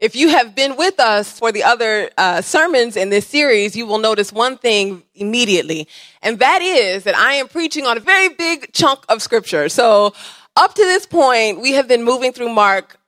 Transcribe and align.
If 0.00 0.16
you 0.16 0.30
have 0.30 0.54
been 0.54 0.76
with 0.76 0.98
us 0.98 1.38
for 1.38 1.52
the 1.52 1.62
other 1.62 2.08
uh, 2.16 2.40
sermons 2.40 2.96
in 2.96 3.10
this 3.10 3.26
series, 3.26 3.76
you 3.76 3.84
will 3.84 3.98
notice 3.98 4.32
one 4.32 4.56
thing 4.56 5.02
immediately, 5.14 5.86
and 6.22 6.38
that 6.38 6.62
is 6.62 7.04
that 7.04 7.14
I 7.14 7.34
am 7.34 7.48
preaching 7.48 7.84
on 7.84 7.98
a 7.98 8.00
very 8.00 8.30
big 8.30 8.72
chunk 8.72 9.00
of 9.10 9.20
scripture. 9.20 9.68
So, 9.68 10.14
up 10.56 10.74
to 10.74 10.82
this 10.82 11.04
point, 11.04 11.60
we 11.60 11.72
have 11.72 11.86
been 11.86 12.02
moving 12.02 12.32
through 12.32 12.48
Mark 12.48 12.98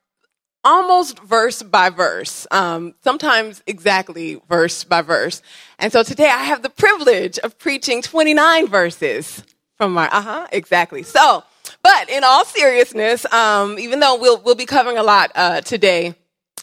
almost 0.63 1.17
verse 1.19 1.63
by 1.63 1.89
verse, 1.89 2.45
um, 2.51 2.93
sometimes 3.03 3.63
exactly 3.65 4.39
verse 4.47 4.83
by 4.83 5.01
verse. 5.01 5.41
And 5.79 5.91
so 5.91 6.03
today 6.03 6.29
I 6.29 6.43
have 6.43 6.61
the 6.61 6.69
privilege 6.69 7.39
of 7.39 7.57
preaching 7.57 8.03
29 8.03 8.67
verses 8.67 9.43
from 9.77 9.93
Mark. 9.93 10.13
Uh 10.13 10.21
huh, 10.21 10.47
exactly. 10.51 11.01
So, 11.01 11.43
but 11.81 12.09
in 12.09 12.23
all 12.23 12.45
seriousness, 12.45 13.25
um, 13.33 13.79
even 13.79 13.99
though 13.99 14.15
we'll, 14.15 14.41
we'll 14.41 14.55
be 14.55 14.65
covering 14.65 14.97
a 14.97 15.03
lot 15.03 15.31
uh, 15.35 15.61
today, 15.61 16.15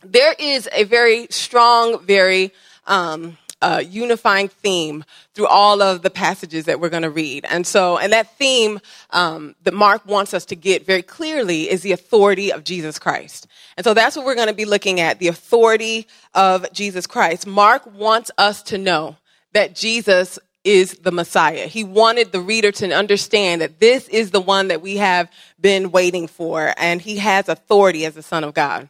there 0.03 0.35
is 0.39 0.69
a 0.73 0.85
very 0.85 1.27
strong, 1.30 2.05
very 2.05 2.52
um, 2.87 3.37
uh, 3.62 3.83
unifying 3.87 4.48
theme 4.48 5.05
through 5.34 5.47
all 5.47 5.83
of 5.83 6.02
the 6.02 6.11
passages 6.11 6.65
that 6.65 6.80
we're 6.80 6.88
going 6.88 7.02
to 7.02 7.11
read. 7.11 7.45
And 7.48 7.66
so, 7.66 7.98
and 7.98 8.12
that 8.12 8.37
theme 8.39 8.80
um, 9.11 9.55
that 9.65 9.75
Mark 9.75 10.06
wants 10.06 10.33
us 10.33 10.47
to 10.47 10.56
get 10.56 10.87
very 10.87 11.02
clearly 11.02 11.70
is 11.70 11.83
the 11.83 11.92
authority 11.92 12.52
of 12.52 12.65
Jesus 12.65 12.98
Christ. 12.98 13.47
And 13.77 13.84
so 13.84 13.95
that's 13.95 14.16
what 14.16 14.25
we're 14.25 14.34
going 14.34 14.48
to 14.48 14.55
be 14.55 14.65
looking 14.65 15.01
at 15.01 15.19
the 15.19 15.28
authority 15.28 16.06
of 16.34 16.73
Jesus 16.73 17.06
Christ. 17.06 17.47
Mark 17.47 17.83
wants 17.95 18.30
us 18.39 18.62
to 18.64 18.78
know 18.78 19.17
that 19.53 19.75
Jesus 19.75 20.39
is 20.62 20.92
the 20.98 21.12
Messiah. 21.12 21.67
He 21.67 21.84
wanted 21.84 22.33
the 22.33 22.41
reader 22.41 22.70
to 22.73 22.92
understand 22.92 23.62
that 23.62 23.80
this 23.80 24.09
is 24.09 24.30
the 24.30 24.41
one 24.41 24.69
that 24.69 24.83
we 24.83 24.97
have 24.98 25.30
been 25.59 25.91
waiting 25.91 26.27
for, 26.27 26.75
and 26.77 27.01
he 27.01 27.17
has 27.17 27.48
authority 27.48 28.05
as 28.05 28.14
the 28.14 28.23
Son 28.23 28.45
of 28.45 28.53
God. 28.53 28.89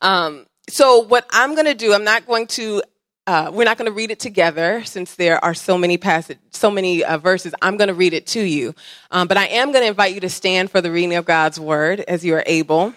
Um, 0.00 0.46
so 0.68 1.00
what 1.00 1.26
I'm 1.30 1.54
going 1.54 1.66
to 1.66 1.74
do, 1.74 1.92
I'm 1.92 2.04
not 2.04 2.26
going 2.26 2.46
to. 2.48 2.82
Uh, 3.26 3.50
we're 3.54 3.64
not 3.64 3.78
going 3.78 3.90
to 3.90 3.94
read 3.94 4.10
it 4.10 4.20
together 4.20 4.84
since 4.84 5.14
there 5.14 5.42
are 5.42 5.54
so 5.54 5.78
many 5.78 5.96
passage, 5.96 6.38
so 6.50 6.70
many 6.70 7.02
uh, 7.02 7.16
verses. 7.16 7.54
I'm 7.62 7.78
going 7.78 7.88
to 7.88 7.94
read 7.94 8.12
it 8.12 8.26
to 8.28 8.40
you, 8.40 8.74
um, 9.10 9.28
but 9.28 9.38
I 9.38 9.46
am 9.46 9.72
going 9.72 9.82
to 9.82 9.88
invite 9.88 10.12
you 10.12 10.20
to 10.20 10.28
stand 10.28 10.70
for 10.70 10.82
the 10.82 10.90
reading 10.90 11.14
of 11.14 11.24
God's 11.24 11.58
word 11.58 12.00
as 12.00 12.22
you 12.22 12.34
are 12.34 12.42
able, 12.44 12.92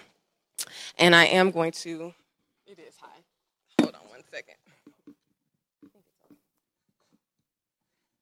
and 0.98 1.14
I 1.14 1.24
am 1.26 1.50
going 1.50 1.72
to. 1.72 2.12
It 2.66 2.78
is 2.78 2.94
high. 3.00 3.08
Hold 3.80 3.94
on 3.94 4.02
one 4.10 4.20
second. 4.30 4.56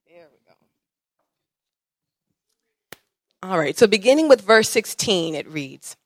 There 0.07 0.29
we 0.31 0.39
go. 0.47 0.53
All 3.48 3.59
right. 3.59 3.77
So 3.77 3.89
beginning 3.89 4.29
with 4.29 4.42
verse 4.42 4.70
16, 4.70 5.35
it 5.35 5.48
reads. 5.48 5.97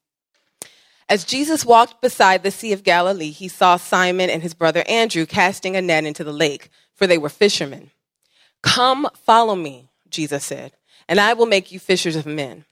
As 1.11 1.25
Jesus 1.25 1.65
walked 1.65 2.01
beside 2.01 2.45
the 2.45 2.53
Sea 2.53 2.73
of 2.73 2.85
Galilee, 2.85 3.33
he 3.33 3.49
saw 3.49 3.77
Simon 3.77 4.31
and 4.31 4.45
his 4.45 4.55
brother 4.55 4.85
Andrew 4.87 5.27
casting 5.27 5.75
a 5.75 5.83
net 5.83 6.05
into 6.05 6.23
the 6.23 6.33
lake, 6.33 6.71
for 6.95 7.09
they 7.09 7.19
were 7.19 7.29
fishermen. 7.29 7.91
Come, 8.63 9.09
follow 9.15 9.57
me, 9.57 9.89
Jesus 10.09 10.45
said, 10.45 10.71
and 11.09 11.19
I 11.19 11.33
will 11.33 11.47
make 11.47 11.73
you 11.73 11.81
fishers 11.81 12.15
of 12.15 12.27
men. 12.27 12.65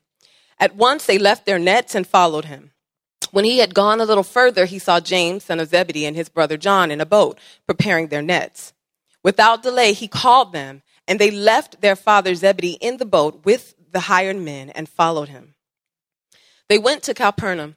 At 0.61 0.77
once 0.77 1.05
they 1.05 1.19
left 1.19 1.47
their 1.47 1.59
nets 1.59 1.97
and 1.97 2.07
followed 2.07 2.45
him. 2.45 2.71
When 3.33 3.45
he 3.45 3.59
had 3.59 3.75
gone 3.75 4.01
a 4.01 4.05
little 4.05 4.23
further, 4.23 4.67
he 4.67 4.79
saw 4.79 5.01
James, 5.01 5.43
son 5.43 5.59
of 5.59 5.71
Zebedee, 5.71 6.07
and 6.07 6.15
his 6.15 6.29
brother 6.29 6.57
John 6.57 6.93
in 6.93 7.01
a 7.01 7.07
boat, 7.07 7.41
preparing 7.67 8.07
their 8.07 8.23
nets. 8.23 8.73
Without 9.25 9.65
delay, 9.65 9.93
he 9.93 10.07
called 10.07 10.53
them, 10.53 10.83
and 11.09 11.19
they 11.19 11.33
left 11.33 11.81
their 11.81 11.97
father 11.97 12.37
Zebedee 12.37 12.79
in 12.81 12.99
the 12.99 13.05
boat 13.05 13.45
with 13.45 13.75
the 13.91 14.01
hired 14.01 14.37
men 14.37 14.71
and 14.71 14.89
followed 14.89 15.29
him. 15.29 15.55
They 16.69 16.79
went 16.79 17.03
to 17.05 17.15
Capernaum. 17.15 17.77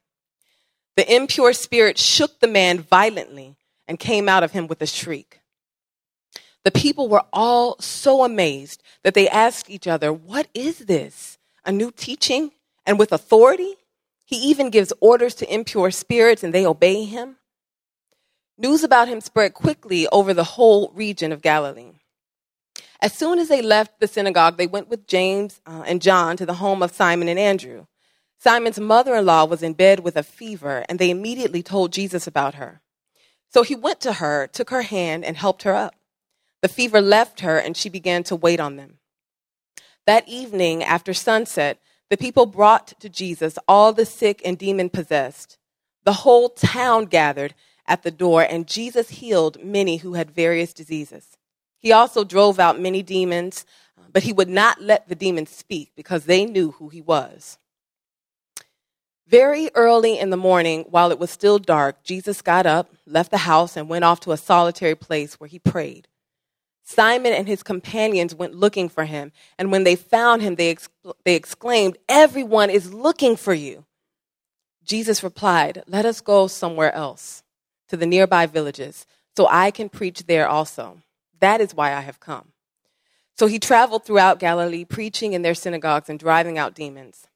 The 0.95 1.15
impure 1.15 1.53
spirit 1.53 1.97
shook 1.97 2.39
the 2.39 2.47
man 2.47 2.79
violently 2.79 3.55
and 3.87 3.99
came 3.99 4.27
out 4.27 4.43
of 4.43 4.51
him 4.51 4.67
with 4.67 4.81
a 4.81 4.87
shriek. 4.87 5.41
The 6.63 6.71
people 6.71 7.07
were 7.09 7.23
all 7.33 7.79
so 7.79 8.23
amazed 8.23 8.83
that 9.03 9.13
they 9.13 9.27
asked 9.27 9.69
each 9.69 9.87
other, 9.87 10.13
What 10.13 10.47
is 10.53 10.79
this? 10.79 11.37
A 11.65 11.71
new 11.71 11.91
teaching 11.91 12.51
and 12.85 12.99
with 12.99 13.11
authority? 13.11 13.75
He 14.25 14.37
even 14.37 14.69
gives 14.69 14.93
orders 14.99 15.35
to 15.35 15.53
impure 15.53 15.91
spirits 15.91 16.43
and 16.43 16.53
they 16.53 16.65
obey 16.65 17.03
him. 17.03 17.37
News 18.57 18.83
about 18.83 19.07
him 19.07 19.21
spread 19.21 19.53
quickly 19.53 20.07
over 20.09 20.33
the 20.33 20.43
whole 20.43 20.91
region 20.93 21.31
of 21.31 21.41
Galilee. 21.41 21.93
As 23.01 23.13
soon 23.13 23.39
as 23.39 23.47
they 23.47 23.61
left 23.63 23.99
the 23.99 24.07
synagogue, 24.07 24.57
they 24.57 24.67
went 24.67 24.87
with 24.87 25.07
James 25.07 25.59
uh, 25.65 25.83
and 25.87 26.01
John 26.01 26.37
to 26.37 26.45
the 26.45 26.53
home 26.55 26.83
of 26.83 26.91
Simon 26.91 27.27
and 27.27 27.39
Andrew. 27.39 27.87
Simon's 28.43 28.79
mother 28.79 29.13
in 29.13 29.27
law 29.27 29.45
was 29.45 29.61
in 29.61 29.73
bed 29.73 29.99
with 29.99 30.17
a 30.17 30.23
fever, 30.23 30.83
and 30.89 30.97
they 30.97 31.11
immediately 31.11 31.61
told 31.61 31.93
Jesus 31.93 32.25
about 32.25 32.55
her. 32.55 32.81
So 33.53 33.61
he 33.61 33.75
went 33.75 34.01
to 34.01 34.13
her, 34.13 34.47
took 34.47 34.71
her 34.71 34.81
hand, 34.81 35.23
and 35.23 35.37
helped 35.37 35.61
her 35.61 35.75
up. 35.75 35.93
The 36.63 36.67
fever 36.67 37.01
left 37.01 37.41
her, 37.41 37.59
and 37.59 37.77
she 37.77 37.87
began 37.87 38.23
to 38.23 38.35
wait 38.35 38.59
on 38.59 38.77
them. 38.77 38.97
That 40.07 40.27
evening, 40.27 40.83
after 40.83 41.13
sunset, 41.13 41.79
the 42.09 42.17
people 42.17 42.47
brought 42.47 42.99
to 42.99 43.09
Jesus 43.09 43.59
all 43.67 43.93
the 43.93 44.07
sick 44.07 44.41
and 44.43 44.57
demon 44.57 44.89
possessed. 44.89 45.59
The 46.03 46.13
whole 46.13 46.49
town 46.49 47.05
gathered 47.05 47.53
at 47.85 48.01
the 48.01 48.09
door, 48.09 48.41
and 48.41 48.67
Jesus 48.67 49.09
healed 49.09 49.63
many 49.63 49.97
who 49.97 50.15
had 50.15 50.31
various 50.31 50.73
diseases. 50.73 51.37
He 51.77 51.91
also 51.91 52.23
drove 52.23 52.59
out 52.59 52.79
many 52.79 53.03
demons, 53.03 53.67
but 54.11 54.23
he 54.23 54.33
would 54.33 54.49
not 54.49 54.81
let 54.81 55.07
the 55.09 55.15
demons 55.15 55.51
speak 55.51 55.91
because 55.95 56.25
they 56.25 56.43
knew 56.43 56.71
who 56.71 56.89
he 56.89 57.01
was. 57.01 57.59
Very 59.31 59.69
early 59.75 60.19
in 60.19 60.29
the 60.29 60.35
morning, 60.35 60.83
while 60.89 61.09
it 61.09 61.17
was 61.17 61.31
still 61.31 61.57
dark, 61.57 62.03
Jesus 62.03 62.41
got 62.41 62.65
up, 62.65 62.93
left 63.07 63.31
the 63.31 63.37
house, 63.37 63.77
and 63.77 63.87
went 63.87 64.03
off 64.03 64.19
to 64.21 64.33
a 64.33 64.37
solitary 64.37 64.93
place 64.93 65.39
where 65.39 65.47
he 65.47 65.57
prayed. 65.57 66.09
Simon 66.83 67.31
and 67.31 67.47
his 67.47 67.63
companions 67.63 68.35
went 68.35 68.55
looking 68.55 68.89
for 68.89 69.05
him, 69.05 69.31
and 69.57 69.71
when 69.71 69.85
they 69.85 69.95
found 69.95 70.41
him, 70.41 70.55
they, 70.55 70.75
they 71.23 71.35
exclaimed, 71.35 71.97
Everyone 72.09 72.69
is 72.69 72.93
looking 72.93 73.37
for 73.37 73.53
you. 73.53 73.85
Jesus 74.83 75.23
replied, 75.23 75.81
Let 75.87 76.05
us 76.05 76.19
go 76.19 76.47
somewhere 76.47 76.93
else, 76.93 77.41
to 77.87 77.95
the 77.95 78.05
nearby 78.05 78.47
villages, 78.47 79.05
so 79.37 79.47
I 79.49 79.71
can 79.71 79.87
preach 79.87 80.25
there 80.25 80.49
also. 80.49 80.97
That 81.39 81.61
is 81.61 81.73
why 81.73 81.93
I 81.93 82.01
have 82.01 82.19
come. 82.19 82.49
So 83.37 83.47
he 83.47 83.59
traveled 83.59 84.03
throughout 84.03 84.39
Galilee, 84.39 84.83
preaching 84.83 85.31
in 85.31 85.41
their 85.41 85.55
synagogues 85.55 86.09
and 86.09 86.19
driving 86.19 86.57
out 86.57 86.75
demons. 86.75 87.27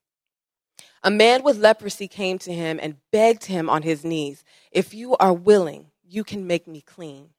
A 1.06 1.12
man 1.12 1.44
with 1.44 1.60
leprosy 1.60 2.08
came 2.08 2.40
to 2.40 2.52
him 2.52 2.80
and 2.82 2.98
begged 3.12 3.46
him 3.46 3.70
on 3.70 3.84
his 3.84 4.04
knees, 4.04 4.44
If 4.72 4.92
you 4.92 5.16
are 5.18 5.34
willing, 5.34 5.92
you 6.04 6.24
can 6.24 6.48
make 6.48 6.68
me 6.68 6.82
clean. 6.82 7.30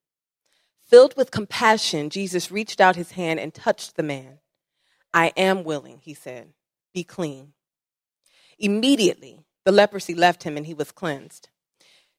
Filled 0.89 1.17
with 1.17 1.33
compassion, 1.33 2.09
Jesus 2.09 2.53
reached 2.53 2.81
out 2.81 2.95
his 2.95 3.11
hand 3.11 3.41
and 3.41 3.53
touched 3.53 3.97
the 3.97 4.05
man. 4.05 4.39
I 5.13 5.33
am 5.37 5.65
willing, 5.65 5.99
he 6.01 6.15
said. 6.15 6.53
Be 6.95 7.03
clean. 7.03 7.55
Immediately, 8.57 9.45
the 9.65 9.73
leprosy 9.73 10.15
left 10.15 10.45
him 10.45 10.57
and 10.57 10.65
he 10.65 10.75
was 10.75 10.93
cleansed. 10.93 11.49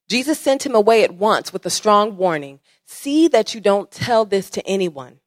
Jesus 0.06 0.38
sent 0.38 0.66
him 0.66 0.74
away 0.74 1.02
at 1.02 1.14
once 1.14 1.50
with 1.50 1.64
a 1.64 1.70
strong 1.70 2.18
warning 2.18 2.60
See 2.84 3.26
that 3.28 3.54
you 3.54 3.62
don't 3.62 3.90
tell 3.90 4.26
this 4.26 4.50
to 4.50 4.66
anyone, 4.66 5.20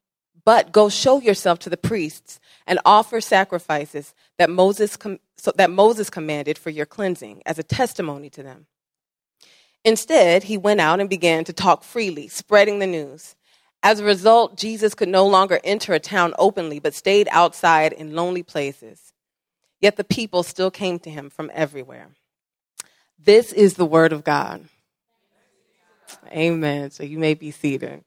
but 0.45 0.71
go 0.71 0.89
show 0.89 1.19
yourself 1.19 1.59
to 1.59 1.69
the 1.69 1.77
priests 1.77 2.39
and 2.65 2.79
offer 2.85 3.21
sacrifices 3.21 4.13
that 4.37 4.49
Moses, 4.49 4.97
com- 4.97 5.19
so 5.37 5.51
that 5.55 5.69
Moses 5.69 6.09
commanded 6.09 6.57
for 6.57 6.69
your 6.69 6.85
cleansing 6.85 7.41
as 7.45 7.59
a 7.59 7.63
testimony 7.63 8.29
to 8.31 8.43
them. 8.43 8.67
Instead, 9.83 10.43
he 10.43 10.57
went 10.57 10.79
out 10.79 10.99
and 10.99 11.09
began 11.09 11.43
to 11.43 11.53
talk 11.53 11.83
freely, 11.83 12.27
spreading 12.27 12.79
the 12.79 12.87
news. 12.87 13.35
As 13.83 13.99
a 13.99 14.05
result, 14.05 14.57
Jesus 14.57 14.93
could 14.93 15.09
no 15.09 15.25
longer 15.25 15.59
enter 15.63 15.93
a 15.93 15.99
town 15.99 16.33
openly, 16.37 16.79
but 16.79 16.93
stayed 16.93 17.27
outside 17.31 17.93
in 17.93 18.15
lonely 18.15 18.43
places. 18.43 19.13
Yet 19.79 19.97
the 19.97 20.03
people 20.03 20.43
still 20.43 20.69
came 20.69 20.99
to 20.99 21.09
him 21.09 21.31
from 21.31 21.49
everywhere. 21.53 22.09
This 23.17 23.51
is 23.51 23.73
the 23.73 23.85
word 23.85 24.13
of 24.13 24.23
God. 24.23 24.65
Amen. 26.27 26.91
So 26.91 27.03
you 27.03 27.17
may 27.17 27.33
be 27.33 27.49
seated. 27.49 28.03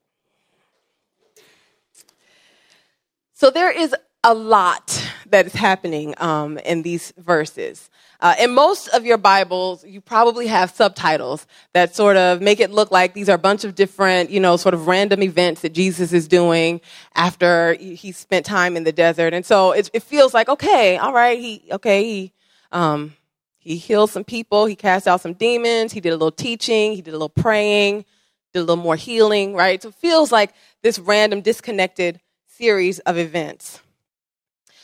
So 3.45 3.51
there 3.51 3.71
is 3.71 3.95
a 4.23 4.33
lot 4.33 5.07
that 5.27 5.45
is 5.45 5.53
happening 5.53 6.15
um, 6.17 6.57
in 6.57 6.81
these 6.81 7.13
verses. 7.19 7.91
Uh, 8.19 8.35
in 8.41 8.55
most 8.55 8.89
of 8.89 9.05
your 9.05 9.19
Bibles, 9.19 9.85
you 9.85 10.01
probably 10.01 10.47
have 10.47 10.71
subtitles 10.71 11.47
that 11.75 11.95
sort 11.95 12.17
of 12.17 12.41
make 12.41 12.59
it 12.59 12.71
look 12.71 12.91
like 12.91 13.13
these 13.13 13.29
are 13.29 13.35
a 13.35 13.39
bunch 13.39 13.65
of 13.65 13.75
different, 13.75 14.31
you 14.31 14.41
know, 14.41 14.57
sort 14.57 14.73
of 14.73 14.87
random 14.87 15.23
events 15.23 15.61
that 15.61 15.75
Jesus 15.75 16.15
is 16.15 16.27
doing 16.27 16.81
after 17.15 17.75
he 17.75 18.13
spent 18.13 18.47
time 18.47 18.79
in 18.79 18.85
the 18.85 18.93
desert. 18.93 19.35
And 19.35 19.45
so 19.45 19.73
it, 19.73 19.91
it 19.93 20.03
feels 20.03 20.33
like, 20.33 20.49
okay, 20.49 20.97
all 20.97 21.13
right, 21.13 21.39
he, 21.39 21.65
okay, 21.71 22.03
he, 22.03 22.33
um, 22.73 23.13
he 23.59 23.77
healed 23.77 24.09
some 24.09 24.25
people, 24.25 24.65
he 24.65 24.75
cast 24.75 25.07
out 25.07 25.21
some 25.21 25.35
demons, 25.35 25.93
he 25.93 26.01
did 26.01 26.15
a 26.15 26.17
little 26.17 26.33
teaching, 26.33 26.95
he 26.95 27.03
did 27.03 27.11
a 27.11 27.19
little 27.19 27.29
praying, 27.29 28.07
did 28.55 28.61
a 28.61 28.63
little 28.63 28.83
more 28.83 28.97
healing, 28.97 29.53
right? 29.53 29.83
So 29.83 29.91
it 29.91 29.97
feels 29.97 30.33
like 30.33 30.55
this 30.81 30.99
random, 30.99 31.43
disconnected 31.43 32.21
series 32.57 32.99
of 33.01 33.19
events. 33.19 33.81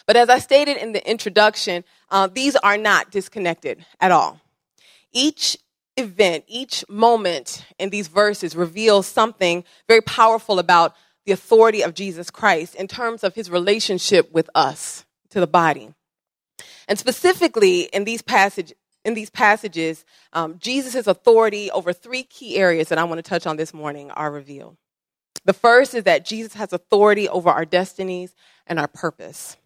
But 0.07 0.17
as 0.17 0.29
I 0.29 0.39
stated 0.39 0.77
in 0.77 0.93
the 0.93 1.09
introduction, 1.09 1.85
uh, 2.11 2.27
these 2.27 2.57
are 2.57 2.77
not 2.77 3.11
disconnected 3.11 3.85
at 4.01 4.11
all. 4.11 4.41
Each 5.13 5.57
event, 5.97 6.45
each 6.49 6.85
moment 6.89 7.65
in 7.79 7.91
these 7.91 8.09
verses 8.09 8.57
reveals 8.57 9.07
something 9.07 9.65
very 9.87 10.01
powerful 10.01 10.59
about 10.59 10.97
the 11.27 11.33
authority 11.33 11.83
of 11.83 11.95
Jesus 11.95 12.31
Christ 12.31 12.75
in 12.75 12.89
terms 12.89 13.23
of 13.23 13.35
his 13.35 13.51
relationship 13.51 14.33
with 14.33 14.51
us, 14.55 15.05
to 15.31 15.39
the 15.39 15.47
body. 15.47 15.95
And 16.89 16.99
specifically 16.99 17.83
in 17.83 18.05
these 18.05 18.23
passages, 18.23 18.77
in 19.05 19.15
these 19.15 19.31
passages, 19.31 20.05
um, 20.33 20.59
Jesus' 20.59 21.07
authority 21.07 21.71
over 21.71 21.93
three 21.93 22.23
key 22.25 22.57
areas 22.57 22.89
that 22.89 22.99
I 22.99 23.05
want 23.05 23.19
to 23.19 23.23
touch 23.23 23.47
on 23.47 23.57
this 23.57 23.73
morning 23.73 24.11
are 24.11 24.31
revealed. 24.31 24.77
The 25.45 25.53
first 25.53 25.95
is 25.95 26.05
that 26.05 26.25
Jesus 26.25 26.55
has 26.55 26.73
authority 26.73 27.29
over 27.29 27.49
our 27.49 27.65
destinies 27.65 28.35
and 28.67 28.79
our 28.79 28.89
purpose. 28.89 29.57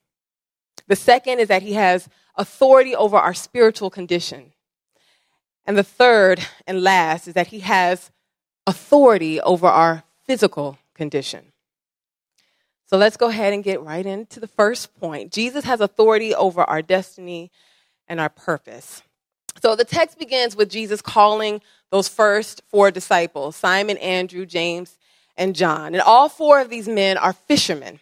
The 0.87 0.97
second 0.97 1.41
is 1.41 1.49
that 1.49 1.62
he 1.62 1.75
has 1.75 2.09
authority 2.37 2.94
over 2.94 3.17
our 3.17 3.35
spiritual 3.35 3.91
condition. 3.91 4.53
And 5.67 5.76
the 5.76 5.82
third 5.82 6.47
and 6.67 6.82
last 6.82 7.26
is 7.26 7.35
that 7.35 7.49
he 7.49 7.61
has 7.61 8.11
authority 8.67 9.41
over 9.41 9.67
our 9.67 10.05
physical 10.25 10.79
condition. 10.94 11.53
So 12.87 12.99
let's 12.99 13.17
go 13.17 13.29
ahead 13.29 13.53
and 13.53 13.65
get 13.65 13.82
right 13.82 14.05
into 14.05 14.41
the 14.41 14.47
first 14.47 14.94
point. 15.00 15.32
Jesus 15.32 15.65
has 15.65 15.81
authority 15.81 16.35
over 16.35 16.62
our 16.62 16.82
destiny 16.82 17.50
and 18.06 18.20
our 18.20 18.29
purpose. 18.29 19.03
So 19.62 19.75
the 19.75 19.85
text 19.85 20.19
begins 20.19 20.55
with 20.55 20.70
Jesus 20.70 21.00
calling 21.00 21.62
those 21.91 22.09
first 22.09 22.62
four 22.69 22.91
disciples 22.91 23.56
Simon, 23.56 23.97
Andrew, 23.99 24.44
James, 24.44 24.99
and 25.36 25.54
John. 25.54 25.94
And 25.94 26.02
all 26.02 26.28
four 26.28 26.60
of 26.60 26.70
these 26.70 26.88
men 26.88 27.16
are 27.16 27.32
fishermen. 27.32 28.00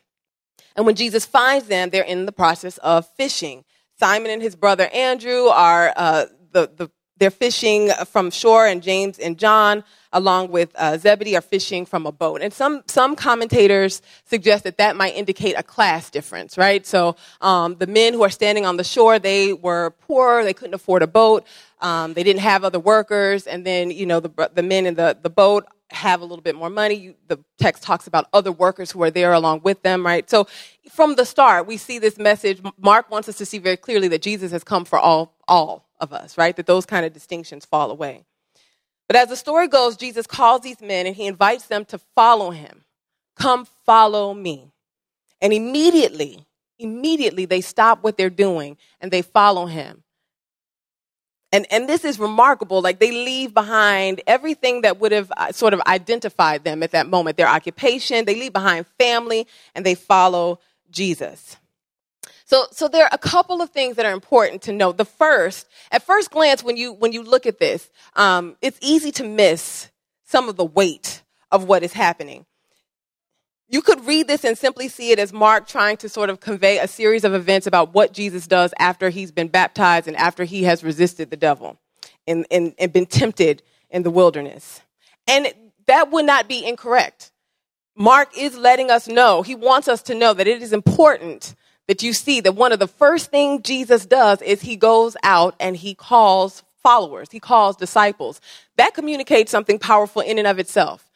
And 0.76 0.86
when 0.86 0.94
Jesus 0.94 1.24
finds 1.26 1.66
them, 1.66 1.90
they're 1.90 2.02
in 2.02 2.26
the 2.26 2.32
process 2.32 2.78
of 2.78 3.06
fishing. 3.16 3.64
Simon 3.98 4.30
and 4.30 4.42
his 4.42 4.56
brother 4.56 4.88
Andrew 4.92 5.46
are 5.46 5.92
uh, 5.96 6.26
the, 6.52 6.70
the 6.74 6.90
they're 7.22 7.30
fishing 7.30 7.90
from 8.06 8.32
shore, 8.32 8.66
and 8.66 8.82
James 8.82 9.20
and 9.20 9.38
John, 9.38 9.84
along 10.12 10.50
with 10.50 10.72
uh, 10.74 10.98
Zebedee, 10.98 11.36
are 11.36 11.40
fishing 11.40 11.86
from 11.86 12.04
a 12.04 12.10
boat. 12.10 12.42
And 12.42 12.52
some 12.52 12.82
some 12.88 13.14
commentators 13.14 14.02
suggest 14.24 14.64
that 14.64 14.78
that 14.78 14.96
might 14.96 15.14
indicate 15.14 15.54
a 15.56 15.62
class 15.62 16.10
difference, 16.10 16.58
right? 16.58 16.84
So 16.84 17.14
um, 17.40 17.76
the 17.76 17.86
men 17.86 18.12
who 18.12 18.24
are 18.24 18.30
standing 18.30 18.66
on 18.66 18.76
the 18.76 18.82
shore, 18.82 19.20
they 19.20 19.52
were 19.52 19.90
poor, 20.00 20.42
they 20.42 20.52
couldn't 20.52 20.74
afford 20.74 21.02
a 21.02 21.06
boat, 21.06 21.46
um, 21.80 22.14
they 22.14 22.24
didn't 22.24 22.40
have 22.40 22.64
other 22.64 22.80
workers, 22.80 23.46
and 23.46 23.64
then 23.64 23.92
you 23.92 24.04
know 24.06 24.18
the 24.18 24.50
the 24.52 24.64
men 24.64 24.86
in 24.86 24.96
the 24.96 25.16
the 25.22 25.30
boat 25.30 25.64
have 25.94 26.20
a 26.20 26.24
little 26.24 26.42
bit 26.42 26.54
more 26.54 26.70
money. 26.70 26.94
You, 26.94 27.14
the 27.28 27.38
text 27.58 27.82
talks 27.82 28.06
about 28.06 28.28
other 28.32 28.52
workers 28.52 28.90
who 28.92 29.02
are 29.02 29.10
there 29.10 29.32
along 29.32 29.62
with 29.62 29.82
them, 29.82 30.04
right? 30.04 30.28
So 30.28 30.46
from 30.90 31.16
the 31.16 31.24
start, 31.26 31.66
we 31.66 31.76
see 31.76 31.98
this 31.98 32.18
message. 32.18 32.60
Mark 32.78 33.10
wants 33.10 33.28
us 33.28 33.36
to 33.38 33.46
see 33.46 33.58
very 33.58 33.76
clearly 33.76 34.08
that 34.08 34.22
Jesus 34.22 34.52
has 34.52 34.64
come 34.64 34.84
for 34.84 34.98
all, 34.98 35.34
all 35.48 35.88
of 36.00 36.12
us, 36.12 36.38
right? 36.38 36.56
That 36.56 36.66
those 36.66 36.86
kind 36.86 37.06
of 37.06 37.12
distinctions 37.12 37.64
fall 37.64 37.90
away. 37.90 38.24
But 39.08 39.16
as 39.16 39.28
the 39.28 39.36
story 39.36 39.68
goes, 39.68 39.96
Jesus 39.96 40.26
calls 40.26 40.62
these 40.62 40.80
men 40.80 41.06
and 41.06 41.14
he 41.16 41.26
invites 41.26 41.66
them 41.66 41.84
to 41.86 41.98
follow 42.14 42.50
him. 42.50 42.84
Come 43.36 43.66
follow 43.84 44.34
me. 44.34 44.72
And 45.40 45.52
immediately, 45.52 46.46
immediately 46.78 47.44
they 47.44 47.60
stop 47.60 48.02
what 48.02 48.16
they're 48.16 48.30
doing 48.30 48.78
and 49.00 49.10
they 49.10 49.22
follow 49.22 49.66
him. 49.66 50.02
And, 51.52 51.66
and 51.70 51.86
this 51.88 52.04
is 52.04 52.18
remarkable. 52.18 52.80
Like 52.80 52.98
they 52.98 53.10
leave 53.10 53.52
behind 53.52 54.22
everything 54.26 54.80
that 54.82 54.98
would 54.98 55.12
have 55.12 55.30
uh, 55.36 55.52
sort 55.52 55.74
of 55.74 55.82
identified 55.86 56.64
them 56.64 56.82
at 56.82 56.92
that 56.92 57.06
moment 57.06 57.36
their 57.36 57.48
occupation, 57.48 58.24
they 58.24 58.34
leave 58.34 58.54
behind 58.54 58.86
family, 58.98 59.46
and 59.74 59.84
they 59.84 59.94
follow 59.94 60.58
Jesus. 60.90 61.56
So, 62.44 62.66
so 62.70 62.88
there 62.88 63.04
are 63.04 63.10
a 63.12 63.18
couple 63.18 63.62
of 63.62 63.70
things 63.70 63.96
that 63.96 64.06
are 64.06 64.12
important 64.12 64.62
to 64.62 64.72
note. 64.72 64.96
The 64.96 65.04
first, 65.04 65.66
at 65.90 66.02
first 66.02 66.30
glance, 66.30 66.62
when 66.62 66.76
you, 66.76 66.92
when 66.92 67.12
you 67.12 67.22
look 67.22 67.46
at 67.46 67.58
this, 67.58 67.88
um, 68.14 68.56
it's 68.60 68.78
easy 68.82 69.10
to 69.12 69.24
miss 69.24 69.88
some 70.24 70.48
of 70.48 70.56
the 70.56 70.64
weight 70.64 71.22
of 71.50 71.64
what 71.64 71.82
is 71.82 71.92
happening. 71.92 72.46
You 73.72 73.80
could 73.80 74.06
read 74.06 74.28
this 74.28 74.44
and 74.44 74.56
simply 74.56 74.88
see 74.88 75.12
it 75.12 75.18
as 75.18 75.32
Mark 75.32 75.66
trying 75.66 75.96
to 75.96 76.08
sort 76.10 76.28
of 76.28 76.40
convey 76.40 76.78
a 76.78 76.86
series 76.86 77.24
of 77.24 77.32
events 77.32 77.66
about 77.66 77.94
what 77.94 78.12
Jesus 78.12 78.46
does 78.46 78.74
after 78.78 79.08
he's 79.08 79.32
been 79.32 79.48
baptized 79.48 80.06
and 80.06 80.16
after 80.16 80.44
he 80.44 80.64
has 80.64 80.84
resisted 80.84 81.30
the 81.30 81.38
devil 81.38 81.78
and, 82.26 82.46
and, 82.50 82.74
and 82.78 82.92
been 82.92 83.06
tempted 83.06 83.62
in 83.88 84.02
the 84.02 84.10
wilderness. 84.10 84.82
And 85.26 85.48
that 85.86 86.10
would 86.10 86.26
not 86.26 86.48
be 86.48 86.66
incorrect. 86.66 87.32
Mark 87.96 88.36
is 88.36 88.58
letting 88.58 88.90
us 88.90 89.08
know, 89.08 89.40
he 89.40 89.54
wants 89.54 89.88
us 89.88 90.02
to 90.02 90.14
know 90.14 90.34
that 90.34 90.46
it 90.46 90.62
is 90.62 90.74
important 90.74 91.54
that 91.88 92.02
you 92.02 92.12
see 92.12 92.40
that 92.40 92.54
one 92.54 92.72
of 92.72 92.78
the 92.78 92.86
first 92.86 93.30
things 93.30 93.62
Jesus 93.62 94.04
does 94.04 94.40
is 94.42 94.60
he 94.60 94.76
goes 94.76 95.16
out 95.22 95.54
and 95.58 95.76
he 95.76 95.94
calls 95.94 96.62
followers, 96.82 97.28
he 97.30 97.40
calls 97.40 97.76
disciples. 97.76 98.38
That 98.76 98.92
communicates 98.92 99.50
something 99.50 99.78
powerful 99.78 100.20
in 100.20 100.38
and 100.38 100.46
of 100.46 100.58
itself. 100.58 101.10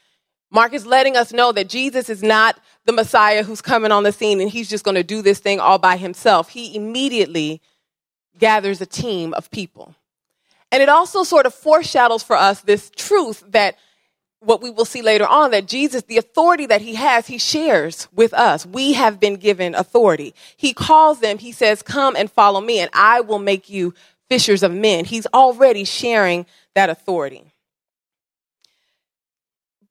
Mark 0.51 0.73
is 0.73 0.87
letting 0.87 1.17
us 1.17 1.33
know 1.33 1.53
that 1.53 1.69
Jesus 1.69 2.09
is 2.09 2.23
not 2.23 2.59
the 2.85 2.93
Messiah 2.93 3.43
who's 3.43 3.61
coming 3.61 3.93
on 3.93 4.05
the 4.05 4.13
scene 4.13 4.41
and 4.41 4.51
he's 4.51 4.69
just 4.69 4.85
going 4.85 4.95
to 4.95 5.03
do 5.03 5.23
this 5.23 5.41
thing 5.41 5.61
all 5.61 5.79
by 5.79 5.97
himself. 5.97 6.51
He 6.51 6.77
immediately 6.77 7.61
gathers 8.39 8.81
a 8.81 8.87
team 8.87 9.35
of 9.35 9.51
people. 9.51 9.95
And 10.71 10.83
it 10.83 10.89
also 10.89 11.25
sort 11.25 11.47
of 11.47 11.55
foreshadows 11.55 12.23
for 12.23 12.37
us 12.37 12.61
this 12.61 12.91
truth 12.95 13.43
that 13.49 13.77
what 14.41 14.63
we 14.63 14.71
will 14.71 14.85
see 14.85 15.03
later 15.03 15.27
on 15.27 15.51
that 15.51 15.67
Jesus, 15.67 16.03
the 16.03 16.19
authority 16.19 16.67
that 16.67 16.81
he 16.81 16.95
has, 16.95 17.27
he 17.27 17.39
shares 17.39 18.09
with 18.13 18.33
us. 18.35 18.67
We 18.67 18.93
have 18.93 19.19
been 19.19 19.37
given 19.37 19.75
authority. 19.75 20.35
He 20.57 20.73
calls 20.73 21.21
them, 21.21 21.39
he 21.39 21.53
says, 21.53 21.83
Come 21.83 22.15
and 22.17 22.31
follow 22.31 22.61
me, 22.61 22.79
and 22.79 22.91
I 22.93 23.21
will 23.21 23.39
make 23.39 23.69
you 23.69 23.95
fishers 24.29 24.63
of 24.63 24.73
men. 24.73 25.05
He's 25.05 25.27
already 25.33 25.85
sharing 25.85 26.47
that 26.75 26.91
authority. 26.91 27.53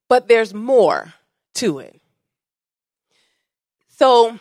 But 0.07 0.28
there's 0.28 0.53
more 0.53 1.13
to 1.56 1.80
it. 1.80 2.00
So, 3.89 4.39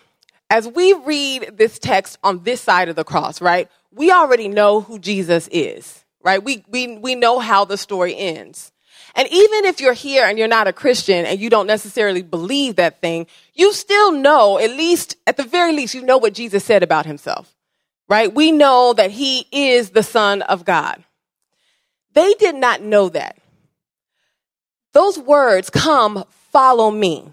as 0.51 0.69
we 0.69 0.93
read 0.93 1.57
this 1.57 1.79
text 1.79 2.19
on 2.23 2.43
this 2.43 2.61
side 2.61 2.89
of 2.89 2.97
the 2.97 3.05
cross, 3.05 3.41
right, 3.41 3.69
we 3.93 4.11
already 4.11 4.49
know 4.49 4.81
who 4.81 4.99
Jesus 4.99 5.49
is, 5.51 6.05
right? 6.23 6.43
We, 6.43 6.65
we, 6.69 6.99
we 6.99 7.15
know 7.15 7.39
how 7.39 7.65
the 7.65 7.79
story 7.79 8.17
ends. 8.17 8.73
And 9.15 9.29
even 9.29 9.65
if 9.65 9.81
you're 9.81 9.93
here 9.93 10.27
and 10.27 10.39
you're 10.39 10.49
not 10.49 10.67
a 10.67 10.73
Christian 10.73 11.25
and 11.25 11.39
you 11.39 11.49
don't 11.49 11.69
necessarily 11.69 12.23
believe 12.23 12.77
that 12.77 13.01
thing, 13.01 13.27
you 13.55 13.73
still 13.73 14.11
know, 14.11 14.59
at 14.59 14.71
least, 14.71 15.17
at 15.27 15.37
the 15.37 15.45
very 15.45 15.73
least, 15.73 15.95
you 15.95 16.03
know 16.03 16.19
what 16.19 16.35
Jesus 16.35 16.65
said 16.65 16.83
about 16.83 17.07
himself, 17.07 17.55
right? 18.09 18.35
We 18.35 18.51
know 18.51 18.93
that 18.93 19.13
he 19.13 19.47
is 19.53 19.91
the 19.91 20.03
Son 20.03 20.43
of 20.43 20.65
God. 20.65 21.05
They 22.15 22.35
did 22.35 22.57
not 22.57 22.83
know 22.83 23.09
that. 23.11 23.39
Those 24.95 25.19
words, 25.19 25.71
come, 25.71 26.25
follow 26.53 26.91
me. 26.91 27.25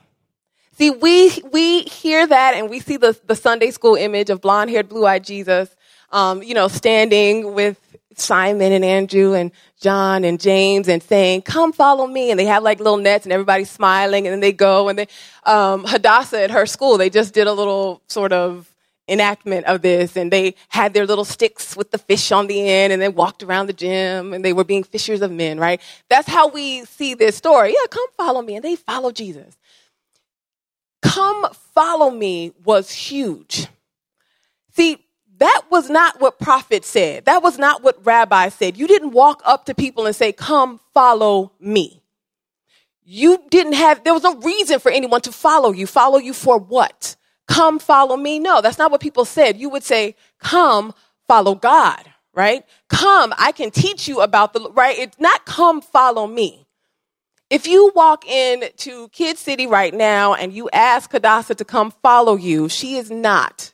See, 0.73 0.89
we, 0.89 1.31
we 1.51 1.83
hear 1.83 2.25
that 2.25 2.55
and 2.55 2.71
we 2.71 2.79
see 2.79 2.97
the, 2.97 3.17
the 3.27 3.35
Sunday 3.35 3.69
school 3.69 3.95
image 3.95 4.31
of 4.31 4.41
blonde 4.41 4.71
haired, 4.71 4.89
blue 4.89 5.05
eyed 5.05 5.23
Jesus, 5.23 5.73
um, 6.11 6.41
you 6.41 6.55
know, 6.55 6.67
standing 6.67 7.53
with 7.53 7.77
Simon 8.15 8.71
and 8.71 8.83
Andrew 8.83 9.35
and 9.35 9.51
John 9.79 10.23
and 10.23 10.39
James 10.39 10.87
and 10.87 11.03
saying, 11.03 11.43
come 11.43 11.71
follow 11.71 12.07
me. 12.07 12.31
And 12.31 12.39
they 12.39 12.45
have 12.45 12.63
like 12.63 12.79
little 12.79 12.97
nets 12.97 13.27
and 13.27 13.31
everybody's 13.31 13.69
smiling 13.69 14.25
and 14.25 14.33
then 14.33 14.39
they 14.39 14.53
go 14.53 14.89
and 14.89 14.97
they, 14.97 15.07
um, 15.43 15.83
Hadassah 15.85 16.41
at 16.41 16.49
her 16.49 16.65
school, 16.65 16.97
they 16.97 17.11
just 17.11 17.31
did 17.31 17.45
a 17.45 17.53
little 17.53 18.01
sort 18.07 18.33
of 18.33 18.70
enactment 19.11 19.65
of 19.67 19.81
this 19.83 20.17
and 20.17 20.31
they 20.31 20.55
had 20.69 20.93
their 20.93 21.05
little 21.05 21.25
sticks 21.25 21.75
with 21.75 21.91
the 21.91 21.97
fish 21.99 22.31
on 22.31 22.47
the 22.47 22.67
end 22.67 22.93
and 22.93 23.01
they 23.01 23.09
walked 23.09 23.43
around 23.43 23.67
the 23.67 23.73
gym 23.73 24.33
and 24.33 24.43
they 24.43 24.53
were 24.53 24.63
being 24.63 24.83
fishers 24.83 25.21
of 25.21 25.31
men, 25.31 25.59
right? 25.59 25.81
That's 26.09 26.27
how 26.29 26.47
we 26.47 26.85
see 26.85 27.13
this 27.13 27.35
story. 27.35 27.73
Yeah, 27.73 27.87
come 27.89 28.07
follow 28.17 28.41
me. 28.41 28.55
And 28.55 28.65
they 28.65 28.77
follow 28.77 29.11
Jesus. 29.11 29.57
Come 31.01 31.47
follow 31.75 32.09
me 32.09 32.53
was 32.63 32.91
huge. 32.91 33.67
See, 34.75 34.97
that 35.39 35.63
was 35.69 35.89
not 35.89 36.21
what 36.21 36.39
prophet 36.39 36.85
said. 36.85 37.25
That 37.25 37.43
was 37.43 37.57
not 37.57 37.83
what 37.83 38.05
rabbi 38.05 38.49
said. 38.49 38.77
You 38.77 38.87
didn't 38.87 39.11
walk 39.11 39.41
up 39.43 39.65
to 39.65 39.75
people 39.75 40.05
and 40.05 40.15
say, 40.15 40.31
come 40.31 40.79
follow 40.93 41.51
me. 41.59 42.01
You 43.03 43.43
didn't 43.49 43.73
have, 43.73 44.03
there 44.03 44.13
was 44.13 44.23
no 44.23 44.35
reason 44.35 44.79
for 44.79 44.91
anyone 44.91 45.21
to 45.21 45.31
follow 45.31 45.71
you. 45.71 45.87
Follow 45.87 46.19
you 46.19 46.33
for 46.33 46.59
what? 46.59 47.15
Come 47.51 47.79
follow 47.79 48.15
me. 48.15 48.39
No, 48.39 48.61
that's 48.61 48.77
not 48.77 48.91
what 48.91 49.01
people 49.01 49.25
said. 49.25 49.57
You 49.57 49.69
would 49.71 49.83
say, 49.83 50.15
come 50.39 50.93
follow 51.27 51.53
God, 51.53 52.09
right? 52.33 52.63
Come, 52.87 53.33
I 53.37 53.51
can 53.51 53.71
teach 53.71 54.07
you 54.07 54.21
about 54.21 54.53
the, 54.53 54.71
right? 54.71 54.97
It's 54.97 55.19
not 55.19 55.45
come 55.45 55.81
follow 55.81 56.27
me. 56.27 56.65
If 57.49 57.67
you 57.67 57.91
walk 57.93 58.25
into 58.25 59.09
Kid 59.09 59.37
City 59.37 59.67
right 59.67 59.93
now 59.93 60.33
and 60.33 60.53
you 60.53 60.69
ask 60.71 61.11
Hadassah 61.11 61.55
to 61.55 61.65
come 61.65 61.91
follow 62.01 62.37
you, 62.37 62.69
she 62.69 62.95
is 62.95 63.11
not 63.11 63.73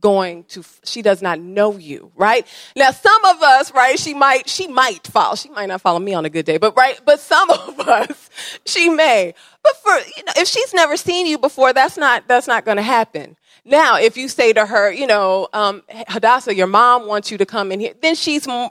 going 0.00 0.44
to 0.44 0.62
she 0.84 1.02
does 1.02 1.22
not 1.22 1.40
know 1.40 1.76
you 1.76 2.12
right 2.16 2.46
now 2.76 2.90
some 2.90 3.24
of 3.24 3.42
us 3.42 3.72
right 3.72 3.98
she 3.98 4.14
might 4.14 4.48
she 4.48 4.68
might 4.68 5.06
follow 5.06 5.34
she 5.34 5.48
might 5.50 5.66
not 5.66 5.80
follow 5.80 5.98
me 5.98 6.12
on 6.12 6.24
a 6.24 6.30
good 6.30 6.44
day 6.44 6.58
but 6.58 6.76
right 6.76 7.00
but 7.04 7.18
some 7.18 7.50
of 7.66 7.80
us 7.80 8.30
she 8.66 8.88
may 8.90 9.34
but 9.66 9.76
for 9.82 10.10
you 10.16 10.24
know 10.24 10.32
if 10.36 10.48
she's 10.48 10.72
never 10.74 10.96
seen 10.96 11.26
you 11.26 11.38
before 11.38 11.72
that's 11.72 11.96
not 11.96 12.28
that's 12.28 12.46
not 12.46 12.64
going 12.64 12.78
to 12.78 12.84
happen. 12.84 13.36
Now 13.64 13.98
if 13.98 14.16
you 14.16 14.28
say 14.28 14.52
to 14.52 14.66
her 14.66 14.92
you 14.92 15.06
know 15.08 15.48
um, 15.52 15.82
hadassah 16.08 16.54
your 16.54 16.68
mom 16.68 17.06
wants 17.06 17.30
you 17.30 17.38
to 17.38 17.46
come 17.46 17.72
in 17.72 17.80
here 17.80 17.94
then 18.00 18.14
she's 18.14 18.46
m- 18.48 18.70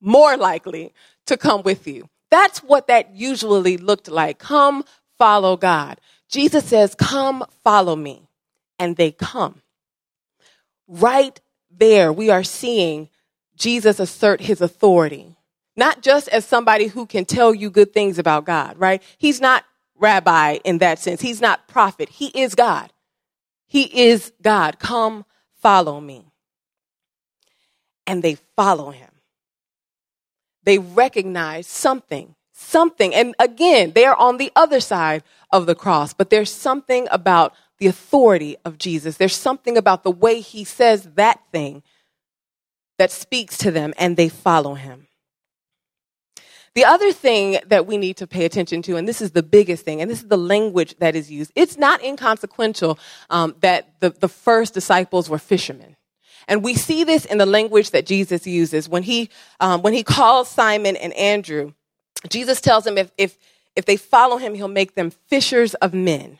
more 0.00 0.36
likely 0.36 0.92
to 1.26 1.36
come 1.38 1.62
with 1.62 1.86
you. 1.86 2.08
That's 2.30 2.60
what 2.62 2.88
that 2.88 3.14
usually 3.14 3.78
looked 3.78 4.08
like. 4.08 4.38
Come 4.38 4.84
follow 5.18 5.56
god. 5.56 6.00
Jesus 6.28 6.66
says 6.66 6.94
come 6.94 7.44
follow 7.64 7.96
me 7.96 8.28
and 8.78 8.96
they 8.96 9.12
come. 9.12 9.62
Right 10.88 11.40
there, 11.70 12.12
we 12.12 12.30
are 12.30 12.44
seeing 12.44 13.08
Jesus 13.56 14.00
assert 14.00 14.42
his 14.42 14.60
authority. 14.60 15.36
Not 15.76 16.02
just 16.02 16.28
as 16.28 16.44
somebody 16.44 16.88
who 16.88 17.06
can 17.06 17.24
tell 17.24 17.54
you 17.54 17.70
good 17.70 17.92
things 17.94 18.18
about 18.18 18.44
God, 18.44 18.78
right? 18.78 19.02
He's 19.18 19.40
not 19.40 19.64
rabbi 20.04 20.58
in 20.64 20.78
that 20.78 20.98
sense. 20.98 21.22
He's 21.22 21.40
not 21.40 21.66
prophet. 21.66 22.08
He 22.08 22.26
is 22.28 22.54
God. 22.54 22.92
He 23.66 24.08
is 24.08 24.32
God. 24.42 24.78
Come 24.78 25.24
follow 25.60 26.00
me. 26.00 26.26
And 28.06 28.22
they 28.22 28.36
follow 28.54 28.90
him. 28.90 29.10
They 30.62 30.78
recognize 30.78 31.66
something, 31.66 32.34
something. 32.52 33.14
And 33.14 33.34
again, 33.38 33.92
they're 33.94 34.14
on 34.16 34.36
the 34.36 34.52
other 34.54 34.80
side 34.80 35.22
of 35.50 35.66
the 35.66 35.74
cross, 35.74 36.12
but 36.12 36.30
there's 36.30 36.52
something 36.52 37.08
about 37.10 37.54
the 37.78 37.86
authority 37.86 38.56
of 38.64 38.78
Jesus. 38.78 39.16
There's 39.16 39.36
something 39.36 39.76
about 39.76 40.04
the 40.04 40.10
way 40.10 40.40
he 40.40 40.64
says 40.64 41.04
that 41.14 41.40
thing 41.50 41.82
that 42.98 43.10
speaks 43.10 43.58
to 43.58 43.70
them 43.70 43.92
and 43.98 44.16
they 44.16 44.28
follow 44.28 44.74
him. 44.74 45.03
The 46.74 46.84
other 46.84 47.12
thing 47.12 47.58
that 47.66 47.86
we 47.86 47.96
need 47.96 48.16
to 48.16 48.26
pay 48.26 48.44
attention 48.44 48.82
to, 48.82 48.96
and 48.96 49.06
this 49.06 49.22
is 49.22 49.30
the 49.30 49.44
biggest 49.44 49.84
thing, 49.84 50.00
and 50.00 50.10
this 50.10 50.22
is 50.22 50.28
the 50.28 50.36
language 50.36 50.96
that 50.98 51.14
is 51.14 51.30
used, 51.30 51.52
it's 51.54 51.78
not 51.78 52.02
inconsequential 52.02 52.98
um, 53.30 53.54
that 53.60 54.00
the, 54.00 54.10
the 54.10 54.28
first 54.28 54.74
disciples 54.74 55.30
were 55.30 55.38
fishermen. 55.38 55.94
And 56.48 56.64
we 56.64 56.74
see 56.74 57.04
this 57.04 57.24
in 57.24 57.38
the 57.38 57.46
language 57.46 57.90
that 57.90 58.06
Jesus 58.06 58.46
uses. 58.46 58.88
When 58.88 59.04
he, 59.04 59.30
um, 59.60 59.82
when 59.82 59.92
he 59.92 60.02
calls 60.02 60.48
Simon 60.50 60.96
and 60.96 61.12
Andrew, 61.14 61.72
Jesus 62.28 62.60
tells 62.60 62.84
them 62.84 62.98
if, 62.98 63.10
if, 63.16 63.38
if 63.76 63.84
they 63.84 63.96
follow 63.96 64.36
him, 64.36 64.54
he'll 64.54 64.68
make 64.68 64.94
them 64.94 65.10
fishers 65.10 65.74
of 65.74 65.94
men. 65.94 66.38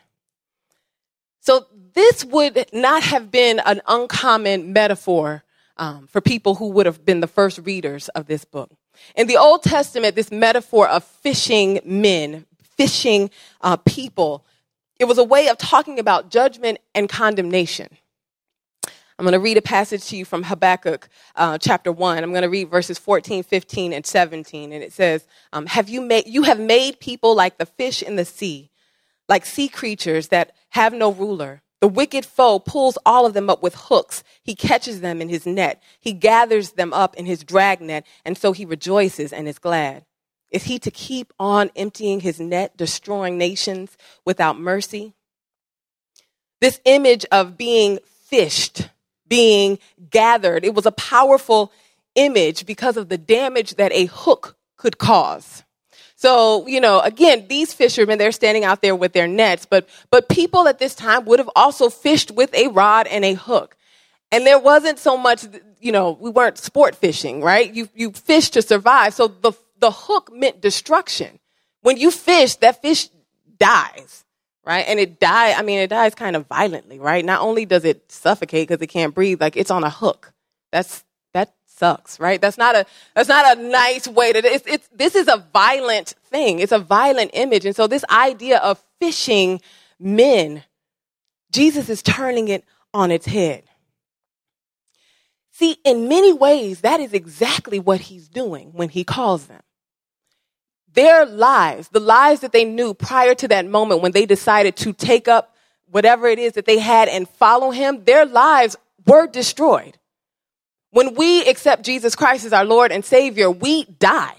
So 1.39 1.65
this 1.93 2.25
would 2.25 2.67
not 2.73 3.03
have 3.03 3.31
been 3.31 3.59
an 3.65 3.81
uncommon 3.87 4.73
metaphor 4.73 5.43
um, 5.77 6.07
for 6.07 6.21
people 6.21 6.55
who 6.55 6.69
would 6.69 6.85
have 6.85 7.05
been 7.05 7.19
the 7.19 7.27
first 7.27 7.59
readers 7.59 8.09
of 8.09 8.27
this 8.27 8.45
book. 8.45 8.71
In 9.15 9.27
the 9.27 9.37
Old 9.37 9.63
Testament, 9.63 10.15
this 10.15 10.31
metaphor 10.31 10.87
of 10.87 11.03
fishing 11.03 11.79
men, 11.85 12.45
fishing 12.77 13.29
uh, 13.61 13.77
people, 13.77 14.45
it 14.99 15.05
was 15.05 15.17
a 15.17 15.23
way 15.23 15.47
of 15.47 15.57
talking 15.57 15.99
about 15.99 16.29
judgment 16.29 16.79
and 16.93 17.09
condemnation. 17.09 17.89
I'm 19.17 19.23
going 19.23 19.33
to 19.33 19.39
read 19.39 19.57
a 19.57 19.61
passage 19.61 20.05
to 20.07 20.17
you 20.17 20.25
from 20.25 20.43
Habakkuk 20.43 21.07
uh, 21.35 21.57
chapter 21.57 21.91
1. 21.91 22.23
I'm 22.23 22.31
going 22.31 22.41
to 22.41 22.49
read 22.49 22.69
verses 22.69 22.99
14, 22.99 23.43
15, 23.43 23.93
and 23.93 24.05
17. 24.05 24.73
And 24.73 24.83
it 24.83 24.91
says, 24.91 25.25
um, 25.53 25.67
have 25.67 25.87
you, 25.87 26.01
made, 26.01 26.27
you 26.27 26.43
have 26.43 26.59
made 26.59 26.99
people 26.99 27.33
like 27.33 27.57
the 27.57 27.65
fish 27.65 28.03
in 28.03 28.17
the 28.17 28.25
sea 28.25 28.71
like 29.27 29.45
sea 29.45 29.67
creatures 29.67 30.29
that 30.29 30.53
have 30.69 30.93
no 30.93 31.11
ruler. 31.11 31.61
The 31.85 31.89
wicked 31.89 32.25
foe 32.25 32.57
pulls 32.57 32.97
all 33.05 33.27
of 33.27 33.35
them 33.35 33.47
up 33.47 33.61
with 33.61 33.75
hooks. 33.75 34.23
He 34.41 34.55
catches 34.55 35.01
them 35.01 35.21
in 35.21 35.29
his 35.29 35.45
net. 35.45 35.83
He 35.99 36.13
gathers 36.13 36.71
them 36.71 36.91
up 36.91 37.15
in 37.15 37.27
his 37.27 37.43
dragnet, 37.43 38.07
and 38.25 38.35
so 38.35 38.53
he 38.53 38.65
rejoices 38.65 39.31
and 39.31 39.47
is 39.47 39.59
glad. 39.59 40.03
Is 40.49 40.63
he 40.63 40.79
to 40.79 40.89
keep 40.89 41.31
on 41.37 41.69
emptying 41.75 42.21
his 42.21 42.39
net, 42.39 42.75
destroying 42.75 43.37
nations 43.37 43.97
without 44.25 44.59
mercy? 44.59 45.13
This 46.59 46.81
image 46.85 47.23
of 47.31 47.55
being 47.55 47.99
fished, 48.23 48.89
being 49.27 49.77
gathered, 50.09 50.65
it 50.65 50.73
was 50.73 50.87
a 50.87 50.91
powerful 50.91 51.71
image 52.15 52.65
because 52.65 52.97
of 52.97 53.09
the 53.09 53.17
damage 53.19 53.75
that 53.75 53.91
a 53.91 54.05
hook 54.05 54.57
could 54.75 54.97
cause. 54.97 55.63
So, 56.15 56.65
you 56.65 56.79
know, 56.79 57.01
again, 57.01 57.47
these 57.49 57.73
fishermen, 57.73 58.17
they're 58.17 58.31
standing 58.31 58.63
out 58.63 58.81
there 58.81 58.95
with 58.95 59.13
their 59.13 59.27
nets, 59.27 59.65
but, 59.65 59.87
but 60.09 60.29
people 60.29 60.67
at 60.67 60.79
this 60.79 60.95
time 60.95 61.25
would 61.25 61.39
have 61.39 61.49
also 61.55 61.89
fished 61.89 62.31
with 62.31 62.53
a 62.53 62.67
rod 62.69 63.07
and 63.07 63.25
a 63.25 63.33
hook. 63.33 63.75
And 64.31 64.45
there 64.45 64.59
wasn't 64.59 64.99
so 64.99 65.17
much, 65.17 65.45
you 65.79 65.91
know, 65.91 66.17
we 66.19 66.29
weren't 66.29 66.57
sport 66.57 66.95
fishing, 66.95 67.41
right? 67.41 67.73
You, 67.73 67.89
you 67.93 68.11
fish 68.11 68.49
to 68.51 68.61
survive. 68.61 69.13
So 69.13 69.27
the, 69.27 69.53
the 69.79 69.91
hook 69.91 70.31
meant 70.33 70.61
destruction. 70.61 71.39
When 71.81 71.97
you 71.97 72.11
fish, 72.11 72.55
that 72.57 72.81
fish 72.81 73.09
dies, 73.57 74.25
right? 74.65 74.85
And 74.87 74.99
it 74.99 75.19
die, 75.19 75.53
I 75.53 75.61
mean, 75.61 75.79
it 75.79 75.89
dies 75.89 76.15
kind 76.15 76.35
of 76.35 76.47
violently, 76.47 76.99
right? 76.99 77.23
Not 77.23 77.41
only 77.41 77.65
does 77.65 77.85
it 77.85 78.11
suffocate 78.11 78.67
because 78.67 78.81
it 78.81 78.87
can't 78.87 79.13
breathe, 79.13 79.39
like 79.39 79.55
it's 79.55 79.71
on 79.71 79.83
a 79.83 79.89
hook. 79.89 80.33
That's 80.71 81.04
sucks, 81.75 82.19
right? 82.19 82.39
That's 82.41 82.57
not 82.57 82.75
a 82.75 82.85
that's 83.13 83.29
not 83.29 83.57
a 83.57 83.61
nice 83.61 84.07
way 84.07 84.33
to 84.33 84.39
it's, 84.39 84.65
it's 84.65 84.87
this 84.89 85.15
is 85.15 85.27
a 85.27 85.45
violent 85.53 86.15
thing. 86.25 86.59
It's 86.59 86.71
a 86.71 86.79
violent 86.79 87.31
image. 87.33 87.65
And 87.65 87.75
so 87.75 87.87
this 87.87 88.05
idea 88.09 88.57
of 88.59 88.83
fishing 88.99 89.61
men, 89.99 90.63
Jesus 91.51 91.89
is 91.89 92.01
turning 92.01 92.47
it 92.47 92.63
on 92.93 93.11
its 93.11 93.25
head. 93.25 93.63
See, 95.51 95.77
in 95.85 96.09
many 96.09 96.33
ways, 96.33 96.81
that 96.81 96.99
is 96.99 97.13
exactly 97.13 97.79
what 97.79 98.01
he's 98.01 98.27
doing 98.27 98.71
when 98.73 98.89
he 98.89 99.03
calls 99.03 99.47
them. 99.47 99.61
Their 100.93 101.25
lives, 101.25 101.89
the 101.89 101.99
lives 101.99 102.41
that 102.41 102.51
they 102.51 102.65
knew 102.65 102.93
prior 102.93 103.35
to 103.35 103.47
that 103.49 103.65
moment 103.65 104.01
when 104.01 104.11
they 104.11 104.25
decided 104.25 104.75
to 104.77 104.93
take 104.93 105.27
up 105.27 105.55
whatever 105.89 106.27
it 106.27 106.39
is 106.39 106.53
that 106.53 106.65
they 106.65 106.79
had 106.79 107.07
and 107.07 107.27
follow 107.27 107.71
him, 107.71 108.03
their 108.03 108.25
lives 108.25 108.75
were 109.05 109.27
destroyed. 109.27 109.97
When 110.95 111.13
we 111.15 111.45
accept 111.45 111.83
Jesus 111.83 112.15
Christ 112.15 112.45
as 112.45 112.53
our 112.53 112.63
Lord 112.63 112.93
and 112.93 113.03
Savior, 113.03 113.51
we 113.51 113.83
die, 113.83 114.33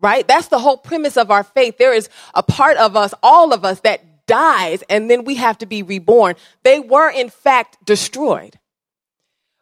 right? 0.00 0.26
That's 0.28 0.46
the 0.46 0.60
whole 0.60 0.76
premise 0.76 1.16
of 1.16 1.32
our 1.32 1.42
faith. 1.42 1.78
There 1.78 1.92
is 1.92 2.08
a 2.32 2.44
part 2.44 2.76
of 2.76 2.94
us, 2.94 3.12
all 3.24 3.52
of 3.52 3.64
us, 3.64 3.80
that 3.80 4.24
dies 4.28 4.84
and 4.88 5.10
then 5.10 5.24
we 5.24 5.34
have 5.34 5.58
to 5.58 5.66
be 5.66 5.82
reborn. 5.82 6.36
They 6.62 6.78
were 6.78 7.10
in 7.10 7.28
fact 7.28 7.84
destroyed. 7.84 8.56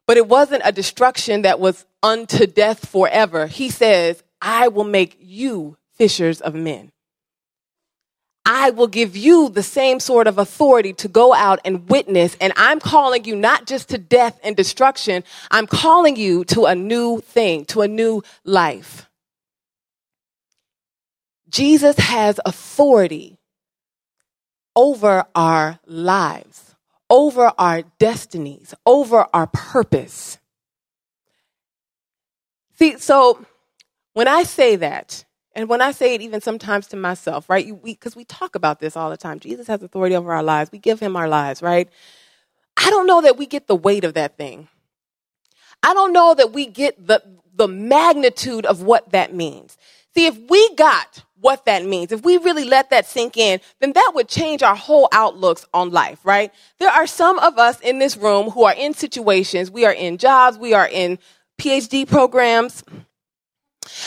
But 0.06 0.18
it 0.18 0.28
wasn't 0.28 0.60
a 0.66 0.72
destruction 0.72 1.42
that 1.42 1.60
was 1.60 1.86
unto 2.02 2.46
death 2.46 2.90
forever. 2.90 3.46
He 3.46 3.70
says, 3.70 4.22
I 4.42 4.68
will 4.68 4.84
make 4.84 5.16
you 5.18 5.78
fishers 5.94 6.42
of 6.42 6.54
men. 6.54 6.92
I 8.46 8.70
will 8.70 8.88
give 8.88 9.16
you 9.16 9.48
the 9.48 9.62
same 9.62 10.00
sort 10.00 10.26
of 10.26 10.38
authority 10.38 10.92
to 10.94 11.08
go 11.08 11.32
out 11.32 11.60
and 11.64 11.88
witness. 11.88 12.36
And 12.40 12.52
I'm 12.56 12.78
calling 12.78 13.24
you 13.24 13.36
not 13.36 13.66
just 13.66 13.88
to 13.90 13.98
death 13.98 14.38
and 14.44 14.54
destruction, 14.54 15.24
I'm 15.50 15.66
calling 15.66 16.16
you 16.16 16.44
to 16.46 16.66
a 16.66 16.74
new 16.74 17.20
thing, 17.20 17.64
to 17.66 17.80
a 17.80 17.88
new 17.88 18.22
life. 18.44 19.08
Jesus 21.48 21.96
has 21.98 22.38
authority 22.44 23.38
over 24.76 25.24
our 25.34 25.78
lives, 25.86 26.74
over 27.08 27.52
our 27.56 27.82
destinies, 27.98 28.74
over 28.84 29.26
our 29.32 29.46
purpose. 29.46 30.38
See, 32.76 32.98
so 32.98 33.44
when 34.14 34.26
I 34.26 34.42
say 34.42 34.76
that, 34.76 35.24
and 35.54 35.68
when 35.68 35.80
I 35.80 35.92
say 35.92 36.14
it, 36.14 36.22
even 36.22 36.40
sometimes 36.40 36.86
to 36.88 36.96
myself, 36.96 37.48
right? 37.48 37.66
Because 37.84 38.16
we, 38.16 38.20
we 38.20 38.24
talk 38.24 38.54
about 38.54 38.80
this 38.80 38.96
all 38.96 39.10
the 39.10 39.16
time. 39.16 39.40
Jesus 39.40 39.66
has 39.68 39.82
authority 39.82 40.16
over 40.16 40.32
our 40.32 40.42
lives. 40.42 40.72
We 40.72 40.78
give 40.78 41.00
him 41.00 41.16
our 41.16 41.28
lives, 41.28 41.62
right? 41.62 41.88
I 42.76 42.90
don't 42.90 43.06
know 43.06 43.22
that 43.22 43.36
we 43.38 43.46
get 43.46 43.66
the 43.66 43.76
weight 43.76 44.04
of 44.04 44.14
that 44.14 44.36
thing. 44.36 44.68
I 45.82 45.94
don't 45.94 46.12
know 46.12 46.34
that 46.34 46.52
we 46.52 46.66
get 46.66 47.06
the, 47.06 47.22
the 47.54 47.68
magnitude 47.68 48.66
of 48.66 48.82
what 48.82 49.12
that 49.12 49.34
means. 49.34 49.76
See, 50.14 50.26
if 50.26 50.38
we 50.48 50.74
got 50.76 51.24
what 51.40 51.66
that 51.66 51.84
means, 51.84 52.10
if 52.12 52.24
we 52.24 52.38
really 52.38 52.64
let 52.64 52.90
that 52.90 53.06
sink 53.06 53.36
in, 53.36 53.60
then 53.80 53.92
that 53.92 54.12
would 54.14 54.28
change 54.28 54.62
our 54.62 54.76
whole 54.76 55.08
outlooks 55.12 55.66
on 55.74 55.90
life, 55.90 56.20
right? 56.24 56.52
There 56.78 56.90
are 56.90 57.06
some 57.06 57.38
of 57.40 57.58
us 57.58 57.80
in 57.80 57.98
this 57.98 58.16
room 58.16 58.50
who 58.50 58.64
are 58.64 58.74
in 58.74 58.94
situations, 58.94 59.70
we 59.70 59.84
are 59.84 59.92
in 59.92 60.18
jobs, 60.18 60.56
we 60.58 60.72
are 60.72 60.88
in 60.88 61.18
PhD 61.58 62.08
programs, 62.08 62.82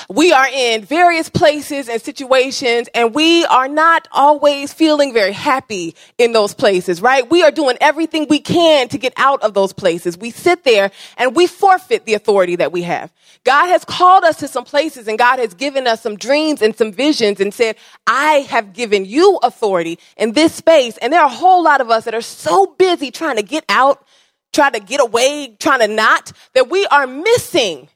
we 0.10 0.32
are 0.32 0.48
in 0.48 0.84
various 0.84 1.30
places 1.30 1.90
and 1.90 2.02
situations 2.02 2.88
and 2.94 3.14
we 3.14 3.46
are 3.46 3.68
not 3.68 4.08
always 4.12 4.74
feeling 4.74 5.14
very 5.14 5.32
happy 5.32 5.96
in 6.18 6.32
those 6.32 6.54
places, 6.54 7.02
right? 7.02 7.30
We 7.30 7.44
are 7.44 7.52
doing 7.52 7.78
everything 7.82 8.28
we 8.30 8.40
can 8.40 8.88
to 8.90 8.98
get 8.98 9.14
out 9.18 9.42
of 9.44 9.54
those 9.54 9.74
places. 9.74 10.18
We 10.18 10.32
sit 10.32 10.64
there 10.64 10.92
and 11.18 11.36
we 11.36 11.48
forfeit 11.48 12.06
the 12.06 12.14
authority 12.14 12.56
that 12.58 12.72
we 12.72 12.84
have. 12.84 13.12
God 13.44 13.68
has 13.68 13.86
called 13.86 14.24
us 14.24 14.38
to 14.38 14.48
some 14.48 14.66
places 14.66 15.08
and 15.08 15.18
God 15.18 15.40
has 15.40 15.54
given 15.54 15.88
us 15.88 16.02
some 16.02 16.18
dreams 16.18 16.62
and 16.62 16.76
some 16.76 16.92
visions 16.92 17.40
and 17.40 17.54
said, 17.54 17.76
I 18.06 18.46
have 18.50 18.74
given 18.74 19.06
you 19.06 19.40
authority 19.44 20.00
in 20.18 20.34
this 20.34 20.54
space. 20.54 20.98
And 20.98 21.12
there 21.12 21.22
are 21.22 21.28
a 21.28 21.30
whole 21.30 21.64
lot 21.64 21.82
of 21.82 21.90
us 21.90 22.06
that 22.06 22.14
are 22.14 22.22
so 22.22 22.68
busy 22.78 23.12
trying 23.12 23.38
to 23.38 23.44
get 23.44 23.66
out, 23.70 24.06
trying 24.54 24.74
to 24.74 24.80
get 24.80 25.02
away, 25.02 25.56
trying 25.60 25.80
to 25.80 25.88
not, 25.88 26.32
that 26.54 26.70
we 26.70 26.86
are 26.88 27.08
missing 27.08 27.90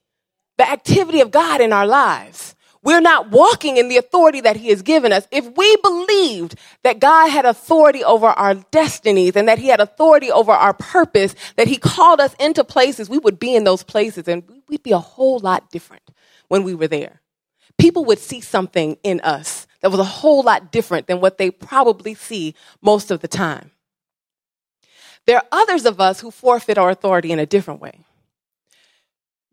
the 0.61 0.69
activity 0.69 1.21
of 1.21 1.31
God 1.31 1.59
in 1.59 1.73
our 1.73 1.87
lives. 1.87 2.55
We're 2.83 3.01
not 3.01 3.31
walking 3.31 3.77
in 3.77 3.89
the 3.89 3.97
authority 3.97 4.41
that 4.41 4.55
He 4.55 4.69
has 4.69 4.83
given 4.83 5.11
us. 5.11 5.27
If 5.31 5.57
we 5.57 5.75
believed 5.77 6.53
that 6.83 6.99
God 6.99 7.29
had 7.29 7.45
authority 7.45 8.03
over 8.03 8.27
our 8.27 8.53
destinies 8.53 9.35
and 9.35 9.47
that 9.47 9.57
He 9.57 9.69
had 9.69 9.79
authority 9.79 10.31
over 10.31 10.51
our 10.51 10.73
purpose, 10.75 11.33
that 11.55 11.67
He 11.67 11.77
called 11.77 12.21
us 12.21 12.35
into 12.39 12.63
places, 12.63 13.09
we 13.09 13.17
would 13.17 13.39
be 13.39 13.55
in 13.55 13.63
those 13.63 13.81
places 13.81 14.27
and 14.27 14.43
we'd 14.67 14.83
be 14.83 14.91
a 14.91 14.99
whole 14.99 15.39
lot 15.39 15.71
different 15.71 16.03
when 16.47 16.63
we 16.63 16.75
were 16.75 16.87
there. 16.87 17.21
People 17.79 18.05
would 18.05 18.19
see 18.19 18.39
something 18.39 18.97
in 19.03 19.19
us 19.21 19.65
that 19.81 19.89
was 19.89 19.99
a 19.99 20.03
whole 20.03 20.43
lot 20.43 20.71
different 20.71 21.07
than 21.07 21.21
what 21.21 21.39
they 21.39 21.49
probably 21.49 22.13
see 22.13 22.53
most 22.83 23.09
of 23.09 23.21
the 23.21 23.27
time. 23.27 23.71
There 25.25 25.37
are 25.37 25.45
others 25.51 25.87
of 25.87 25.99
us 25.99 26.19
who 26.19 26.29
forfeit 26.29 26.77
our 26.77 26.91
authority 26.91 27.31
in 27.31 27.39
a 27.39 27.47
different 27.47 27.81
way. 27.81 28.01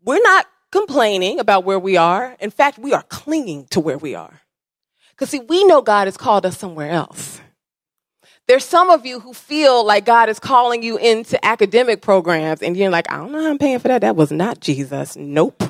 We're 0.03 0.21
not 0.21 0.45
complaining 0.71 1.39
about 1.39 1.63
where 1.63 1.79
we 1.79 1.97
are. 1.97 2.35
In 2.39 2.51
fact, 2.51 2.77
we 2.77 2.93
are 2.93 3.03
clinging 3.03 3.65
to 3.67 3.79
where 3.79 3.97
we 3.97 4.15
are. 4.15 4.41
Because, 5.11 5.29
see, 5.29 5.39
we 5.39 5.65
know 5.65 5.81
God 5.81 6.07
has 6.07 6.17
called 6.17 6.45
us 6.45 6.57
somewhere 6.57 6.89
else. 6.89 7.41
There's 8.47 8.65
some 8.65 8.89
of 8.89 9.05
you 9.05 9.19
who 9.19 9.33
feel 9.33 9.85
like 9.85 10.05
God 10.05 10.27
is 10.27 10.39
calling 10.39 10.81
you 10.81 10.97
into 10.97 11.43
academic 11.45 12.01
programs, 12.01 12.63
and 12.63 12.75
you're 12.75 12.89
like, 12.89 13.11
I 13.11 13.17
don't 13.17 13.31
know 13.31 13.43
how 13.43 13.49
I'm 13.49 13.59
paying 13.59 13.77
for 13.79 13.89
that. 13.89 14.01
That 14.01 14.15
was 14.15 14.31
not 14.31 14.59
Jesus. 14.59 15.15
Nope. 15.15 15.61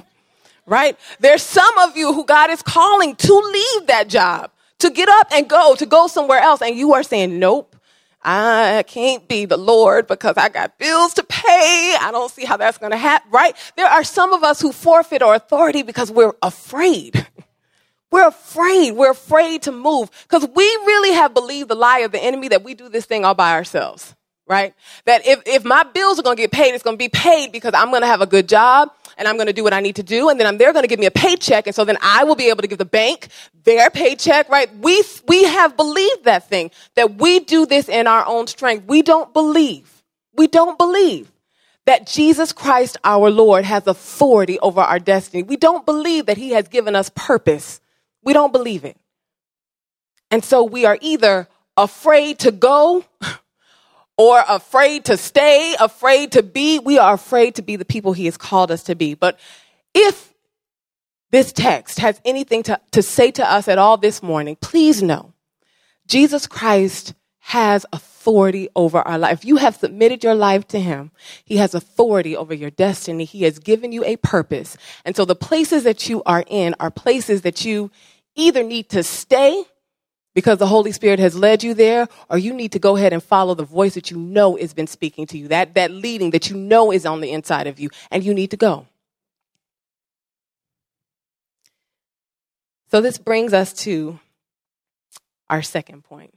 Right? 0.66 0.98
There's 1.20 1.42
some 1.42 1.78
of 1.80 1.98
you 1.98 2.14
who 2.14 2.26
God 2.26 2.50
is 2.52 2.62
calling 2.62 3.16
to 3.18 3.34
leave 3.34 3.88
that 3.88 4.08
job, 4.08 4.52
to 4.80 4.90
get 4.92 5.10
up 5.10 5.28
and 5.34 5.50
go, 5.50 5.76
to 5.76 5.86
go 5.86 6.08
somewhere 6.08 6.40
else, 6.40 6.62
and 6.62 6.76
you 6.76 6.94
are 6.94 7.04
saying, 7.04 7.38
Nope. 7.38 7.76
I 8.22 8.84
can't 8.88 9.28
be 9.28 9.46
the 9.46 9.58
Lord 9.58 10.08
because 10.08 10.36
I 10.38 10.50
got 10.50 10.78
bills 10.78 11.14
to 11.16 11.24
pay. 11.24 11.96
I 12.00 12.10
don't 12.12 12.32
see 12.32 12.46
how 12.46 12.58
that's 12.58 12.78
going 12.78 12.92
to 12.92 12.98
happen, 12.98 13.32
right? 13.32 13.56
There 13.78 13.88
are 13.88 14.04
some 14.04 14.34
of 14.34 14.44
us 14.44 14.60
who 14.60 14.72
forfeit 14.72 15.22
our 15.22 15.36
authority 15.36 15.84
because 15.84 16.12
we're 16.12 16.34
afraid. 16.42 17.28
We're 18.12 18.28
afraid. 18.28 18.94
We're 18.94 19.12
afraid 19.12 19.62
to 19.64 19.72
move 19.72 20.10
because 20.24 20.48
we 20.56 20.64
really 20.64 21.14
have 21.14 21.34
believed 21.34 21.70
the 21.70 21.76
lie 21.76 22.00
of 22.00 22.12
the 22.12 22.20
enemy 22.24 22.48
that 22.48 22.64
we 22.64 22.74
do 22.74 22.90
this 22.90 23.06
thing 23.06 23.24
all 23.24 23.36
by 23.36 23.54
ourselves, 23.54 24.16
right? 24.48 24.74
That 25.06 25.28
if, 25.28 25.44
if 25.46 25.64
my 25.64 25.84
bills 25.84 26.20
are 26.20 26.24
going 26.24 26.36
to 26.36 26.42
get 26.42 26.52
paid, 26.52 26.74
it's 26.74 26.84
going 26.84 26.96
to 26.96 26.98
be 26.98 27.10
paid 27.10 27.52
because 27.52 27.76
I'm 27.76 27.92
going 27.92 28.02
to 28.02 28.08
have 28.08 28.22
a 28.22 28.26
good 28.26 28.50
job 28.50 28.90
and 29.20 29.28
I'm 29.28 29.36
going 29.36 29.48
to 29.48 29.54
do 29.54 29.64
what 29.64 29.74
I 29.74 29.82
need 29.82 29.98
to 29.98 30.04
do. 30.04 30.30
And 30.30 30.40
then 30.40 30.58
they're 30.58 30.74
going 30.74 30.84
to 30.84 30.88
give 30.88 31.00
me 31.00 31.06
a 31.06 31.12
paycheck. 31.12 31.68
And 31.68 31.76
so 31.76 31.86
then 31.86 31.98
I 32.02 32.24
will 32.24 32.36
be 32.36 32.50
able 32.50 32.62
to 32.62 32.68
give 32.68 32.80
the 32.80 32.86
bank 32.86 33.28
their 33.66 33.90
paycheck, 33.92 34.50
right? 34.50 34.74
We, 34.78 35.04
we 35.28 35.44
have 35.44 35.78
believed 35.78 36.24
that 36.24 36.50
thing, 36.50 36.72
that 36.96 37.16
we 37.16 37.42
do 37.42 37.66
this 37.66 37.90
in 37.90 38.08
our 38.08 38.26
own 38.26 38.48
strength. 38.48 38.88
We 38.88 39.02
don't 39.02 39.34
believe. 39.34 40.04
We 40.34 40.48
don't 40.48 40.78
believe 40.78 41.32
that 41.86 42.08
Jesus 42.08 42.54
Christ, 42.54 42.98
our 43.04 43.30
Lord, 43.30 43.66
has 43.66 43.86
authority 43.88 44.58
over 44.60 44.80
our 44.82 45.00
destiny. 45.00 45.44
We 45.44 45.58
don't 45.58 45.86
believe 45.86 46.28
that 46.28 46.38
he 46.38 46.52
has 46.52 46.68
given 46.68 46.96
us 46.96 47.12
purpose. 47.14 47.82
We 48.24 48.34
don't 48.34 48.54
believe 48.54 48.86
it. 48.86 48.98
And 50.32 50.46
so 50.46 50.64
we 50.64 50.86
are 50.86 50.98
either 51.02 51.48
afraid 51.76 52.40
to 52.40 52.52
go 52.52 53.04
or 54.20 54.44
afraid 54.50 55.06
to 55.06 55.16
stay, 55.16 55.78
afraid 55.80 56.34
to 56.34 56.44
be. 56.44 56.78
We 56.78 57.00
are 57.00 57.14
afraid 57.14 57.56
to 57.56 57.62
be 57.62 57.78
the 57.78 57.86
people 57.86 58.12
he 58.12 58.26
has 58.26 58.36
called 58.36 58.70
us 58.70 58.84
to 58.84 58.96
be. 58.96 59.14
But 59.14 59.40
if 59.94 60.34
this 61.32 61.54
text 61.54 62.00
has 62.00 62.20
anything 62.26 62.62
to, 62.64 62.82
to 62.92 63.02
say 63.02 63.32
to 63.32 63.50
us 63.50 63.70
at 63.70 63.78
all 63.78 63.96
this 63.96 64.22
morning, 64.22 64.58
please 64.60 65.02
know 65.02 65.34
Jesus 66.06 66.48
Christ 66.48 67.14
has 67.40 67.86
authority 67.94 68.68
over 68.76 69.00
our 69.00 69.18
life. 69.18 69.40
If 69.40 69.46
you 69.46 69.56
have 69.56 69.78
submitted 69.78 70.22
your 70.22 70.36
life 70.36 70.68
to 70.68 70.82
him, 70.82 71.12
he 71.46 71.56
has 71.56 71.74
authority 71.74 72.36
over 72.36 72.54
your 72.54 72.72
destiny. 72.72 73.24
He 73.24 73.44
has 73.44 73.58
given 73.58 73.94
you 73.94 74.04
a 74.04 74.18
purpose. 74.18 74.76
And 75.06 75.16
so 75.16 75.24
the 75.24 75.34
places 75.34 75.86
that 75.86 76.10
you 76.10 76.24
are 76.26 76.44
in 76.46 76.76
are 76.82 76.92
places 76.92 77.44
that 77.44 77.64
you 77.64 77.90
either 78.36 78.64
need 78.64 78.90
to 78.90 79.02
stay 79.02 79.64
because 80.40 80.58
the 80.58 80.68
Holy 80.68 80.94
Spirit 80.94 81.20
has 81.20 81.38
led 81.38 81.66
you 81.66 81.74
there, 81.74 82.08
or 82.30 82.38
you 82.38 82.54
need 82.54 82.72
to 82.72 82.80
go 82.80 82.96
ahead 82.96 83.12
and 83.12 83.22
follow 83.22 83.54
the 83.54 83.66
voice 83.66 83.96
that 83.96 84.10
you 84.10 84.16
know 84.16 84.56
has 84.56 84.74
been 84.74 84.88
speaking 84.88 85.28
to 85.28 85.38
you, 85.38 85.50
that, 85.50 85.74
that 85.74 85.92
leading 85.92 86.30
that 86.30 86.50
you 86.50 86.56
know 86.56 86.94
is 86.94 87.06
on 87.06 87.20
the 87.20 87.30
inside 87.30 87.68
of 87.68 87.78
you, 87.78 87.90
and 88.10 88.24
you 88.24 88.34
need 88.34 88.50
to 88.52 88.56
go. 88.56 88.88
So 92.90 93.02
this 93.02 93.18
brings 93.18 93.52
us 93.52 93.74
to 93.84 94.18
our 95.50 95.62
second 95.62 96.06
point. 96.06 96.34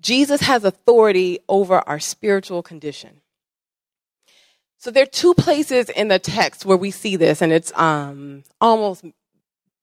Jesus 0.00 0.42
has 0.42 0.62
authority 0.62 1.40
over 1.48 1.80
our 1.88 1.98
spiritual 1.98 2.62
condition. 2.62 3.20
So 4.78 4.92
there 4.92 5.02
are 5.02 5.06
two 5.06 5.34
places 5.34 5.88
in 5.88 6.06
the 6.06 6.20
text 6.20 6.64
where 6.64 6.76
we 6.76 6.92
see 6.92 7.16
this, 7.16 7.42
and 7.42 7.52
it's 7.52 7.72
um, 7.76 8.44
almost 8.60 9.04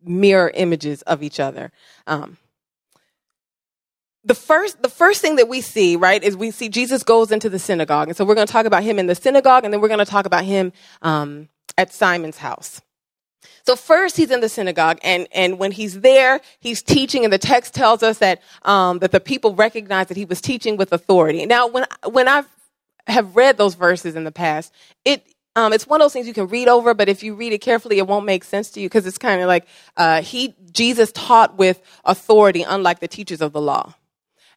mirror 0.02 0.52
images 0.54 1.02
of 1.02 1.22
each 1.22 1.42
other. 1.42 1.74
Um, 2.08 2.38
the 4.24 4.36
first 4.36 4.82
the 4.82 4.90
first 4.90 5.22
thing 5.22 5.38
that 5.38 5.48
we 5.48 5.62
see 5.62 5.96
right 5.96 6.24
is 6.24 6.36
we 6.36 6.52
see 6.52 6.70
jesus 6.70 7.04
goes 7.04 7.32
into 7.32 7.50
the 7.50 7.60
synagogue. 7.60 8.10
And 8.10 8.18
so 8.18 8.26
we're 8.26 8.36
going 8.36 8.48
to 8.48 8.54
talk 8.54 8.66
about 8.66 8.84
him 8.84 9.00
in 9.00 9.08
the 9.08 9.16
synagogue 9.16 9.64
and 9.64 9.74
then 9.74 9.82
we're 9.82 9.88
going 9.88 10.00
to 10.00 10.06
talk 10.06 10.26
about 10.26 10.44
him 10.44 10.74
um, 11.02 11.50
at 11.78 11.94
simon's 11.94 12.38
house. 12.38 12.82
So 13.66 13.76
first 13.76 14.18
he's 14.18 14.32
in 14.32 14.42
the 14.42 14.50
synagogue 14.50 15.00
and, 15.04 15.28
and 15.32 15.58
when 15.60 15.72
he's 15.72 16.02
there 16.02 16.42
he's 16.60 16.82
teaching 16.82 17.24
and 17.24 17.32
the 17.32 17.38
text 17.38 17.74
tells 17.74 18.04
us 18.04 18.18
that 18.18 18.42
um, 18.64 19.00
that 19.00 19.12
the 19.12 19.20
people 19.20 19.56
recognize 19.56 20.08
that 20.08 20.18
he 20.18 20.26
was 20.26 20.42
teaching 20.42 20.76
with 20.76 20.92
authority. 20.92 21.46
Now 21.46 21.68
when 21.68 21.86
when 22.10 22.28
i 22.28 22.44
have 23.08 23.36
read 23.36 23.58
those 23.58 23.74
verses 23.74 24.16
in 24.16 24.24
the 24.24 24.32
past 24.32 24.72
it 25.04 25.26
um, 25.56 25.74
it's 25.74 25.88
one 25.88 26.00
of 26.00 26.06
those 26.06 26.14
things 26.14 26.28
you 26.28 26.34
can 26.34 26.48
read 26.48 26.68
over, 26.68 26.94
but 26.94 27.10
if 27.10 27.24
you 27.24 27.34
read 27.36 27.52
it 27.52 27.58
carefully, 27.58 27.98
it 27.98 28.08
won't 28.08 28.26
make 28.26 28.44
sense 28.44 28.70
to 28.72 28.80
you 28.80 28.88
because 28.88 29.06
it's 29.06 29.18
kind 29.18 29.42
of 29.42 29.48
like 29.48 29.66
uh, 29.98 30.22
he 30.22 30.56
Jesus 30.72 31.12
taught 31.12 31.58
with 31.58 31.82
authority, 32.06 32.64
unlike 32.64 33.00
the 33.00 33.08
teachers 33.08 33.42
of 33.42 33.52
the 33.52 33.60
law. 33.60 33.96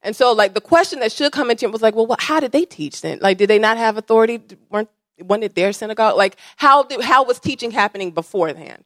And 0.02 0.16
so, 0.16 0.32
like, 0.32 0.54
the 0.54 0.60
question 0.60 0.98
that 1.00 1.12
should 1.12 1.32
come 1.32 1.50
into 1.50 1.66
it 1.66 1.72
was 1.72 1.82
like, 1.82 1.94
well, 1.94 2.16
how 2.18 2.40
did 2.40 2.52
they 2.52 2.64
teach 2.64 3.00
then? 3.00 3.18
Like, 3.20 3.38
did 3.38 3.48
they 3.48 3.58
not 3.58 3.76
have 3.76 3.96
authority? 3.96 4.40
weren't, 4.68 4.88
wasn't 5.20 5.44
it 5.44 5.54
their 5.54 5.72
synagogue? 5.72 6.16
Like, 6.16 6.36
how, 6.56 6.82
did, 6.82 7.02
how 7.02 7.24
was 7.24 7.38
teaching 7.38 7.70
happening 7.70 8.10
beforehand? 8.10 8.84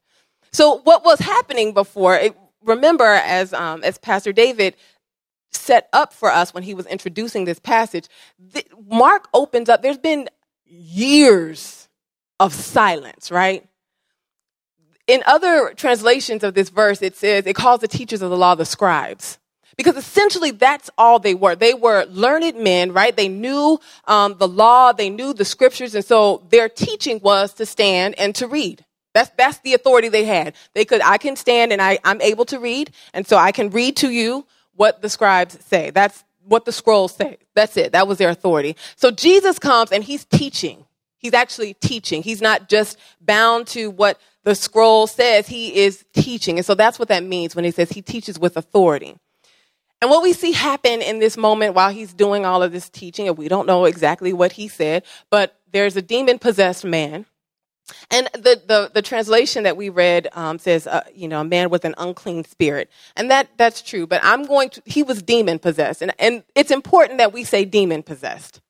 So, 0.52 0.78
what 0.84 1.04
was 1.04 1.18
happening 1.18 1.72
before, 1.72 2.16
it, 2.16 2.36
remember, 2.62 3.04
as, 3.04 3.54
um, 3.54 3.82
as 3.82 3.98
Pastor 3.98 4.32
David 4.32 4.76
set 5.52 5.88
up 5.92 6.12
for 6.12 6.30
us 6.30 6.52
when 6.52 6.62
he 6.62 6.74
was 6.74 6.86
introducing 6.86 7.46
this 7.46 7.58
passage, 7.58 8.08
the, 8.38 8.64
Mark 8.86 9.28
opens 9.32 9.68
up, 9.68 9.82
there's 9.82 9.98
been 9.98 10.28
years 10.66 11.88
of 12.38 12.52
silence, 12.52 13.30
right? 13.30 13.66
In 15.06 15.22
other 15.26 15.72
translations 15.74 16.44
of 16.44 16.54
this 16.54 16.68
verse, 16.68 17.00
it 17.00 17.16
says, 17.16 17.46
it 17.46 17.54
calls 17.54 17.80
the 17.80 17.88
teachers 17.88 18.22
of 18.22 18.30
the 18.30 18.36
law 18.36 18.54
the 18.54 18.64
scribes. 18.64 19.38
Because 19.76 19.96
essentially 19.96 20.52
that's 20.52 20.88
all 20.96 21.18
they 21.18 21.34
were. 21.34 21.54
They 21.54 21.74
were 21.74 22.06
learned 22.06 22.56
men, 22.56 22.92
right? 22.92 23.14
They 23.14 23.28
knew 23.28 23.78
um, 24.06 24.36
the 24.38 24.48
law, 24.48 24.92
they 24.92 25.10
knew 25.10 25.34
the 25.34 25.44
scriptures, 25.44 25.94
and 25.94 26.04
so 26.04 26.42
their 26.48 26.68
teaching 26.68 27.20
was 27.22 27.52
to 27.54 27.66
stand 27.66 28.18
and 28.18 28.34
to 28.36 28.48
read. 28.48 28.84
That's, 29.12 29.30
that's 29.36 29.58
the 29.58 29.74
authority 29.74 30.08
they 30.08 30.24
had. 30.24 30.54
They 30.74 30.84
could, 30.84 31.00
I 31.02 31.18
can 31.18 31.36
stand 31.36 31.72
and 31.72 31.80
I, 31.80 31.98
I'm 32.04 32.20
able 32.20 32.44
to 32.46 32.58
read, 32.58 32.90
and 33.14 33.26
so 33.26 33.36
I 33.36 33.52
can 33.52 33.70
read 33.70 33.96
to 33.98 34.10
you 34.10 34.46
what 34.74 35.02
the 35.02 35.08
scribes 35.08 35.58
say. 35.66 35.90
That's 35.90 36.24
what 36.44 36.64
the 36.64 36.72
scrolls 36.72 37.14
say. 37.14 37.38
That's 37.54 37.76
it. 37.76 37.92
That 37.92 38.06
was 38.06 38.18
their 38.18 38.30
authority. 38.30 38.76
So 38.94 39.10
Jesus 39.10 39.58
comes 39.58 39.90
and 39.90 40.04
he's 40.04 40.24
teaching. 40.24 40.84
He's 41.18 41.34
actually 41.34 41.74
teaching. 41.74 42.22
He's 42.22 42.40
not 42.40 42.68
just 42.68 42.98
bound 43.20 43.66
to 43.68 43.90
what 43.90 44.20
the 44.44 44.54
scroll 44.54 45.06
says. 45.06 45.48
He 45.48 45.76
is 45.76 46.04
teaching. 46.14 46.58
And 46.58 46.64
so 46.64 46.74
that's 46.74 46.98
what 46.98 47.08
that 47.08 47.24
means 47.24 47.56
when 47.56 47.64
he 47.64 47.70
says 47.70 47.90
he 47.90 48.02
teaches 48.02 48.38
with 48.38 48.56
authority. 48.56 49.16
And 50.06 50.12
what 50.12 50.22
we 50.22 50.34
see 50.34 50.52
happen 50.52 51.02
in 51.02 51.18
this 51.18 51.36
moment 51.36 51.74
while 51.74 51.90
he's 51.90 52.14
doing 52.14 52.46
all 52.46 52.62
of 52.62 52.70
this 52.70 52.88
teaching, 52.88 53.26
and 53.26 53.36
we 53.36 53.48
don't 53.48 53.66
know 53.66 53.86
exactly 53.86 54.32
what 54.32 54.52
he 54.52 54.68
said, 54.68 55.02
but 55.30 55.58
there's 55.72 55.96
a 55.96 56.00
demon 56.00 56.38
possessed 56.38 56.84
man. 56.84 57.26
And 58.12 58.28
the, 58.32 58.62
the, 58.68 58.88
the, 58.94 59.02
translation 59.02 59.64
that 59.64 59.76
we 59.76 59.88
read 59.88 60.28
um, 60.34 60.60
says, 60.60 60.86
uh, 60.86 61.02
you 61.12 61.26
know, 61.26 61.40
a 61.40 61.44
man 61.44 61.70
with 61.70 61.84
an 61.84 61.96
unclean 61.98 62.44
spirit. 62.44 62.88
And 63.16 63.32
that, 63.32 63.48
that's 63.56 63.82
true, 63.82 64.06
but 64.06 64.20
I'm 64.22 64.44
going 64.44 64.70
to, 64.70 64.82
he 64.86 65.02
was 65.02 65.24
demon 65.24 65.58
possessed. 65.58 66.02
And, 66.02 66.14
and 66.20 66.44
it's 66.54 66.70
important 66.70 67.18
that 67.18 67.32
we 67.32 67.42
say 67.42 67.64
demon 67.64 68.04
possessed. 68.04 68.60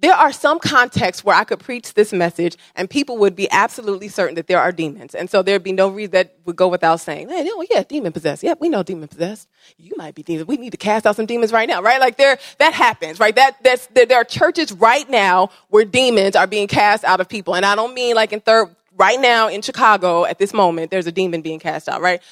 There 0.00 0.14
are 0.14 0.32
some 0.32 0.60
contexts 0.60 1.24
where 1.24 1.34
I 1.34 1.44
could 1.44 1.58
preach 1.58 1.94
this 1.94 2.12
message 2.12 2.56
and 2.76 2.88
people 2.88 3.18
would 3.18 3.34
be 3.34 3.50
absolutely 3.50 4.08
certain 4.08 4.36
that 4.36 4.46
there 4.46 4.60
are 4.60 4.70
demons. 4.70 5.14
And 5.14 5.28
so 5.28 5.42
there'd 5.42 5.64
be 5.64 5.72
no 5.72 5.88
reason 5.88 6.12
that 6.12 6.36
would 6.44 6.56
go 6.56 6.68
without 6.68 7.00
saying, 7.00 7.28
hey, 7.28 7.48
oh, 7.50 7.66
yeah, 7.68 7.82
demon 7.82 8.12
possessed. 8.12 8.42
Yep, 8.44 8.60
we 8.60 8.68
know 8.68 8.82
demon 8.82 9.08
possessed. 9.08 9.48
You 9.76 9.92
might 9.96 10.14
be 10.14 10.22
demon. 10.22 10.46
We 10.46 10.56
need 10.56 10.70
to 10.70 10.76
cast 10.76 11.04
out 11.04 11.16
some 11.16 11.26
demons 11.26 11.52
right 11.52 11.68
now, 11.68 11.82
right? 11.82 12.00
Like 12.00 12.16
there, 12.16 12.38
that 12.58 12.74
happens, 12.74 13.18
right? 13.18 13.34
That, 13.34 13.56
that's, 13.62 13.86
there, 13.88 14.06
there 14.06 14.18
are 14.18 14.24
churches 14.24 14.72
right 14.72 15.08
now 15.10 15.50
where 15.68 15.84
demons 15.84 16.36
are 16.36 16.46
being 16.46 16.68
cast 16.68 17.02
out 17.02 17.20
of 17.20 17.28
people. 17.28 17.56
And 17.56 17.66
I 17.66 17.74
don't 17.74 17.94
mean 17.94 18.14
like 18.14 18.32
in 18.32 18.40
third, 18.40 18.74
right 18.96 19.20
now 19.20 19.48
in 19.48 19.62
Chicago 19.62 20.24
at 20.24 20.38
this 20.38 20.54
moment, 20.54 20.92
there's 20.92 21.06
a 21.08 21.12
demon 21.12 21.42
being 21.42 21.58
cast 21.58 21.88
out, 21.88 22.00
right? 22.00 22.22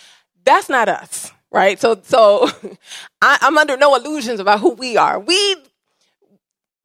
That's 0.44 0.68
not 0.68 0.88
us, 0.88 1.32
right? 1.50 1.80
So, 1.80 1.98
so 2.04 2.48
I, 3.22 3.38
I'm 3.40 3.58
under 3.58 3.76
no 3.76 3.96
illusions 3.96 4.38
about 4.38 4.60
who 4.60 4.74
we 4.74 4.96
are. 4.96 5.18
We 5.18 5.56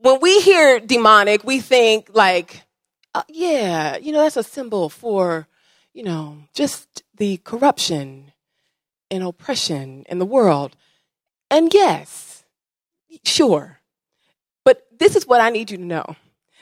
when 0.01 0.19
we 0.19 0.39
hear 0.41 0.79
demonic, 0.79 1.43
we 1.43 1.59
think 1.59 2.09
like, 2.13 2.63
uh, 3.13 3.23
yeah, 3.29 3.97
you 3.97 4.11
know, 4.11 4.21
that's 4.21 4.37
a 4.37 4.43
symbol 4.43 4.89
for, 4.89 5.47
you 5.93 6.03
know, 6.03 6.37
just 6.53 7.03
the 7.17 7.37
corruption 7.37 8.31
and 9.09 9.23
oppression 9.23 10.05
in 10.09 10.19
the 10.19 10.25
world. 10.25 10.75
And 11.49 11.73
yes, 11.73 12.43
sure. 13.23 13.79
But 14.63 14.87
this 14.97 15.15
is 15.15 15.27
what 15.27 15.41
I 15.41 15.49
need 15.49 15.69
you 15.69 15.77
to 15.77 15.83
know. 15.83 16.15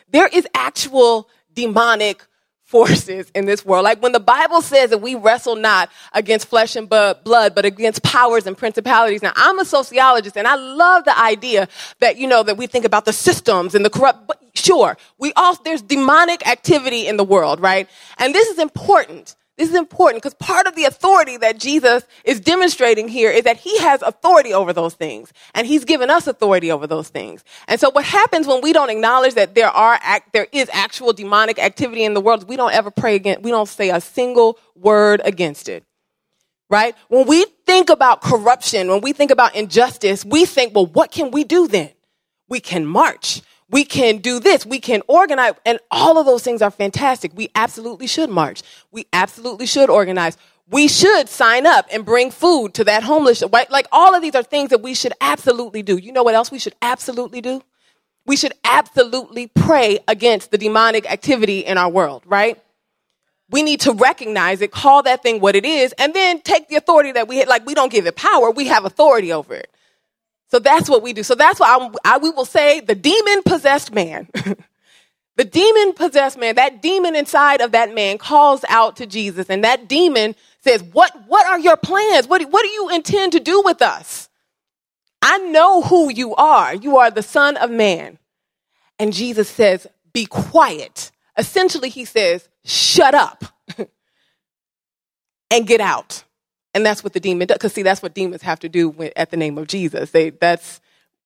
There 0.09 0.27
is 0.27 0.47
actual 0.53 1.29
demonic 1.53 2.25
forces 2.69 3.31
in 3.33 3.45
this 3.45 3.65
world. 3.65 3.83
Like 3.83 3.99
when 3.99 4.11
the 4.11 4.19
Bible 4.19 4.61
says 4.61 4.91
that 4.91 4.99
we 4.99 5.15
wrestle 5.15 5.55
not 5.55 5.89
against 6.13 6.47
flesh 6.47 6.75
and 6.75 6.87
blood, 6.87 7.55
but 7.55 7.65
against 7.65 8.03
powers 8.03 8.45
and 8.45 8.55
principalities. 8.55 9.23
Now, 9.23 9.33
I'm 9.35 9.57
a 9.57 9.65
sociologist 9.65 10.37
and 10.37 10.47
I 10.47 10.53
love 10.53 11.03
the 11.03 11.17
idea 11.19 11.67
that, 11.97 12.17
you 12.17 12.27
know, 12.27 12.43
that 12.43 12.57
we 12.57 12.67
think 12.67 12.85
about 12.85 13.05
the 13.05 13.13
systems 13.13 13.73
and 13.73 13.83
the 13.83 13.89
corrupt, 13.89 14.27
but 14.27 14.39
sure, 14.53 14.97
we 15.17 15.33
all, 15.35 15.55
there's 15.63 15.81
demonic 15.81 16.47
activity 16.47 17.07
in 17.07 17.17
the 17.17 17.23
world, 17.23 17.59
right? 17.59 17.89
And 18.19 18.35
this 18.35 18.47
is 18.49 18.59
important 18.59 19.35
this 19.59 19.71
is 19.71 19.75
important 19.75 20.23
because 20.23 20.35
part 20.35 20.67
of 20.67 20.75
the 20.75 20.85
authority 20.85 21.35
that 21.35 21.57
Jesus 21.57 22.07
is 22.23 22.39
demonstrating 22.39 23.09
here 23.09 23.29
is 23.29 23.43
that 23.43 23.57
he 23.57 23.77
has 23.79 24.01
authority 24.01 24.53
over 24.53 24.71
those 24.71 24.93
things 24.93 25.33
and 25.53 25.67
he's 25.67 25.83
given 25.83 26.09
us 26.09 26.27
authority 26.27 26.71
over 26.71 26.87
those 26.87 27.09
things. 27.09 27.43
And 27.67 27.77
so 27.77 27.89
what 27.89 28.05
happens 28.05 28.47
when 28.47 28.61
we 28.61 28.71
don't 28.71 28.89
acknowledge 28.89 29.33
that 29.33 29.55
there 29.55 29.67
are 29.67 29.99
act, 30.01 30.31
there 30.31 30.47
is 30.53 30.69
actual 30.71 31.11
demonic 31.11 31.59
activity 31.59 32.05
in 32.05 32.13
the 32.13 32.21
world, 32.21 32.47
we 32.47 32.55
don't 32.55 32.73
ever 32.73 32.89
pray 32.89 33.15
against, 33.15 33.41
we 33.41 33.51
don't 33.51 33.67
say 33.67 33.89
a 33.89 33.99
single 33.99 34.57
word 34.75 35.19
against 35.25 35.67
it. 35.67 35.83
Right? 36.69 36.95
When 37.09 37.27
we 37.27 37.43
think 37.65 37.89
about 37.89 38.21
corruption, 38.21 38.87
when 38.87 39.01
we 39.01 39.11
think 39.11 39.29
about 39.29 39.55
injustice, 39.55 40.23
we 40.23 40.45
think, 40.45 40.73
well, 40.73 40.85
what 40.85 41.11
can 41.11 41.31
we 41.31 41.43
do 41.43 41.67
then? 41.67 41.89
We 42.47 42.61
can 42.61 42.85
march 42.85 43.41
we 43.69 43.83
can 43.83 44.17
do 44.17 44.39
this, 44.39 44.65
we 44.65 44.79
can 44.79 45.01
organize, 45.07 45.53
and 45.65 45.79
all 45.91 46.17
of 46.17 46.25
those 46.25 46.43
things 46.43 46.61
are 46.61 46.71
fantastic. 46.71 47.31
We 47.35 47.49
absolutely 47.53 48.07
should 48.07 48.29
march. 48.29 48.63
We 48.91 49.05
absolutely 49.13 49.67
should 49.67 49.89
organize. 49.89 50.37
We 50.71 50.87
should 50.87 51.29
sign 51.29 51.65
up 51.65 51.87
and 51.91 52.05
bring 52.05 52.31
food 52.31 52.73
to 52.75 52.83
that 52.85 53.03
homeless, 53.03 53.43
right? 53.51 53.69
Like 53.71 53.87
all 53.91 54.13
of 54.15 54.21
these 54.21 54.35
are 54.35 54.43
things 54.43 54.69
that 54.69 54.81
we 54.81 54.93
should 54.93 55.13
absolutely 55.21 55.83
do. 55.83 55.97
You 55.97 56.11
know 56.11 56.23
what 56.23 56.35
else 56.35 56.51
we 56.51 56.59
should 56.59 56.75
absolutely 56.81 57.41
do? 57.41 57.61
We 58.25 58.35
should 58.35 58.53
absolutely 58.63 59.47
pray 59.47 59.99
against 60.07 60.51
the 60.51 60.57
demonic 60.57 61.11
activity 61.11 61.59
in 61.59 61.77
our 61.77 61.89
world, 61.89 62.23
right? 62.25 62.61
We 63.49 63.63
need 63.63 63.81
to 63.81 63.93
recognize 63.93 64.61
it, 64.61 64.71
call 64.71 65.01
that 65.03 65.23
thing 65.23 65.41
what 65.41 65.55
it 65.55 65.65
is, 65.65 65.93
and 65.93 66.13
then 66.13 66.41
take 66.41 66.67
the 66.69 66.75
authority 66.75 67.11
that 67.13 67.27
we 67.27 67.37
had. 67.37 67.47
Like 67.47 67.65
we 67.65 67.73
don't 67.73 67.91
give 67.91 68.05
it 68.05 68.15
power, 68.15 68.51
we 68.51 68.67
have 68.67 68.85
authority 68.85 69.33
over 69.33 69.55
it. 69.55 69.71
So 70.51 70.59
that's 70.59 70.89
what 70.89 71.03
we 71.03 71.13
do. 71.13 71.23
So 71.23 71.35
that's 71.35 71.59
why 71.59 71.77
I, 71.77 72.15
I, 72.15 72.17
we 72.17 72.31
will 72.31 72.45
say 72.45 72.79
the 72.79 72.95
demon 72.95 73.43
possessed 73.43 73.93
man. 73.93 74.27
the 75.35 75.45
demon 75.45 75.93
possessed 75.93 76.37
man, 76.37 76.55
that 76.55 76.81
demon 76.81 77.15
inside 77.15 77.61
of 77.61 77.71
that 77.71 77.93
man 77.93 78.17
calls 78.17 78.65
out 78.67 78.95
to 78.97 79.05
Jesus, 79.05 79.49
and 79.49 79.63
that 79.63 79.87
demon 79.87 80.35
says, 80.61 80.83
What, 80.83 81.11
what 81.27 81.45
are 81.45 81.59
your 81.59 81.77
plans? 81.77 82.27
What, 82.27 82.41
what 82.49 82.63
do 82.63 82.69
you 82.69 82.89
intend 82.89 83.33
to 83.33 83.39
do 83.39 83.61
with 83.63 83.81
us? 83.81 84.29
I 85.21 85.37
know 85.37 85.81
who 85.81 86.11
you 86.11 86.33
are. 86.35 86.73
You 86.73 86.97
are 86.97 87.11
the 87.11 87.23
Son 87.23 87.57
of 87.57 87.69
Man. 87.69 88.17
And 88.97 89.13
Jesus 89.13 89.49
says, 89.49 89.85
Be 90.13 90.25
quiet. 90.25 91.11
Essentially, 91.37 91.89
he 91.89 92.05
says, 92.05 92.49
Shut 92.65 93.13
up 93.13 93.43
and 95.51 95.67
get 95.67 95.81
out. 95.81 96.23
And 96.73 96.85
that's 96.85 97.03
what 97.03 97.13
the 97.13 97.19
demon 97.19 97.47
does. 97.47 97.57
Because 97.57 97.73
see, 97.73 97.83
that's 97.83 98.01
what 98.01 98.13
demons 98.13 98.41
have 98.43 98.59
to 98.59 98.69
do 98.69 98.93
at 99.15 99.31
the 99.31 99.37
name 99.37 99.57
of 99.57 99.67
Jesus. 99.67 100.11
They, 100.11 100.29
that's, 100.29 100.79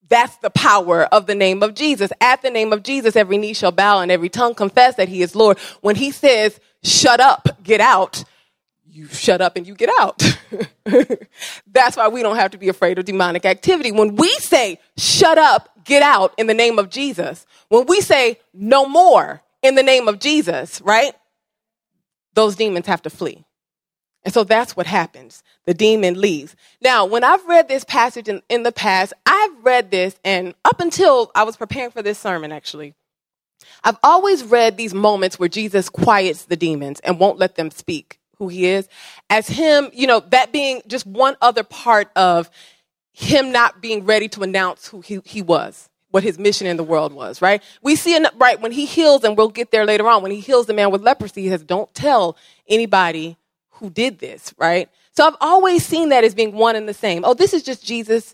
that's 0.08 0.38
the 0.38 0.50
power 0.50 1.04
of 1.04 1.28
the 1.28 1.36
name 1.36 1.64
of 1.64 1.76
Jesus. 1.76 2.12
At 2.22 2.42
the 2.42 2.50
name 2.50 2.72
of 2.72 2.84
Jesus, 2.84 3.16
every 3.16 3.38
knee 3.38 3.54
shall 3.54 3.72
bow 3.72 4.00
and 4.00 4.12
every 4.12 4.30
tongue 4.30 4.56
confess 4.56 4.96
that 4.96 5.10
he 5.10 5.22
is 5.22 5.36
Lord. 5.36 5.58
When 5.82 5.96
he 5.96 6.12
says, 6.12 6.60
shut 6.84 7.20
up, 7.20 7.50
get 7.64 7.82
out, 7.82 8.24
you 8.94 9.08
shut 9.08 9.42
up 9.42 9.56
and 9.58 9.66
you 9.66 9.76
get 9.76 9.90
out. 10.00 10.22
That's 11.68 11.98
why 11.98 12.08
we 12.10 12.22
don't 12.22 12.36
have 12.36 12.52
to 12.52 12.58
be 12.58 12.70
afraid 12.70 13.00
of 13.00 13.06
demonic 13.06 13.44
activity. 13.44 13.92
When 13.92 14.16
we 14.16 14.30
say, 14.36 14.80
shut 14.98 15.38
up, 15.38 15.70
get 15.84 16.04
out 16.04 16.34
in 16.38 16.48
the 16.48 16.54
name 16.54 16.78
of 16.78 16.90
Jesus, 16.90 17.46
when 17.70 17.86
we 17.88 18.02
say, 18.02 18.40
no 18.54 18.86
more 18.86 19.42
in 19.64 19.76
the 19.76 19.84
name 19.84 20.08
of 20.08 20.20
Jesus, 20.20 20.80
right? 20.82 21.14
Those 22.36 22.56
demons 22.56 22.86
have 22.86 23.02
to 23.04 23.10
flee. 23.10 23.44
And 24.26 24.34
so 24.34 24.44
that's 24.44 24.76
what 24.76 24.86
happens. 24.86 25.44
The 25.66 25.74
demon 25.74 26.20
leaves. 26.20 26.56
Now, 26.82 27.06
when 27.06 27.24
I've 27.24 27.46
read 27.46 27.68
this 27.68 27.84
passage 27.84 28.30
in, 28.30 28.42
in, 28.50 28.64
the 28.64 28.72
past, 28.72 29.14
I've 29.26 29.64
read 29.64 29.92
this, 29.92 30.18
and 30.24 30.56
up 30.64 30.80
until 30.80 31.32
I 31.36 31.44
was 31.44 31.58
preparing 31.58 31.92
for 31.92 32.02
this 32.02 32.20
sermon, 32.20 32.52
actually, 32.52 32.94
I've 33.84 33.98
always 34.02 34.44
read 34.44 34.78
these 34.78 34.94
moments 34.94 35.38
where 35.38 35.50
Jesus 35.50 35.90
quiets 35.90 36.46
the 36.46 36.56
demons 36.56 37.02
and 37.02 37.20
won't 37.20 37.38
let 37.38 37.56
them 37.56 37.70
speak 37.70 38.20
who 38.38 38.48
he 38.48 38.66
is 38.66 38.88
as 39.30 39.48
him, 39.48 39.90
you 39.94 40.08
know, 40.08 40.22
that 40.30 40.52
being 40.52 40.82
just 40.88 41.06
one 41.06 41.36
other 41.42 41.64
part 41.64 42.10
of 42.16 42.50
him 43.12 43.52
not 43.52 43.82
being 43.82 44.06
ready 44.06 44.28
to 44.30 44.42
announce 44.42 44.88
who 44.88 45.02
he, 45.02 45.22
he 45.26 45.42
was 45.42 45.90
what 46.14 46.22
his 46.24 46.38
mission 46.38 46.68
in 46.68 46.78
the 46.78 46.84
world 46.84 47.12
was, 47.12 47.42
right? 47.42 47.64
We 47.82 47.96
see, 47.96 48.14
it, 48.14 48.34
right, 48.38 48.62
when 48.62 48.72
he 48.72 48.86
heals, 48.86 49.24
and 49.24 49.36
we'll 49.36 49.50
get 49.50 49.72
there 49.72 49.84
later 49.84 50.08
on, 50.08 50.22
when 50.22 50.32
he 50.32 50.42
heals 50.42 50.68
the 50.68 50.74
man 50.74 50.92
with 50.92 51.02
leprosy, 51.02 51.42
he 51.42 51.50
says, 51.50 51.64
don't 51.64 51.92
tell 51.96 52.38
anybody 52.68 53.36
who 53.74 53.90
did 53.90 54.20
this, 54.20 54.54
right? 54.58 54.90
So 55.12 55.28
I've 55.28 55.36
always 55.42 55.86
seen 55.86 56.10
that 56.10 56.24
as 56.24 56.36
being 56.36 56.54
one 56.54 56.76
and 56.76 56.88
the 56.88 56.94
same. 56.94 57.24
Oh, 57.26 57.34
this 57.34 57.54
is 57.54 57.64
just 57.64 57.86
Jesus 57.86 58.34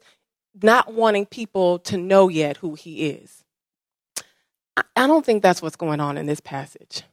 not 0.62 0.93
wanting 0.93 1.25
people 1.25 1.80
to 1.80 1.97
know 1.97 2.28
yet 2.28 2.58
who 2.58 2.75
he 2.75 3.10
is. 3.10 3.43
I 4.95 5.08
don't 5.08 5.25
think 5.25 5.43
that's 5.43 5.62
what's 5.62 5.75
going 5.75 5.99
on 5.99 6.17
in 6.17 6.25
this 6.25 6.39
passage. 6.39 7.04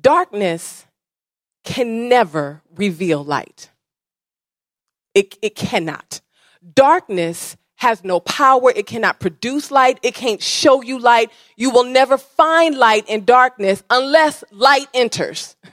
Darkness 0.00 0.86
can 1.64 2.08
never 2.08 2.62
reveal 2.76 3.24
light. 3.24 3.70
It, 5.14 5.36
it 5.42 5.54
cannot. 5.54 6.20
Darkness 6.74 7.56
has 7.76 8.04
no 8.04 8.20
power. 8.20 8.72
It 8.74 8.86
cannot 8.86 9.20
produce 9.20 9.70
light. 9.70 9.98
It 10.02 10.14
can't 10.14 10.42
show 10.42 10.82
you 10.82 10.98
light. 10.98 11.30
You 11.56 11.70
will 11.70 11.84
never 11.84 12.18
find 12.18 12.76
light 12.76 13.08
in 13.08 13.24
darkness 13.24 13.82
unless 13.90 14.44
light 14.50 14.88
enters. 14.94 15.56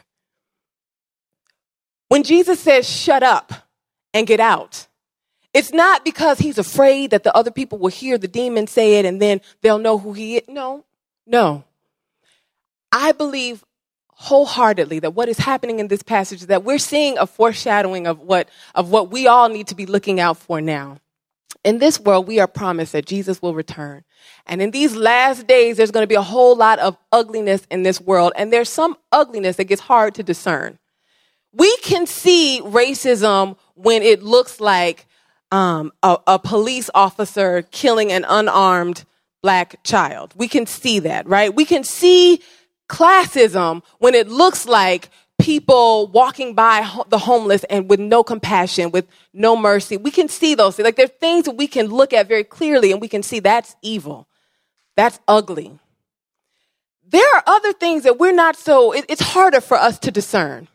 When 2.11 2.23
Jesus 2.23 2.59
says, 2.59 2.89
shut 2.89 3.23
up 3.23 3.53
and 4.13 4.27
get 4.27 4.41
out, 4.41 4.85
it's 5.53 5.71
not 5.71 6.03
because 6.03 6.39
he's 6.39 6.57
afraid 6.57 7.11
that 7.11 7.23
the 7.23 7.33
other 7.33 7.51
people 7.51 7.77
will 7.77 7.87
hear 7.87 8.17
the 8.17 8.27
demon 8.27 8.67
say 8.67 8.99
it 8.99 9.05
and 9.05 9.21
then 9.21 9.39
they'll 9.61 9.77
know 9.77 9.97
who 9.97 10.11
he 10.11 10.35
is. 10.35 10.43
No, 10.49 10.83
no. 11.25 11.63
I 12.91 13.13
believe 13.13 13.63
wholeheartedly 14.09 14.99
that 14.99 15.11
what 15.11 15.29
is 15.29 15.37
happening 15.37 15.79
in 15.79 15.87
this 15.87 16.03
passage 16.03 16.41
is 16.41 16.47
that 16.47 16.65
we're 16.65 16.79
seeing 16.79 17.17
a 17.17 17.25
foreshadowing 17.25 18.07
of 18.07 18.19
what, 18.19 18.49
of 18.75 18.89
what 18.89 19.09
we 19.09 19.27
all 19.27 19.47
need 19.47 19.67
to 19.67 19.75
be 19.75 19.85
looking 19.85 20.19
out 20.19 20.35
for 20.35 20.59
now. 20.59 20.97
In 21.63 21.77
this 21.77 21.97
world, 21.97 22.27
we 22.27 22.41
are 22.41 22.47
promised 22.47 22.91
that 22.91 23.05
Jesus 23.05 23.41
will 23.41 23.53
return. 23.53 24.03
And 24.45 24.61
in 24.61 24.71
these 24.71 24.97
last 24.97 25.47
days, 25.47 25.77
there's 25.77 25.91
going 25.91 26.03
to 26.03 26.07
be 26.07 26.15
a 26.15 26.21
whole 26.21 26.57
lot 26.57 26.77
of 26.79 26.97
ugliness 27.13 27.65
in 27.71 27.83
this 27.83 28.01
world. 28.01 28.33
And 28.35 28.51
there's 28.51 28.67
some 28.67 28.97
ugliness 29.13 29.55
that 29.55 29.63
gets 29.63 29.81
hard 29.81 30.15
to 30.15 30.23
discern. 30.23 30.77
We 31.53 31.75
can 31.77 32.07
see 32.07 32.61
racism 32.63 33.57
when 33.75 34.01
it 34.03 34.23
looks 34.23 34.59
like 34.59 35.05
um, 35.51 35.91
a, 36.01 36.17
a 36.27 36.39
police 36.39 36.89
officer 36.95 37.63
killing 37.71 38.11
an 38.11 38.25
unarmed 38.27 39.03
black 39.41 39.83
child. 39.83 40.33
We 40.35 40.47
can 40.47 40.65
see 40.65 40.99
that, 40.99 41.27
right? 41.27 41.53
We 41.53 41.65
can 41.65 41.83
see 41.83 42.41
classism 42.87 43.83
when 43.99 44.13
it 44.13 44.27
looks 44.27 44.65
like 44.65 45.09
people 45.39 46.07
walking 46.07 46.53
by 46.53 46.87
the 47.09 47.17
homeless 47.17 47.63
and 47.65 47.89
with 47.89 47.99
no 47.99 48.23
compassion, 48.23 48.91
with 48.91 49.07
no 49.33 49.55
mercy. 49.55 49.97
We 49.97 50.11
can 50.11 50.29
see 50.29 50.55
those 50.55 50.75
things. 50.75 50.85
Like 50.85 50.95
there 50.95 51.05
are 51.05 51.19
things 51.19 51.45
that 51.45 51.57
we 51.57 51.67
can 51.67 51.87
look 51.87 52.13
at 52.13 52.27
very 52.27 52.43
clearly 52.43 52.91
and 52.91 53.01
we 53.01 53.07
can 53.07 53.23
see 53.23 53.39
that's 53.39 53.75
evil. 53.81 54.27
That's 54.95 55.19
ugly. 55.27 55.79
There 57.07 57.35
are 57.35 57.43
other 57.47 57.73
things 57.73 58.03
that 58.03 58.19
we're 58.19 58.33
not 58.33 58.55
so, 58.55 58.93
it, 58.93 59.05
it's 59.09 59.21
harder 59.21 59.59
for 59.61 59.75
us 59.75 59.99
to 59.99 60.11
discern 60.11 60.67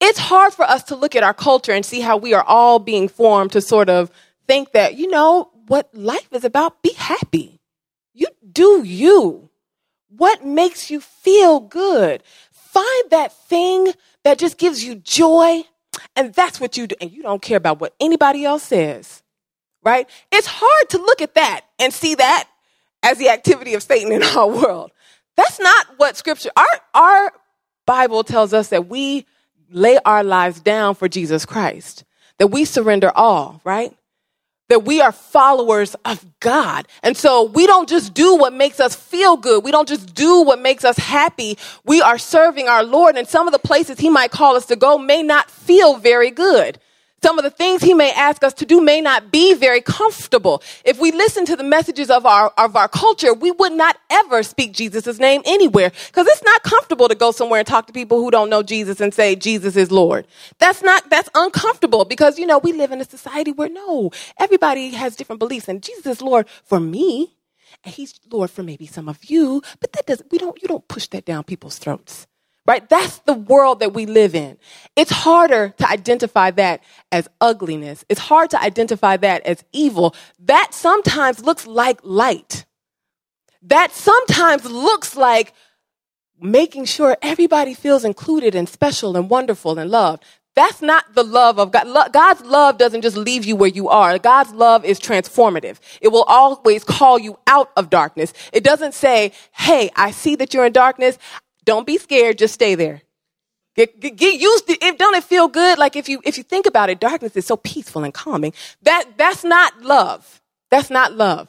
it's 0.00 0.18
hard 0.18 0.54
for 0.54 0.64
us 0.64 0.82
to 0.84 0.96
look 0.96 1.14
at 1.14 1.22
our 1.22 1.34
culture 1.34 1.72
and 1.72 1.84
see 1.84 2.00
how 2.00 2.16
we 2.16 2.32
are 2.34 2.44
all 2.44 2.78
being 2.78 3.08
formed 3.08 3.52
to 3.52 3.60
sort 3.60 3.90
of 3.90 4.10
think 4.46 4.72
that, 4.72 4.96
you 4.96 5.08
know, 5.08 5.50
what 5.66 5.94
life 5.94 6.28
is 6.32 6.44
about, 6.44 6.82
be 6.82 6.92
happy. 6.94 7.60
You 8.14 8.26
do 8.50 8.82
you. 8.82 9.50
What 10.08 10.44
makes 10.44 10.90
you 10.90 11.00
feel 11.00 11.60
good? 11.60 12.22
Find 12.50 13.10
that 13.10 13.32
thing 13.32 13.92
that 14.24 14.38
just 14.38 14.58
gives 14.58 14.84
you 14.84 14.96
joy, 14.96 15.62
and 16.16 16.34
that's 16.34 16.60
what 16.60 16.76
you 16.76 16.86
do. 16.86 16.96
And 17.00 17.12
you 17.12 17.22
don't 17.22 17.42
care 17.42 17.56
about 17.56 17.80
what 17.80 17.94
anybody 18.00 18.44
else 18.44 18.64
says, 18.64 19.22
right? 19.84 20.08
It's 20.32 20.46
hard 20.48 20.88
to 20.90 20.98
look 20.98 21.22
at 21.22 21.34
that 21.34 21.62
and 21.78 21.92
see 21.92 22.16
that 22.16 22.48
as 23.02 23.18
the 23.18 23.28
activity 23.28 23.74
of 23.74 23.82
Satan 23.82 24.12
in 24.12 24.22
our 24.22 24.48
world. 24.50 24.90
That's 25.36 25.60
not 25.60 25.86
what 25.96 26.16
scripture, 26.16 26.50
our, 26.56 26.80
our 26.94 27.32
Bible 27.86 28.24
tells 28.24 28.52
us 28.52 28.68
that 28.68 28.88
we 28.88 29.26
lay 29.70 29.98
our 30.04 30.22
lives 30.24 30.60
down 30.60 30.94
for 30.94 31.08
Jesus 31.08 31.46
Christ, 31.46 32.04
that 32.38 32.48
we 32.48 32.64
surrender 32.64 33.10
all, 33.14 33.60
right? 33.64 33.94
that 34.70 34.84
we 34.84 35.00
are 35.00 35.12
followers 35.12 35.94
of 36.04 36.24
God. 36.38 36.88
And 37.02 37.16
so 37.16 37.42
we 37.42 37.66
don't 37.66 37.88
just 37.88 38.14
do 38.14 38.36
what 38.36 38.52
makes 38.52 38.80
us 38.80 38.94
feel 38.94 39.36
good. 39.36 39.62
We 39.64 39.72
don't 39.72 39.88
just 39.88 40.14
do 40.14 40.42
what 40.42 40.60
makes 40.60 40.84
us 40.84 40.96
happy. 40.96 41.58
We 41.84 42.00
are 42.00 42.18
serving 42.18 42.68
our 42.68 42.84
Lord 42.84 43.16
and 43.16 43.28
some 43.28 43.46
of 43.46 43.52
the 43.52 43.58
places 43.58 43.98
he 43.98 44.08
might 44.08 44.30
call 44.30 44.56
us 44.56 44.66
to 44.66 44.76
go 44.76 44.96
may 44.96 45.22
not 45.22 45.50
feel 45.50 45.96
very 45.96 46.30
good. 46.30 46.78
Some 47.22 47.38
of 47.38 47.44
the 47.44 47.50
things 47.50 47.82
he 47.82 47.92
may 47.92 48.12
ask 48.12 48.42
us 48.42 48.54
to 48.54 48.64
do 48.64 48.80
may 48.80 49.02
not 49.02 49.30
be 49.30 49.52
very 49.52 49.82
comfortable. 49.82 50.62
If 50.86 50.98
we 50.98 51.12
listen 51.12 51.44
to 51.46 51.56
the 51.56 51.62
messages 51.62 52.08
of 52.08 52.24
our, 52.24 52.50
of 52.56 52.76
our 52.76 52.88
culture, 52.88 53.34
we 53.34 53.50
would 53.50 53.72
not 53.72 53.98
ever 54.08 54.42
speak 54.42 54.72
Jesus' 54.72 55.18
name 55.18 55.42
anywhere 55.44 55.92
because 56.06 56.26
it's 56.26 56.42
not 56.42 56.62
comfortable 56.62 57.08
to 57.08 57.14
go 57.14 57.30
somewhere 57.30 57.60
and 57.60 57.66
talk 57.66 57.86
to 57.88 57.92
people 57.92 58.18
who 58.18 58.30
don't 58.30 58.48
know 58.48 58.62
Jesus 58.62 59.02
and 59.02 59.12
say 59.12 59.36
Jesus 59.36 59.76
is 59.76 59.92
Lord. 59.92 60.26
That's 60.58 60.82
not, 60.82 61.10
that's 61.10 61.28
uncomfortable 61.34 62.06
because, 62.06 62.38
you 62.38 62.46
know, 62.46 62.58
we 62.58 62.72
live 62.72 62.90
in 62.90 63.02
a 63.02 63.04
society 63.04 63.52
where 63.52 63.68
no, 63.68 64.10
everybody 64.38 64.90
has 64.90 65.14
different 65.14 65.40
beliefs 65.40 65.68
and 65.68 65.82
Jesus 65.82 66.06
is 66.06 66.22
Lord 66.22 66.48
for 66.64 66.80
me 66.80 67.36
and 67.84 67.94
he's 67.94 68.18
Lord 68.30 68.50
for 68.50 68.62
maybe 68.62 68.86
some 68.86 69.10
of 69.10 69.24
you, 69.26 69.62
but 69.80 69.92
that 69.92 70.06
doesn't, 70.06 70.32
we 70.32 70.38
don't, 70.38 70.60
you 70.62 70.68
don't 70.68 70.88
push 70.88 71.06
that 71.08 71.26
down 71.26 71.44
people's 71.44 71.78
throats 71.78 72.26
right? 72.70 72.88
That's 72.88 73.18
the 73.18 73.32
world 73.34 73.80
that 73.80 73.92
we 73.92 74.06
live 74.06 74.34
in. 74.34 74.56
It's 74.94 75.10
harder 75.10 75.74
to 75.78 75.90
identify 75.90 76.52
that 76.52 76.82
as 77.10 77.28
ugliness. 77.40 78.04
It's 78.08 78.20
hard 78.20 78.50
to 78.50 78.62
identify 78.62 79.16
that 79.18 79.44
as 79.44 79.64
evil. 79.72 80.14
That 80.38 80.72
sometimes 80.72 81.44
looks 81.44 81.66
like 81.66 81.98
light. 82.04 82.64
That 83.62 83.92
sometimes 83.92 84.64
looks 84.64 85.16
like 85.16 85.52
making 86.40 86.84
sure 86.84 87.16
everybody 87.20 87.74
feels 87.74 88.04
included 88.04 88.54
and 88.54 88.68
special 88.68 89.16
and 89.16 89.28
wonderful 89.28 89.76
and 89.76 89.90
loved. 89.90 90.24
That's 90.54 90.80
not 90.82 91.14
the 91.14 91.24
love 91.24 91.58
of 91.58 91.72
God. 91.72 92.12
God's 92.12 92.42
love 92.42 92.78
doesn't 92.78 93.02
just 93.02 93.16
leave 93.16 93.44
you 93.44 93.56
where 93.56 93.68
you 93.68 93.88
are. 93.88 94.18
God's 94.18 94.52
love 94.52 94.84
is 94.84 95.00
transformative. 95.00 95.78
It 96.00 96.08
will 96.08 96.24
always 96.24 96.84
call 96.84 97.18
you 97.18 97.38
out 97.46 97.70
of 97.76 97.90
darkness. 97.90 98.32
It 98.52 98.62
doesn't 98.64 98.94
say, 98.94 99.32
Hey, 99.52 99.90
I 99.96 100.10
see 100.10 100.36
that 100.36 100.54
you're 100.54 100.66
in 100.66 100.72
darkness. 100.72 101.18
Don't 101.70 101.86
be 101.86 101.98
scared. 101.98 102.36
Just 102.36 102.54
stay 102.54 102.74
there. 102.74 103.00
Get, 103.76 104.00
get, 104.00 104.16
get, 104.16 104.40
used 104.40 104.66
to 104.66 104.72
it. 104.84 104.98
Don't 104.98 105.14
it 105.14 105.22
feel 105.22 105.46
good? 105.46 105.78
Like 105.78 105.94
if 105.94 106.08
you 106.08 106.20
if 106.24 106.36
you 106.36 106.42
think 106.42 106.66
about 106.66 106.90
it, 106.90 106.98
darkness 106.98 107.36
is 107.36 107.46
so 107.46 107.56
peaceful 107.56 108.02
and 108.02 108.12
calming. 108.12 108.54
That 108.82 109.04
that's 109.16 109.44
not 109.44 109.80
love. 109.80 110.42
That's 110.72 110.90
not 110.90 111.12
love. 111.12 111.46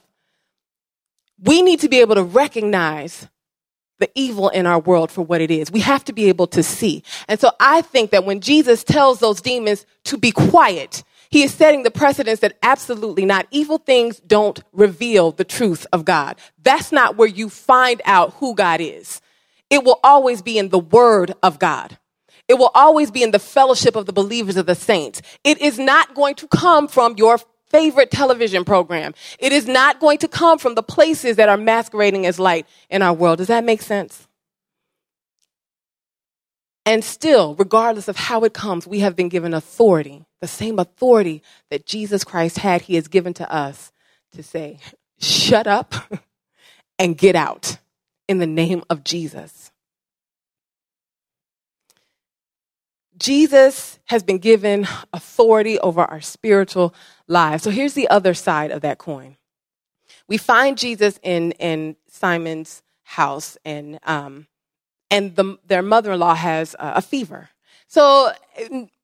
We 1.39 1.63
need 1.63 1.79
to 1.79 1.89
be 1.89 2.01
able 2.01 2.13
to 2.13 2.23
recognize 2.23 3.29
the 3.97 4.11
evil 4.13 4.49
in 4.49 4.67
our 4.67 4.79
world 4.79 5.09
for 5.09 5.23
what 5.23 5.41
it 5.41 5.49
is. 5.49 5.71
We 5.71 5.79
have 5.79 6.05
to 6.05 6.13
be 6.13 6.29
able 6.29 6.45
to 6.49 6.61
see. 6.61 7.01
And 7.27 7.39
so 7.39 7.49
I 7.59 7.81
think 7.81 8.11
that 8.11 8.23
when 8.23 8.41
Jesus 8.41 8.83
tells 8.83 9.21
those 9.21 9.41
demons 9.41 9.87
to 10.03 10.19
be 10.19 10.31
quiet, 10.31 11.03
he 11.31 11.41
is 11.41 11.51
setting 11.51 11.81
the 11.81 11.89
precedence 11.89 12.41
that 12.41 12.59
absolutely 12.61 13.25
not. 13.25 13.47
Evil 13.49 13.79
things 13.79 14.19
don't 14.19 14.61
reveal 14.71 15.31
the 15.31 15.45
truth 15.45 15.87
of 15.91 16.05
God. 16.05 16.37
That's 16.61 16.91
not 16.91 17.17
where 17.17 17.27
you 17.27 17.49
find 17.49 18.03
out 18.05 18.35
who 18.35 18.53
God 18.53 18.81
is 18.81 19.19
it 19.71 19.85
will 19.85 19.99
always 20.03 20.43
be 20.43 20.59
in 20.59 20.69
the 20.69 20.77
word 20.77 21.33
of 21.41 21.57
God. 21.57 21.97
It 22.47 22.55
will 22.55 22.71
always 22.75 23.09
be 23.09 23.23
in 23.23 23.31
the 23.31 23.39
fellowship 23.39 23.95
of 23.95 24.05
the 24.05 24.13
believers 24.13 24.57
of 24.57 24.65
the 24.65 24.75
saints. 24.75 25.21
It 25.45 25.59
is 25.61 25.79
not 25.79 26.13
going 26.13 26.35
to 26.35 26.47
come 26.49 26.89
from 26.89 27.15
your 27.17 27.39
favorite 27.69 28.11
television 28.11 28.65
program. 28.65 29.13
It 29.39 29.53
is 29.53 29.67
not 29.67 30.01
going 30.01 30.17
to 30.19 30.27
come 30.27 30.59
from 30.59 30.75
the 30.75 30.83
places 30.83 31.37
that 31.37 31.47
are 31.47 31.55
masquerading 31.55 32.25
as 32.25 32.37
light 32.37 32.67
in 32.89 33.01
our 33.01 33.13
world. 33.13 33.37
Does 33.37 33.47
that 33.47 33.63
make 33.63 33.81
sense? 33.81 34.27
And 36.85 37.01
still, 37.05 37.55
regardless 37.55 38.09
of 38.09 38.17
how 38.17 38.43
it 38.43 38.53
comes, 38.53 38.85
we 38.85 38.99
have 38.99 39.15
been 39.15 39.29
given 39.29 39.53
authority, 39.53 40.25
the 40.41 40.47
same 40.47 40.79
authority 40.79 41.41
that 41.69 41.85
Jesus 41.85 42.25
Christ 42.25 42.57
had, 42.57 42.81
he 42.81 42.95
has 42.95 43.07
given 43.07 43.33
to 43.35 43.49
us 43.49 43.93
to 44.33 44.43
say, 44.43 44.79
shut 45.19 45.67
up 45.67 45.93
and 46.99 47.17
get 47.17 47.37
out 47.37 47.77
in 48.31 48.39
the 48.39 48.47
name 48.47 48.81
of 48.89 49.03
Jesus. 49.03 49.71
Jesus 53.17 53.99
has 54.05 54.23
been 54.23 54.37
given 54.37 54.87
authority 55.11 55.77
over 55.79 55.99
our 56.01 56.21
spiritual 56.21 56.95
lives. 57.27 57.61
So 57.61 57.69
here's 57.69 57.93
the 57.93 58.07
other 58.07 58.33
side 58.33 58.71
of 58.71 58.81
that 58.81 58.97
coin. 58.97 59.35
We 60.29 60.37
find 60.37 60.77
Jesus 60.77 61.19
in, 61.21 61.51
in 61.53 61.97
Simon's 62.07 62.81
house, 63.03 63.57
and, 63.65 63.99
um, 64.03 64.47
and 65.11 65.35
the, 65.35 65.59
their 65.67 65.81
mother 65.81 66.13
in 66.13 66.19
law 66.19 66.33
has 66.33 66.73
a 66.79 67.01
fever. 67.01 67.49
So 67.87 68.31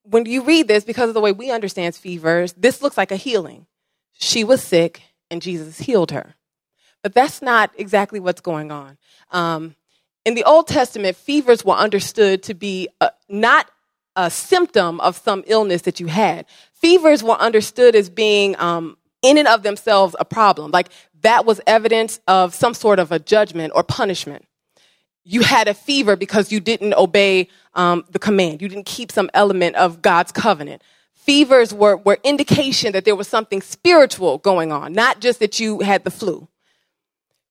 when 0.03 0.25
you 0.25 0.43
read 0.43 0.69
this, 0.69 0.85
because 0.85 1.09
of 1.09 1.15
the 1.15 1.21
way 1.21 1.33
we 1.33 1.51
understand 1.51 1.95
fevers, 1.95 2.53
this 2.53 2.81
looks 2.81 2.97
like 2.97 3.11
a 3.11 3.17
healing. 3.17 3.67
She 4.13 4.45
was 4.45 4.63
sick, 4.63 5.01
and 5.29 5.41
Jesus 5.41 5.79
healed 5.79 6.11
her. 6.11 6.36
But 7.03 7.13
that's 7.13 7.41
not 7.41 7.71
exactly 7.77 8.19
what's 8.19 8.41
going 8.41 8.71
on. 8.71 8.97
Um, 9.31 9.75
in 10.25 10.33
the 10.33 10.43
Old 10.43 10.67
Testament, 10.67 11.15
fevers 11.15 11.63
were 11.63 11.75
understood 11.75 12.43
to 12.43 12.53
be 12.53 12.89
a, 12.99 13.11
not 13.29 13.71
a 14.17 14.29
symptom 14.29 14.99
of 14.99 15.15
some 15.15 15.43
illness 15.47 15.83
that 15.83 15.99
you 15.99 16.07
had. 16.07 16.45
Fevers 16.73 17.23
were 17.23 17.35
understood 17.35 17.95
as 17.95 18.09
being, 18.09 18.59
um, 18.59 18.97
in 19.21 19.37
and 19.37 19.47
of 19.47 19.63
themselves, 19.63 20.15
a 20.19 20.25
problem. 20.25 20.71
Like 20.71 20.89
that 21.21 21.45
was 21.45 21.61
evidence 21.65 22.19
of 22.27 22.53
some 22.53 22.73
sort 22.73 22.99
of 22.99 23.11
a 23.11 23.19
judgment 23.19 23.71
or 23.75 23.83
punishment. 23.83 24.45
You 25.23 25.41
had 25.41 25.67
a 25.67 25.73
fever 25.73 26.15
because 26.15 26.51
you 26.51 26.59
didn't 26.59 26.93
obey 26.95 27.47
um, 27.73 28.03
the 28.09 28.19
command. 28.19 28.61
You 28.61 28.67
didn't 28.67 28.85
keep 28.85 29.11
some 29.11 29.29
element 29.33 29.75
of 29.75 30.01
God's 30.01 30.31
covenant. 30.31 30.81
Fevers 31.13 31.73
were, 31.73 31.97
were 31.97 32.17
indication 32.23 32.93
that 32.93 33.05
there 33.05 33.15
was 33.15 33.27
something 33.27 33.61
spiritual 33.61 34.39
going 34.39 34.71
on, 34.71 34.93
not 34.93 35.19
just 35.19 35.39
that 35.39 35.59
you 35.59 35.79
had 35.79 36.03
the 36.03 36.11
flu 36.11 36.47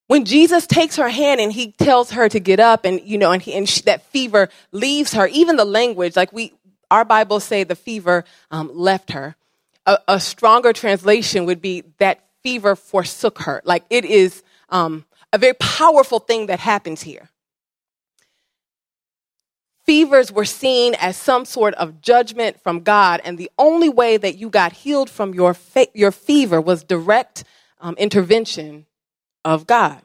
when 0.07 0.25
Jesus 0.25 0.66
takes 0.66 0.97
her 0.97 1.09
hand 1.09 1.40
and 1.40 1.53
he 1.53 1.73
tells 1.73 2.12
her 2.12 2.29
to 2.29 2.38
get 2.38 2.61
up 2.61 2.85
and, 2.85 3.01
you 3.03 3.19
know, 3.19 3.33
and, 3.33 3.42
he, 3.42 3.55
and 3.55 3.69
she, 3.69 3.83
that 3.83 4.03
fever 4.07 4.49
leaves 4.73 5.12
her, 5.14 5.27
even 5.29 5.57
the 5.57 5.64
language, 5.64 6.14
like 6.16 6.33
we, 6.33 6.53
our 6.90 7.05
Bibles 7.05 7.45
say 7.45 7.64
the 7.64 7.75
fever 7.75 8.25
um, 8.51 8.71
left 8.73 9.12
her. 9.12 9.35
A, 9.85 9.99
a, 10.09 10.21
stronger 10.21 10.73
translation 10.73 11.45
would 11.47 11.61
be 11.61 11.83
that 11.99 12.25
fever 12.42 12.77
forsook 12.77 13.40
her. 13.40 13.61
Like 13.64 13.85
it 13.90 14.05
is 14.05 14.42
um, 14.69 15.05
a 15.33 15.38
very 15.38 15.55
powerful 15.55 16.21
thing 16.21 16.47
that 16.47 16.61
happens 16.61 17.03
here. 17.03 17.29
Fevers 19.85 20.33
were 20.33 20.45
seen 20.45 20.95
as 20.99 21.16
some 21.16 21.45
sort 21.45 21.75
of 21.75 22.01
judgment 22.01 22.61
from 22.61 22.81
God, 22.81 23.21
and 23.25 23.38
the 23.38 23.51
only 23.57 23.88
way 23.88 24.16
that 24.16 24.37
you 24.37 24.51
got 24.51 24.73
healed 24.73 25.09
from 25.09 25.33
your, 25.33 25.55
fa- 25.55 25.87
your 25.95 26.11
fever 26.11 26.61
was 26.61 26.83
direct 26.83 27.45
um, 27.81 27.95
intervention 27.95 28.87
of 29.46 29.66
God. 29.66 30.02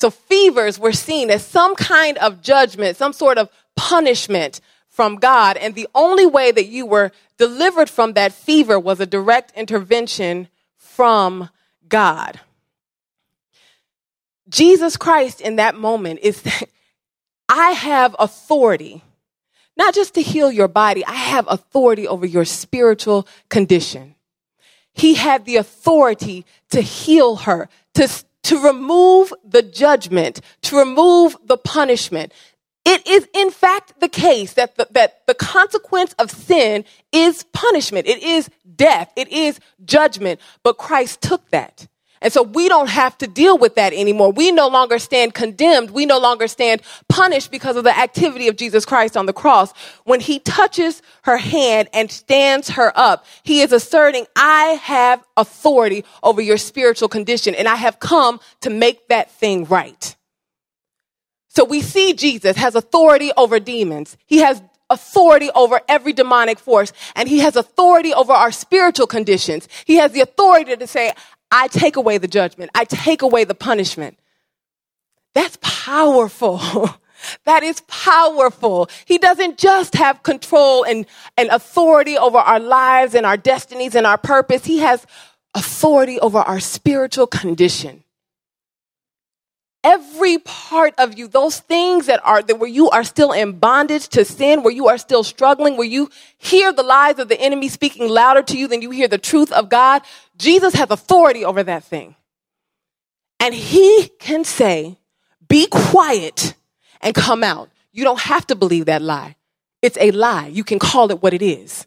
So 0.00 0.10
fevers 0.10 0.78
were 0.78 0.92
seen 0.92 1.30
as 1.30 1.44
some 1.44 1.74
kind 1.74 2.16
of 2.18 2.40
judgment, 2.40 2.96
some 2.96 3.12
sort 3.12 3.36
of 3.36 3.50
punishment 3.76 4.60
from 4.88 5.16
God. 5.16 5.56
And 5.56 5.74
the 5.74 5.88
only 5.94 6.26
way 6.26 6.52
that 6.52 6.66
you 6.66 6.86
were 6.86 7.10
delivered 7.36 7.90
from 7.90 8.12
that 8.12 8.32
fever 8.32 8.78
was 8.78 9.00
a 9.00 9.06
direct 9.06 9.52
intervention 9.56 10.48
from 10.76 11.50
God. 11.88 12.40
Jesus 14.48 14.96
Christ 14.96 15.40
in 15.40 15.56
that 15.56 15.74
moment 15.74 16.20
is 16.22 16.42
that 16.42 16.68
I 17.48 17.70
have 17.70 18.14
authority, 18.18 19.02
not 19.76 19.94
just 19.94 20.14
to 20.14 20.22
heal 20.22 20.52
your 20.52 20.68
body, 20.68 21.04
I 21.04 21.14
have 21.14 21.46
authority 21.48 22.06
over 22.06 22.26
your 22.26 22.44
spiritual 22.44 23.26
condition. 23.48 24.14
He 24.98 25.14
had 25.14 25.44
the 25.44 25.56
authority 25.56 26.44
to 26.70 26.80
heal 26.80 27.36
her, 27.36 27.68
to, 27.94 28.08
to 28.44 28.62
remove 28.62 29.32
the 29.44 29.62
judgment, 29.62 30.40
to 30.62 30.76
remove 30.76 31.36
the 31.44 31.56
punishment. 31.56 32.32
It 32.84 33.06
is 33.06 33.28
in 33.32 33.50
fact 33.50 34.00
the 34.00 34.08
case 34.08 34.54
that 34.54 34.76
the, 34.76 34.88
that 34.92 35.26
the 35.26 35.34
consequence 35.34 36.14
of 36.18 36.30
sin 36.30 36.84
is 37.12 37.44
punishment. 37.52 38.06
It 38.06 38.22
is 38.22 38.50
death. 38.76 39.12
It 39.14 39.28
is 39.28 39.60
judgment. 39.84 40.40
But 40.62 40.78
Christ 40.78 41.20
took 41.20 41.48
that 41.50 41.86
And 42.20 42.32
so 42.32 42.42
we 42.42 42.68
don't 42.68 42.88
have 42.88 43.16
to 43.18 43.26
deal 43.26 43.58
with 43.58 43.76
that 43.76 43.92
anymore. 43.92 44.32
We 44.32 44.50
no 44.50 44.68
longer 44.68 44.98
stand 44.98 45.34
condemned. 45.34 45.90
We 45.90 46.06
no 46.06 46.18
longer 46.18 46.48
stand 46.48 46.82
punished 47.08 47.50
because 47.50 47.76
of 47.76 47.84
the 47.84 47.96
activity 47.96 48.48
of 48.48 48.56
Jesus 48.56 48.84
Christ 48.84 49.16
on 49.16 49.26
the 49.26 49.32
cross. 49.32 49.72
When 50.04 50.20
he 50.20 50.38
touches 50.40 51.02
her 51.22 51.36
hand 51.36 51.88
and 51.92 52.10
stands 52.10 52.70
her 52.70 52.92
up, 52.96 53.24
he 53.42 53.60
is 53.60 53.72
asserting, 53.72 54.26
I 54.36 54.78
have 54.82 55.24
authority 55.36 56.04
over 56.22 56.40
your 56.40 56.58
spiritual 56.58 57.08
condition 57.08 57.54
and 57.54 57.68
I 57.68 57.76
have 57.76 58.00
come 58.00 58.40
to 58.62 58.70
make 58.70 59.08
that 59.08 59.30
thing 59.30 59.64
right. 59.64 60.16
So 61.48 61.64
we 61.64 61.80
see 61.80 62.12
Jesus 62.12 62.56
has 62.56 62.74
authority 62.74 63.32
over 63.36 63.58
demons. 63.58 64.16
He 64.26 64.38
has 64.38 64.62
authority 64.90 65.50
over 65.54 65.80
every 65.88 66.12
demonic 66.12 66.58
force 66.58 66.92
and 67.14 67.28
he 67.28 67.40
has 67.40 67.56
authority 67.56 68.14
over 68.14 68.32
our 68.32 68.52
spiritual 68.52 69.06
conditions. 69.06 69.68
He 69.84 69.96
has 69.96 70.12
the 70.12 70.20
authority 70.20 70.76
to 70.76 70.86
say, 70.86 71.12
I 71.50 71.68
take 71.68 71.96
away 71.96 72.18
the 72.18 72.28
judgment. 72.28 72.70
I 72.74 72.84
take 72.84 73.22
away 73.22 73.44
the 73.44 73.54
punishment. 73.54 74.18
That's 75.34 75.58
powerful. 75.60 76.58
that 77.44 77.62
is 77.62 77.80
powerful. 77.82 78.88
He 79.04 79.18
doesn't 79.18 79.58
just 79.58 79.94
have 79.94 80.22
control 80.22 80.84
and, 80.84 81.06
and 81.36 81.48
authority 81.50 82.18
over 82.18 82.38
our 82.38 82.60
lives 82.60 83.14
and 83.14 83.24
our 83.24 83.36
destinies 83.36 83.94
and 83.94 84.06
our 84.06 84.18
purpose. 84.18 84.64
He 84.64 84.78
has 84.78 85.06
authority 85.54 86.20
over 86.20 86.38
our 86.38 86.60
spiritual 86.60 87.26
condition. 87.26 88.04
Every 89.88 90.36
part 90.38 90.92
of 90.98 91.18
you, 91.18 91.28
those 91.28 91.60
things 91.60 92.06
that 92.06 92.20
are 92.22 92.42
that 92.42 92.58
where 92.58 92.68
you 92.68 92.90
are 92.90 93.04
still 93.04 93.32
in 93.32 93.58
bondage 93.58 94.08
to 94.08 94.22
sin, 94.22 94.62
where 94.62 94.74
you 94.74 94.88
are 94.88 94.98
still 94.98 95.24
struggling, 95.24 95.78
where 95.78 95.86
you 95.86 96.10
hear 96.36 96.74
the 96.74 96.82
lies 96.82 97.18
of 97.18 97.28
the 97.28 97.40
enemy 97.40 97.68
speaking 97.68 98.06
louder 98.06 98.42
to 98.42 98.58
you 98.58 98.68
than 98.68 98.82
you 98.82 98.90
hear 98.90 99.08
the 99.08 99.16
truth 99.16 99.50
of 99.50 99.70
God, 99.70 100.02
Jesus 100.36 100.74
has 100.74 100.90
authority 100.90 101.42
over 101.42 101.62
that 101.62 101.84
thing. 101.84 102.14
And 103.40 103.54
he 103.54 104.10
can 104.18 104.44
say, 104.44 104.98
be 105.48 105.66
quiet 105.68 106.54
and 107.00 107.14
come 107.14 107.42
out. 107.42 107.70
You 107.90 108.04
don't 108.04 108.20
have 108.20 108.46
to 108.48 108.54
believe 108.56 108.86
that 108.86 109.00
lie. 109.00 109.36
It's 109.80 109.96
a 109.98 110.10
lie. 110.10 110.48
You 110.48 110.64
can 110.64 110.78
call 110.78 111.10
it 111.10 111.22
what 111.22 111.32
it 111.32 111.40
is. 111.40 111.86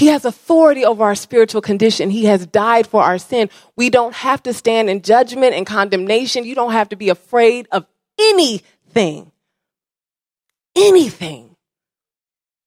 He 0.00 0.06
has 0.06 0.24
authority 0.24 0.82
over 0.82 1.04
our 1.04 1.14
spiritual 1.14 1.60
condition. 1.60 2.08
He 2.08 2.24
has 2.24 2.46
died 2.46 2.86
for 2.86 3.02
our 3.02 3.18
sin. 3.18 3.50
We 3.76 3.90
don't 3.90 4.14
have 4.14 4.42
to 4.44 4.54
stand 4.54 4.88
in 4.88 5.02
judgment 5.02 5.52
and 5.52 5.66
condemnation. 5.66 6.46
You 6.46 6.54
don't 6.54 6.72
have 6.72 6.88
to 6.88 6.96
be 6.96 7.10
afraid 7.10 7.68
of 7.70 7.84
anything. 8.18 9.30
Anything. 10.74 11.54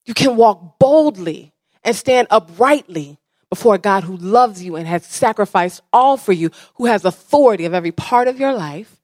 You 0.06 0.14
can 0.14 0.36
walk 0.36 0.78
boldly 0.78 1.54
and 1.84 1.96
stand 1.96 2.28
uprightly 2.30 3.18
before 3.50 3.74
a 3.74 3.80
God 3.80 4.04
who 4.04 4.16
loves 4.16 4.64
you 4.64 4.76
and 4.76 4.88
has 4.88 5.04
sacrificed 5.04 5.82
all 5.92 6.18
for 6.18 6.34
you, 6.34 6.52
who 6.76 6.86
has 6.86 7.04
authority 7.04 7.66
of 7.66 7.74
every 7.74 7.92
part 7.92 8.28
of 8.28 8.40
your 8.40 8.54
life 8.54 9.02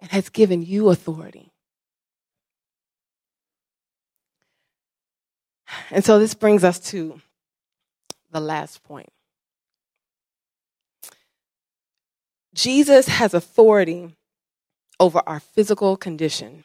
and 0.00 0.10
has 0.10 0.28
given 0.28 0.62
you 0.62 0.90
authority. 0.90 1.50
And 5.90 6.04
so 6.04 6.18
this 6.18 6.34
brings 6.34 6.62
us 6.62 6.78
to 6.90 7.22
the 8.34 8.40
last 8.40 8.82
point. 8.82 9.08
Jesus 12.52 13.08
has 13.08 13.32
authority 13.32 14.14
over 15.00 15.22
our 15.26 15.40
physical 15.40 15.96
condition. 15.96 16.64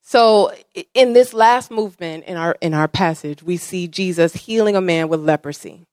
So 0.00 0.52
in 0.94 1.12
this 1.12 1.32
last 1.32 1.70
movement 1.70 2.24
in 2.24 2.36
our 2.36 2.56
in 2.60 2.74
our 2.74 2.88
passage, 2.88 3.42
we 3.42 3.56
see 3.56 3.86
Jesus 3.86 4.34
healing 4.34 4.76
a 4.76 4.80
man 4.80 5.08
with 5.08 5.20
leprosy. 5.20 5.86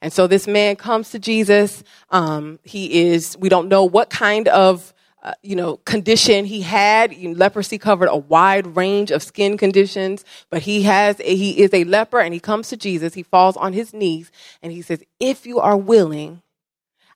And 0.00 0.12
so 0.12 0.26
this 0.26 0.46
man 0.46 0.76
comes 0.76 1.10
to 1.10 1.18
Jesus. 1.18 1.84
Um, 2.10 2.58
he 2.64 3.08
is 3.08 3.36
we 3.38 3.48
don't 3.48 3.68
know 3.68 3.84
what 3.84 4.10
kind 4.10 4.48
of 4.48 4.94
uh, 5.22 5.34
you 5.42 5.56
know 5.56 5.76
condition 5.78 6.44
he 6.44 6.62
had. 6.62 7.16
Leprosy 7.16 7.78
covered 7.78 8.08
a 8.08 8.16
wide 8.16 8.76
range 8.76 9.10
of 9.10 9.22
skin 9.22 9.56
conditions, 9.58 10.24
but 10.50 10.62
he 10.62 10.82
has 10.82 11.20
a, 11.20 11.36
he 11.36 11.60
is 11.60 11.72
a 11.74 11.84
leper, 11.84 12.20
and 12.20 12.34
he 12.34 12.40
comes 12.40 12.68
to 12.68 12.76
Jesus. 12.76 13.14
He 13.14 13.22
falls 13.22 13.56
on 13.56 13.72
his 13.72 13.92
knees 13.92 14.30
and 14.62 14.72
he 14.72 14.82
says, 14.82 15.02
"If 15.18 15.46
you 15.46 15.60
are 15.60 15.76
willing, 15.76 16.42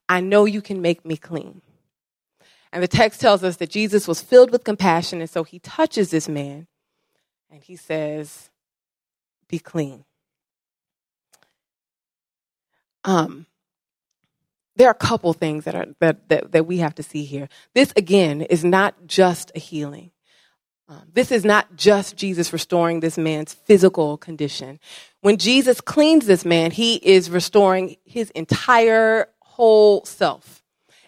I 0.08 0.20
know 0.20 0.44
you 0.44 0.60
can 0.60 0.82
make 0.82 1.04
me 1.04 1.16
clean." 1.16 1.62
And 2.72 2.82
the 2.82 2.88
text 2.88 3.20
tells 3.20 3.44
us 3.44 3.56
that 3.58 3.70
Jesus 3.70 4.08
was 4.08 4.20
filled 4.20 4.50
with 4.50 4.64
compassion, 4.64 5.20
and 5.20 5.30
so 5.30 5.44
he 5.44 5.60
touches 5.60 6.10
this 6.10 6.28
man 6.28 6.66
and 7.54 7.62
he 7.62 7.76
says, 7.76 8.50
Be 9.48 9.60
clean. 9.60 10.04
Um, 13.04 13.46
there 14.76 14.88
are 14.88 14.92
a 14.92 14.94
couple 14.94 15.32
things 15.32 15.64
that, 15.64 15.74
are, 15.74 15.86
that, 16.00 16.28
that, 16.28 16.52
that 16.52 16.66
we 16.66 16.78
have 16.78 16.94
to 16.96 17.02
see 17.02 17.24
here. 17.24 17.48
This, 17.74 17.92
again, 17.96 18.42
is 18.42 18.64
not 18.64 19.06
just 19.06 19.52
a 19.54 19.58
healing. 19.58 20.10
Um, 20.88 21.02
this 21.12 21.32
is 21.32 21.44
not 21.44 21.76
just 21.76 22.16
Jesus 22.16 22.52
restoring 22.52 23.00
this 23.00 23.16
man's 23.16 23.54
physical 23.54 24.18
condition. 24.18 24.78
When 25.22 25.38
Jesus 25.38 25.80
cleans 25.80 26.26
this 26.26 26.44
man, 26.44 26.72
he 26.72 26.96
is 26.96 27.30
restoring 27.30 27.96
his 28.04 28.30
entire 28.30 29.28
whole 29.40 30.04
self. 30.04 30.62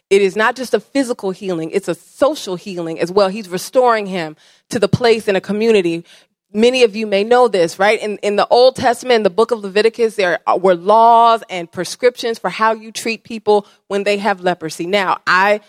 It 0.08 0.22
is 0.22 0.36
not 0.36 0.54
just 0.54 0.72
a 0.72 0.80
physical 0.80 1.32
healing, 1.32 1.70
it's 1.72 1.88
a 1.88 1.94
social 1.94 2.54
healing 2.54 3.00
as 3.00 3.10
well. 3.10 3.28
He's 3.28 3.48
restoring 3.48 4.06
him 4.06 4.36
to 4.70 4.78
the 4.78 4.88
place 4.88 5.26
in 5.26 5.34
a 5.34 5.40
community. 5.40 6.04
Many 6.52 6.84
of 6.84 6.94
you 6.94 7.06
may 7.06 7.24
know 7.24 7.48
this, 7.48 7.78
right? 7.78 8.00
In, 8.00 8.18
in 8.18 8.36
the 8.36 8.46
Old 8.48 8.76
Testament, 8.76 9.16
in 9.16 9.22
the 9.24 9.30
book 9.30 9.50
of 9.50 9.60
Leviticus, 9.60 10.16
there 10.16 10.38
were 10.58 10.74
laws 10.74 11.42
and 11.50 11.70
prescriptions 11.70 12.38
for 12.38 12.50
how 12.50 12.72
you 12.72 12.92
treat 12.92 13.24
people 13.24 13.66
when 13.88 14.04
they 14.04 14.16
have 14.18 14.40
leprosy. 14.40 14.86
Now, 14.86 15.18
I 15.26 15.60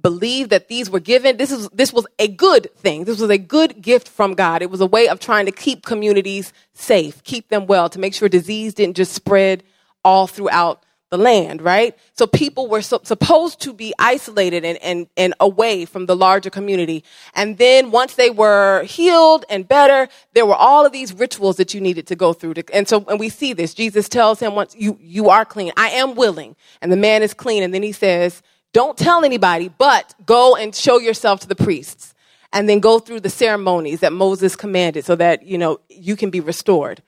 believe 0.00 0.48
that 0.50 0.68
these 0.68 0.88
were 0.88 1.00
given. 1.00 1.36
This 1.36 1.50
is 1.50 1.68
this 1.70 1.92
was 1.92 2.06
a 2.18 2.28
good 2.28 2.74
thing. 2.76 3.04
This 3.04 3.20
was 3.20 3.30
a 3.30 3.38
good 3.38 3.82
gift 3.82 4.08
from 4.08 4.34
God. 4.34 4.62
It 4.62 4.70
was 4.70 4.80
a 4.80 4.86
way 4.86 5.08
of 5.08 5.20
trying 5.20 5.46
to 5.46 5.52
keep 5.52 5.84
communities 5.84 6.52
safe, 6.72 7.22
keep 7.24 7.48
them 7.48 7.66
well, 7.66 7.88
to 7.90 7.98
make 7.98 8.14
sure 8.14 8.28
disease 8.28 8.74
didn't 8.74 8.96
just 8.96 9.12
spread 9.12 9.62
all 10.04 10.26
throughout 10.26 10.84
the 11.10 11.18
land, 11.18 11.60
right? 11.60 11.98
So 12.12 12.26
people 12.26 12.68
were 12.68 12.82
so, 12.82 13.00
supposed 13.02 13.60
to 13.62 13.72
be 13.72 13.92
isolated 13.98 14.64
and, 14.64 14.78
and, 14.78 15.08
and 15.16 15.34
away 15.40 15.84
from 15.84 16.06
the 16.06 16.14
larger 16.14 16.50
community. 16.50 17.02
And 17.34 17.58
then 17.58 17.90
once 17.90 18.14
they 18.14 18.30
were 18.30 18.84
healed 18.84 19.44
and 19.50 19.66
better, 19.66 20.08
there 20.34 20.46
were 20.46 20.54
all 20.54 20.86
of 20.86 20.92
these 20.92 21.12
rituals 21.12 21.56
that 21.56 21.74
you 21.74 21.80
needed 21.80 22.06
to 22.06 22.16
go 22.16 22.32
through. 22.32 22.54
To, 22.54 22.74
and 22.74 22.88
so, 22.88 23.04
and 23.08 23.18
we 23.18 23.28
see 23.28 23.52
this. 23.52 23.74
Jesus 23.74 24.08
tells 24.08 24.38
him, 24.38 24.54
once 24.54 24.76
you, 24.78 24.96
you 25.00 25.30
are 25.30 25.44
clean, 25.44 25.72
I 25.76 25.90
am 25.90 26.14
willing. 26.14 26.54
And 26.80 26.92
the 26.92 26.96
man 26.96 27.24
is 27.24 27.34
clean. 27.34 27.64
And 27.64 27.74
then 27.74 27.82
he 27.82 27.92
says, 27.92 28.40
don't 28.72 28.96
tell 28.96 29.24
anybody, 29.24 29.68
but 29.68 30.14
go 30.24 30.54
and 30.54 30.72
show 30.72 31.00
yourself 31.00 31.40
to 31.40 31.48
the 31.48 31.56
priests. 31.56 32.14
And 32.52 32.68
then 32.68 32.80
go 32.80 32.98
through 33.00 33.20
the 33.20 33.30
ceremonies 33.30 34.00
that 34.00 34.12
Moses 34.12 34.56
commanded 34.56 35.04
so 35.04 35.16
that, 35.16 35.44
you 35.44 35.58
know, 35.58 35.80
you 35.88 36.16
can 36.16 36.30
be 36.30 36.40
restored. 36.40 37.02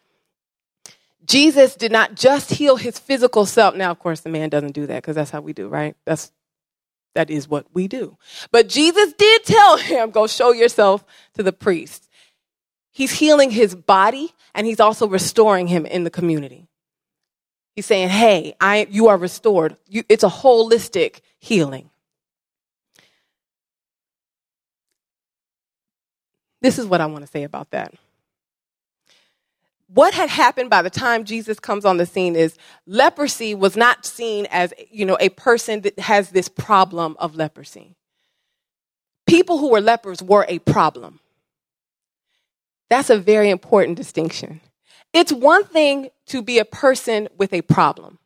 Jesus 1.27 1.75
did 1.75 1.93
not 1.93 2.15
just 2.15 2.51
heal 2.51 2.77
his 2.77 2.99
physical 2.99 3.47
self. 3.47 3.75
Now, 3.75 3.91
of 3.91 3.99
course, 3.99 4.21
the 4.21 4.29
man 4.29 4.49
doesn't 4.49 4.73
do 4.73 4.87
that 4.87 5.03
because 5.03 5.17
that's 5.17 5.31
how 5.31 5.41
we 5.41 5.53
do, 5.53 5.69
right? 5.69 5.97
That's 6.05 6.33
that 7.15 7.31
is 7.31 7.47
what 7.47 7.67
we 7.75 7.89
do. 7.89 8.17
But 8.51 8.69
Jesus 8.69 9.13
did 9.13 9.45
tell 9.45 9.77
him, 9.77 10.11
go 10.11 10.27
show 10.27 10.53
yourself 10.53 11.05
to 11.35 11.43
the 11.43 11.53
priest. 11.53 12.09
He's 12.91 13.13
healing 13.13 13.51
his 13.51 13.75
body 13.75 14.33
and 14.55 14.67
he's 14.67 14.81
also 14.81 15.07
restoring 15.07 15.67
him 15.67 15.85
in 15.87 16.05
the 16.05 16.11
community. 16.11 16.69
He's 17.77 17.87
saying, 17.87 18.09
hey, 18.09 18.55
I, 18.61 18.87
you 18.91 19.09
are 19.09 19.17
restored. 19.17 19.77
You, 19.89 20.05
it's 20.09 20.25
a 20.25 20.29
holistic 20.29 21.21
healing. 21.39 21.91
This 26.61 26.79
is 26.79 26.87
what 26.87 27.01
I 27.01 27.07
want 27.07 27.25
to 27.25 27.31
say 27.31 27.43
about 27.43 27.71
that 27.71 27.93
what 29.95 30.15
had 30.15 30.31
happened 30.31 30.71
by 30.71 30.81
the 30.81 30.91
time 30.91 31.25
Jesus 31.25 31.61
comes 31.61 31.85
on 31.85 31.99
the 31.99 32.07
scene 32.07 32.35
is 32.35 32.57
leprosy 32.87 33.55
was 33.55 33.77
not 33.77 34.07
seen 34.07 34.47
as, 34.51 34.73
you 34.91 35.05
know, 35.05 35.19
a 35.21 35.29
person 35.29 35.83
that 35.83 35.99
has 35.99 36.31
this 36.31 36.49
problem 36.49 37.15
of 37.19 37.37
leprosy. 37.37 37.95
People 39.27 39.59
who 39.59 39.71
were 39.71 39.81
lepers 39.81 40.23
were 40.23 40.47
a 40.49 40.61
problem. 40.61 41.21
That's 42.89 43.11
a 43.11 43.19
very 43.19 43.51
important 43.51 43.97
distinction. 43.97 44.61
It's 45.13 45.33
one 45.33 45.65
thing 45.65 46.09
to 46.27 46.43
be 46.43 46.59
a 46.59 46.65
person 46.65 47.29
with 47.37 47.53
a 47.53 47.63
problem. 47.63 48.19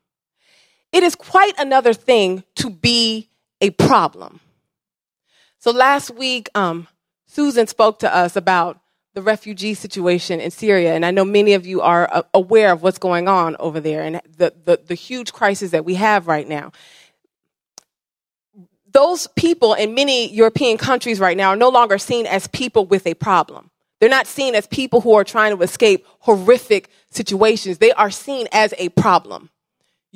It 0.93 1.03
is 1.03 1.15
quite 1.15 1.53
another 1.57 1.93
thing 1.93 2.43
to 2.55 2.69
be 2.69 3.29
a 3.59 3.71
problem. 3.71 4.39
So 5.59 5.71
last 5.71 6.11
week, 6.11 6.49
um, 6.55 6.87
Susan 7.25 7.67
spoke 7.67 7.99
to 7.99 8.15
us 8.15 8.37
about 8.37 8.79
the 9.17 9.23
refugee 9.23 9.73
situation 9.73 10.39
in 10.39 10.51
Syria, 10.51 10.93
and 10.93 11.03
I 11.03 11.09
know 11.09 11.25
many 11.25 11.53
of 11.55 11.65
you 11.65 11.81
are 11.81 12.07
uh, 12.13 12.21
aware 12.35 12.71
of 12.71 12.83
what's 12.83 12.99
going 12.99 13.27
on 13.27 13.55
over 13.59 13.79
there 13.79 14.03
and 14.03 14.21
the, 14.37 14.53
the, 14.63 14.79
the 14.85 14.93
huge 14.93 15.33
crisis 15.33 15.71
that 15.71 15.83
we 15.83 15.95
have 15.95 16.27
right 16.27 16.47
now. 16.47 16.71
Those 18.91 19.25
people 19.35 19.73
in 19.73 19.95
many 19.95 20.31
European 20.31 20.77
countries 20.77 21.19
right 21.19 21.35
now 21.35 21.49
are 21.49 21.55
no 21.55 21.69
longer 21.69 21.97
seen 21.97 22.27
as 22.27 22.45
people 22.45 22.85
with 22.85 23.07
a 23.07 23.15
problem. 23.15 23.71
They're 23.99 24.07
not 24.07 24.27
seen 24.27 24.53
as 24.53 24.67
people 24.67 25.01
who 25.01 25.15
are 25.15 25.23
trying 25.23 25.57
to 25.57 25.63
escape 25.63 26.05
horrific 26.19 26.87
situations. 27.09 27.79
They 27.79 27.93
are 27.93 28.11
seen 28.11 28.47
as 28.51 28.75
a 28.77 28.89
problem. 28.89 29.49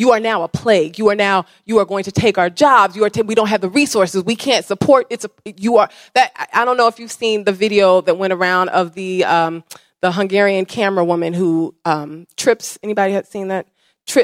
You 0.02 0.14
are 0.14 0.20
now 0.20 0.42
a 0.42 0.48
plague. 0.48 0.98
You 0.98 1.10
are 1.12 1.16
now, 1.16 1.46
you 1.66 1.78
are 1.78 1.86
going 1.86 2.04
to 2.06 2.12
take 2.12 2.40
our 2.40 2.50
jobs. 2.50 2.96
You 2.96 3.06
are, 3.06 3.12
we 3.24 3.36
don't 3.36 3.50
have 3.50 3.62
the 3.62 3.70
resources. 3.70 4.24
We 4.24 4.36
can't 4.36 4.66
support. 4.66 5.06
It's 5.12 5.26
a, 5.26 5.30
you 5.46 5.78
are, 5.78 5.92
that, 6.16 6.32
I 6.52 6.66
don't 6.66 6.76
know 6.76 6.88
if 6.88 6.98
you've 6.98 7.12
seen 7.12 7.44
the 7.44 7.52
video 7.52 8.02
that 8.02 8.18
went 8.18 8.34
around 8.34 8.70
of 8.70 8.96
the, 8.96 9.24
um, 9.26 9.64
the 10.00 10.12
Hungarian 10.12 10.66
camera 10.66 11.06
woman 11.06 11.34
who, 11.34 11.76
um, 11.86 12.26
trips. 12.36 12.80
Anybody 12.82 13.14
had 13.14 13.28
seen 13.28 13.50
that? 13.50 13.68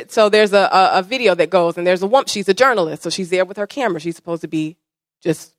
So 0.07 0.29
there's 0.29 0.51
a, 0.51 0.67
a, 0.71 0.89
a 0.93 1.03
video 1.03 1.35
that 1.35 1.51
goes 1.51 1.77
and 1.77 1.85
there's 1.85 2.01
a 2.01 2.07
woman, 2.07 2.25
she's 2.25 2.49
a 2.49 2.55
journalist. 2.55 3.03
So 3.03 3.11
she's 3.11 3.29
there 3.29 3.45
with 3.45 3.57
her 3.57 3.67
camera. 3.67 3.99
She's 3.99 4.15
supposed 4.15 4.41
to 4.41 4.47
be 4.47 4.77
just 5.21 5.53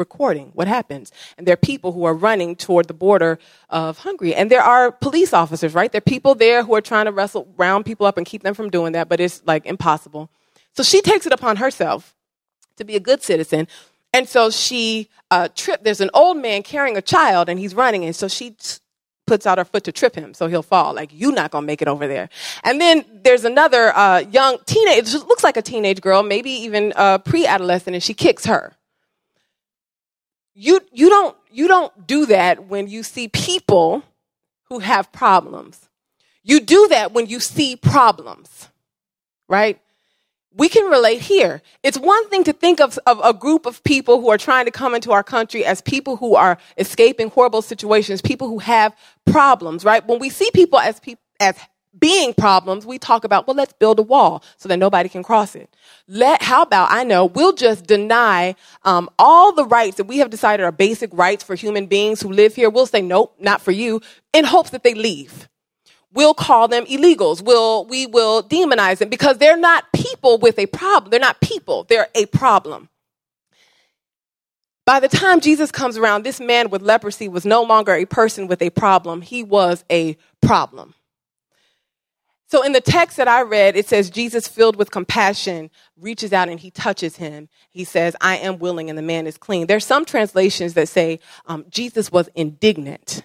recording 0.00 0.50
what 0.54 0.66
happens. 0.66 1.12
And 1.38 1.46
there 1.46 1.52
are 1.52 1.56
people 1.56 1.92
who 1.92 2.04
are 2.04 2.14
running 2.14 2.56
toward 2.56 2.88
the 2.88 2.94
border 2.94 3.38
of 3.68 3.98
Hungary. 3.98 4.34
And 4.34 4.50
there 4.50 4.62
are 4.62 4.90
police 4.90 5.32
officers, 5.32 5.74
right? 5.74 5.92
There 5.92 5.98
are 5.98 6.12
people 6.16 6.34
there 6.34 6.64
who 6.64 6.74
are 6.74 6.80
trying 6.80 7.04
to 7.04 7.12
wrestle 7.12 7.46
round 7.56 7.86
people 7.86 8.06
up 8.06 8.16
and 8.16 8.26
keep 8.26 8.42
them 8.42 8.54
from 8.54 8.70
doing 8.70 8.92
that, 8.92 9.08
but 9.08 9.20
it's 9.20 9.42
like 9.46 9.64
impossible. 9.66 10.28
So 10.72 10.82
she 10.82 11.00
takes 11.00 11.26
it 11.26 11.32
upon 11.32 11.58
herself 11.58 12.16
to 12.76 12.84
be 12.84 12.96
a 12.96 13.00
good 13.00 13.22
citizen. 13.22 13.68
And 14.12 14.28
so 14.28 14.50
she 14.50 15.08
uh, 15.30 15.48
tripped. 15.54 15.84
There's 15.84 16.00
an 16.00 16.10
old 16.14 16.38
man 16.38 16.64
carrying 16.64 16.96
a 16.96 17.02
child 17.02 17.48
and 17.48 17.60
he's 17.60 17.74
running. 17.74 18.04
And 18.04 18.16
so 18.16 18.26
she 18.26 18.56
puts 19.26 19.46
out 19.46 19.58
her 19.58 19.64
foot 19.64 19.84
to 19.84 19.92
trip 19.92 20.16
him 20.16 20.34
so 20.34 20.48
he'll 20.48 20.62
fall. 20.62 20.92
Like, 20.92 21.10
you're 21.12 21.32
not 21.32 21.52
to 21.52 21.60
make 21.60 21.80
it 21.80 21.86
over 21.86 22.08
there. 22.08 22.28
And 22.64 22.80
then 22.80 23.04
there's 23.22 23.44
another 23.44 23.96
uh, 23.96 24.24
young 24.30 24.58
teenage, 24.66 25.14
looks 25.14 25.44
like 25.44 25.56
a 25.56 25.62
teenage 25.62 26.00
girl, 26.00 26.24
maybe 26.24 26.50
even 26.50 26.92
uh, 26.96 27.18
pre 27.18 27.46
adolescent, 27.46 27.94
and 27.94 28.02
she 28.02 28.14
kicks 28.14 28.44
her 28.46 28.74
you 30.54 30.80
you 30.92 31.08
don't 31.08 31.36
you 31.50 31.68
don't 31.68 32.06
do 32.06 32.26
that 32.26 32.66
when 32.66 32.88
you 32.88 33.02
see 33.02 33.28
people 33.28 34.02
who 34.64 34.78
have 34.78 35.12
problems. 35.12 35.88
You 36.42 36.60
do 36.60 36.88
that 36.88 37.12
when 37.12 37.26
you 37.26 37.40
see 37.40 37.76
problems, 37.76 38.68
right? 39.48 39.80
We 40.54 40.68
can 40.68 40.90
relate 40.90 41.20
here. 41.20 41.62
It's 41.82 41.98
one 41.98 42.28
thing 42.28 42.44
to 42.44 42.52
think 42.52 42.80
of, 42.80 42.98
of 43.06 43.20
a 43.22 43.32
group 43.32 43.66
of 43.66 43.84
people 43.84 44.20
who 44.20 44.30
are 44.30 44.38
trying 44.38 44.64
to 44.64 44.72
come 44.72 44.94
into 44.94 45.12
our 45.12 45.22
country 45.22 45.64
as 45.64 45.80
people 45.80 46.16
who 46.16 46.34
are 46.34 46.58
escaping 46.76 47.30
horrible 47.30 47.62
situations, 47.62 48.20
people 48.20 48.48
who 48.48 48.58
have 48.58 48.96
problems, 49.26 49.84
right? 49.84 50.04
When 50.06 50.18
we 50.18 50.28
see 50.28 50.50
people 50.52 50.78
as 50.78 50.98
people 50.98 51.22
as 51.38 51.56
being 51.98 52.32
problems, 52.34 52.86
we 52.86 52.98
talk 52.98 53.24
about, 53.24 53.46
well, 53.46 53.56
let's 53.56 53.72
build 53.72 53.98
a 53.98 54.02
wall 54.02 54.42
so 54.56 54.68
that 54.68 54.78
nobody 54.78 55.08
can 55.08 55.22
cross 55.22 55.54
it. 55.54 55.74
Let, 56.06 56.42
how 56.42 56.62
about, 56.62 56.90
I 56.90 57.04
know, 57.04 57.26
we'll 57.26 57.52
just 57.52 57.86
deny 57.86 58.54
um, 58.84 59.10
all 59.18 59.52
the 59.52 59.64
rights 59.64 59.96
that 59.96 60.04
we 60.04 60.18
have 60.18 60.30
decided 60.30 60.62
are 60.64 60.72
basic 60.72 61.10
rights 61.12 61.42
for 61.42 61.54
human 61.54 61.86
beings 61.86 62.20
who 62.20 62.32
live 62.32 62.54
here. 62.54 62.70
We'll 62.70 62.86
say, 62.86 63.02
nope, 63.02 63.34
not 63.40 63.60
for 63.60 63.72
you, 63.72 64.00
in 64.32 64.44
hopes 64.44 64.70
that 64.70 64.84
they 64.84 64.94
leave. 64.94 65.48
We'll 66.12 66.34
call 66.34 66.68
them 66.68 66.86
illegals. 66.86 67.42
We'll, 67.42 67.86
we 67.86 68.06
will 68.06 68.42
demonize 68.42 68.98
them 68.98 69.08
because 69.08 69.38
they're 69.38 69.56
not 69.56 69.92
people 69.92 70.38
with 70.38 70.58
a 70.58 70.66
problem. 70.66 71.10
They're 71.10 71.20
not 71.20 71.40
people, 71.40 71.84
they're 71.88 72.08
a 72.14 72.26
problem. 72.26 72.88
By 74.86 74.98
the 74.98 75.08
time 75.08 75.40
Jesus 75.40 75.70
comes 75.70 75.96
around, 75.96 76.24
this 76.24 76.40
man 76.40 76.70
with 76.70 76.82
leprosy 76.82 77.28
was 77.28 77.44
no 77.44 77.62
longer 77.62 77.92
a 77.92 78.06
person 78.06 78.48
with 78.48 78.60
a 78.60 78.70
problem, 78.70 79.22
he 79.22 79.44
was 79.44 79.84
a 79.90 80.16
problem. 80.42 80.94
So 82.50 82.62
in 82.62 82.72
the 82.72 82.80
text 82.80 83.16
that 83.18 83.28
I 83.28 83.42
read, 83.42 83.76
it 83.76 83.86
says 83.86 84.10
Jesus, 84.10 84.48
filled 84.48 84.74
with 84.74 84.90
compassion, 84.90 85.70
reaches 85.96 86.32
out 86.32 86.48
and 86.48 86.58
he 86.58 86.72
touches 86.72 87.16
him. 87.16 87.48
He 87.70 87.84
says, 87.84 88.16
I 88.20 88.38
am 88.38 88.58
willing, 88.58 88.90
and 88.90 88.98
the 88.98 89.02
man 89.02 89.28
is 89.28 89.38
clean. 89.38 89.68
There's 89.68 89.86
some 89.86 90.04
translations 90.04 90.74
that 90.74 90.88
say 90.88 91.20
um, 91.46 91.64
Jesus 91.70 92.10
was 92.10 92.28
indignant 92.34 93.24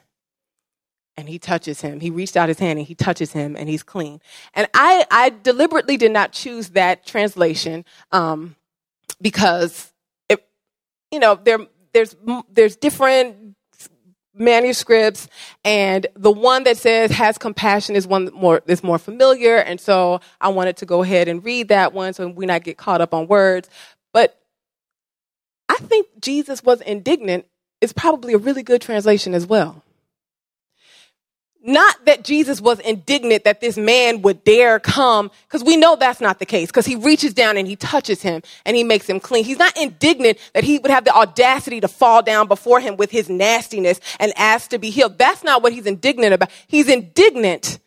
and 1.17 1.27
he 1.27 1.39
touches 1.39 1.81
him. 1.81 2.01
He 2.01 2.11
reached 2.11 2.37
out 2.37 2.49
his 2.49 2.59
hand 2.59 2.77
and 2.77 2.87
he 2.87 2.93
touches 2.93 3.31
him 3.31 3.55
and 3.55 3.67
he's 3.67 3.83
clean. 3.83 4.21
And 4.53 4.67
I, 4.75 5.05
I 5.09 5.29
deliberately 5.29 5.97
did 5.97 6.11
not 6.11 6.31
choose 6.31 6.69
that 6.69 7.05
translation 7.05 7.83
um, 8.11 8.55
because, 9.19 9.91
it, 10.29 10.45
you 11.11 11.19
know, 11.19 11.39
there, 11.41 11.59
there's, 11.93 12.15
there's 12.51 12.75
different 12.75 13.44
manuscripts 14.35 15.27
and 15.65 16.07
the 16.15 16.31
one 16.31 16.63
that 16.65 16.77
says 16.77 17.11
has 17.11 17.37
compassion 17.37 17.95
is 17.95 18.07
one 18.07 18.29
more 18.33 18.61
is 18.67 18.83
more 18.83 18.99
familiar 18.99 19.57
and 19.57 19.79
so 19.81 20.19
i 20.41 20.49
wanted 20.49 20.77
to 20.77 20.85
go 20.85 21.03
ahead 21.03 21.27
and 21.27 21.43
read 21.45 21.69
that 21.69 21.93
one 21.93 22.13
so 22.13 22.27
we 22.27 22.45
not 22.45 22.63
get 22.63 22.77
caught 22.77 23.01
up 23.01 23.13
on 23.13 23.27
words. 23.27 23.69
But 24.13 24.39
i 25.69 25.75
think 25.77 26.07
jesus 26.21 26.63
was 26.63 26.81
indignant 26.81 27.45
is 27.81 27.93
probably 27.93 28.33
a 28.33 28.39
really 28.39 28.63
good 28.63 28.81
translation 28.81 29.33
as 29.35 29.47
well 29.47 29.83
not 31.65 32.05
that 32.05 32.23
Jesus 32.23 32.61
was 32.61 32.79
indignant 32.79 33.43
that 33.43 33.59
this 33.59 33.77
man 33.77 34.21
would 34.21 34.43
dare 34.43 34.79
come, 34.79 35.31
because 35.47 35.63
we 35.63 35.75
know 35.77 35.95
that's 35.95 36.21
not 36.21 36.39
the 36.39 36.45
case, 36.45 36.67
because 36.67 36.85
he 36.85 36.95
reaches 36.95 37.33
down 37.33 37.57
and 37.57 37.67
he 37.67 37.75
touches 37.75 38.21
him 38.21 38.41
and 38.65 38.77
he 38.77 38.83
makes 38.83 39.09
him 39.09 39.19
clean. 39.19 39.43
He's 39.43 39.57
not 39.57 39.75
indignant 39.75 40.37
that 40.53 40.63
he 40.63 40.77
would 40.77 40.91
have 40.91 41.05
the 41.05 41.15
audacity 41.15 41.81
to 41.81 41.87
fall 41.87 42.21
down 42.21 42.47
before 42.47 42.79
him 42.79 42.97
with 42.97 43.11
his 43.11 43.29
nastiness 43.29 43.99
and 44.19 44.31
ask 44.37 44.69
to 44.69 44.79
be 44.79 44.91
healed. 44.91 45.17
That's 45.17 45.43
not 45.43 45.63
what 45.63 45.73
he's 45.73 45.85
indignant 45.85 46.33
about. 46.33 46.51
He's 46.67 46.87
indignant 46.87 47.79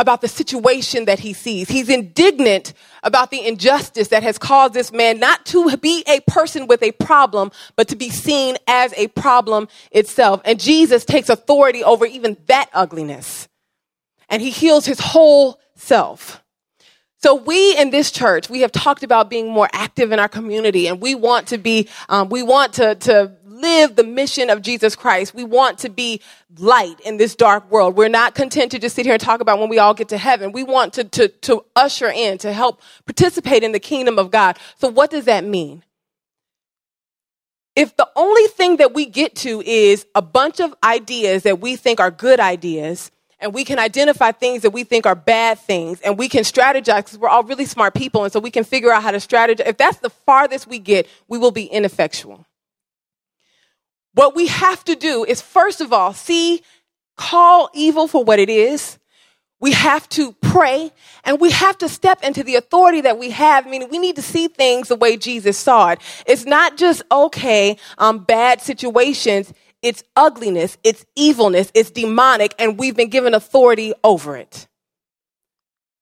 about 0.00 0.22
the 0.22 0.28
situation 0.28 1.04
that 1.04 1.18
he 1.18 1.34
sees. 1.34 1.68
He's 1.68 1.90
indignant 1.90 2.72
about 3.02 3.30
the 3.30 3.46
injustice 3.46 4.08
that 4.08 4.22
has 4.22 4.38
caused 4.38 4.72
this 4.72 4.92
man 4.92 5.18
not 5.20 5.44
to 5.46 5.76
be 5.76 6.02
a 6.08 6.20
person 6.20 6.66
with 6.66 6.82
a 6.82 6.92
problem, 6.92 7.52
but 7.76 7.86
to 7.88 7.96
be 7.96 8.08
seen 8.08 8.56
as 8.66 8.94
a 8.96 9.08
problem 9.08 9.68
itself. 9.92 10.40
And 10.46 10.58
Jesus 10.58 11.04
takes 11.04 11.28
authority 11.28 11.84
over 11.84 12.06
even 12.06 12.38
that 12.46 12.70
ugliness. 12.72 13.46
And 14.30 14.40
he 14.40 14.48
heals 14.48 14.86
his 14.86 15.00
whole 15.00 15.60
self. 15.76 16.42
So 17.22 17.34
we 17.34 17.76
in 17.76 17.90
this 17.90 18.10
church, 18.10 18.48
we 18.48 18.60
have 18.62 18.72
talked 18.72 19.02
about 19.02 19.28
being 19.30 19.50
more 19.50 19.68
active 19.72 20.12
in 20.12 20.18
our 20.18 20.28
community 20.28 20.88
and 20.88 21.00
we 21.02 21.14
want 21.14 21.48
to 21.48 21.58
be, 21.58 21.88
um, 22.08 22.30
we 22.30 22.42
want 22.42 22.74
to, 22.74 22.94
to 22.94 23.32
live 23.44 23.96
the 23.96 24.04
mission 24.04 24.48
of 24.50 24.62
Jesus 24.62 24.96
Christ. 24.96 25.34
We 25.34 25.44
want 25.44 25.78
to 25.80 25.90
be 25.90 26.22
light 26.58 26.98
in 27.00 27.18
this 27.18 27.34
dark 27.34 27.70
world. 27.70 27.96
We're 27.96 28.08
not 28.08 28.34
content 28.34 28.72
to 28.72 28.78
just 28.78 28.96
sit 28.96 29.04
here 29.04 29.14
and 29.14 29.20
talk 29.20 29.40
about 29.40 29.58
when 29.58 29.68
we 29.68 29.78
all 29.78 29.92
get 29.94 30.08
to 30.10 30.18
heaven. 30.18 30.52
We 30.52 30.62
want 30.62 30.94
to, 30.94 31.04
to, 31.04 31.28
to 31.28 31.64
usher 31.76 32.08
in, 32.08 32.38
to 32.38 32.52
help 32.54 32.80
participate 33.04 33.64
in 33.64 33.72
the 33.72 33.80
kingdom 33.80 34.18
of 34.18 34.30
God. 34.30 34.58
So 34.78 34.88
what 34.88 35.10
does 35.10 35.26
that 35.26 35.44
mean? 35.44 35.84
If 37.76 37.96
the 37.96 38.08
only 38.16 38.46
thing 38.48 38.78
that 38.78 38.94
we 38.94 39.06
get 39.06 39.36
to 39.36 39.62
is 39.62 40.06
a 40.14 40.22
bunch 40.22 40.60
of 40.60 40.74
ideas 40.82 41.44
that 41.44 41.60
we 41.60 41.76
think 41.76 42.00
are 42.00 42.10
good 42.10 42.40
ideas, 42.40 43.10
and 43.40 43.54
we 43.54 43.64
can 43.64 43.78
identify 43.78 44.32
things 44.32 44.62
that 44.62 44.70
we 44.70 44.84
think 44.84 45.06
are 45.06 45.14
bad 45.14 45.58
things 45.58 46.00
and 46.02 46.18
we 46.18 46.28
can 46.28 46.44
strategize 46.44 46.98
because 46.98 47.18
we're 47.18 47.28
all 47.28 47.42
really 47.42 47.64
smart 47.64 47.94
people 47.94 48.24
and 48.24 48.32
so 48.32 48.38
we 48.38 48.50
can 48.50 48.64
figure 48.64 48.92
out 48.92 49.02
how 49.02 49.10
to 49.10 49.18
strategize. 49.18 49.66
If 49.66 49.78
that's 49.78 49.98
the 49.98 50.10
farthest 50.10 50.66
we 50.66 50.78
get, 50.78 51.08
we 51.28 51.38
will 51.38 51.50
be 51.50 51.64
ineffectual. 51.64 52.46
What 54.14 54.34
we 54.34 54.48
have 54.48 54.84
to 54.84 54.94
do 54.96 55.24
is, 55.24 55.40
first 55.40 55.80
of 55.80 55.92
all, 55.92 56.12
see, 56.12 56.62
call 57.16 57.70
evil 57.72 58.08
for 58.08 58.24
what 58.24 58.38
it 58.38 58.50
is. 58.50 58.98
We 59.60 59.72
have 59.72 60.08
to 60.10 60.32
pray 60.32 60.90
and 61.22 61.38
we 61.38 61.50
have 61.50 61.76
to 61.78 61.88
step 61.88 62.24
into 62.24 62.42
the 62.42 62.56
authority 62.56 63.02
that 63.02 63.18
we 63.18 63.30
have, 63.30 63.66
meaning 63.66 63.88
we 63.90 63.98
need 63.98 64.16
to 64.16 64.22
see 64.22 64.48
things 64.48 64.88
the 64.88 64.96
way 64.96 65.18
Jesus 65.18 65.58
saw 65.58 65.90
it. 65.90 66.00
It's 66.26 66.46
not 66.46 66.78
just, 66.78 67.02
okay, 67.12 67.76
um, 67.98 68.20
bad 68.20 68.62
situations. 68.62 69.52
It's 69.82 70.04
ugliness, 70.14 70.76
it's 70.84 71.06
evilness, 71.16 71.70
it's 71.74 71.90
demonic, 71.90 72.54
and 72.58 72.78
we've 72.78 72.96
been 72.96 73.08
given 73.08 73.34
authority 73.34 73.94
over 74.04 74.36
it. 74.36 74.68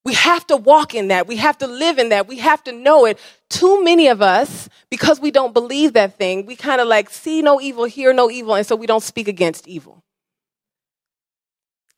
We 0.04 0.14
have 0.14 0.46
to 0.46 0.56
walk 0.56 0.94
in 0.94 1.08
that. 1.08 1.26
We 1.26 1.36
have 1.36 1.58
to 1.58 1.66
live 1.66 1.98
in 1.98 2.08
that. 2.08 2.26
We 2.26 2.38
have 2.38 2.64
to 2.64 2.72
know 2.72 3.04
it. 3.04 3.18
Too 3.50 3.84
many 3.84 4.08
of 4.08 4.22
us, 4.22 4.68
because 4.90 5.20
we 5.20 5.30
don't 5.30 5.52
believe 5.52 5.92
that 5.92 6.16
thing, 6.16 6.46
we 6.46 6.56
kind 6.56 6.80
of 6.80 6.88
like 6.88 7.10
see 7.10 7.42
no 7.42 7.60
evil, 7.60 7.84
hear 7.84 8.12
no 8.12 8.30
evil, 8.30 8.54
and 8.54 8.66
so 8.66 8.74
we 8.74 8.86
don't 8.86 9.02
speak 9.02 9.28
against 9.28 9.68
evil. 9.68 10.02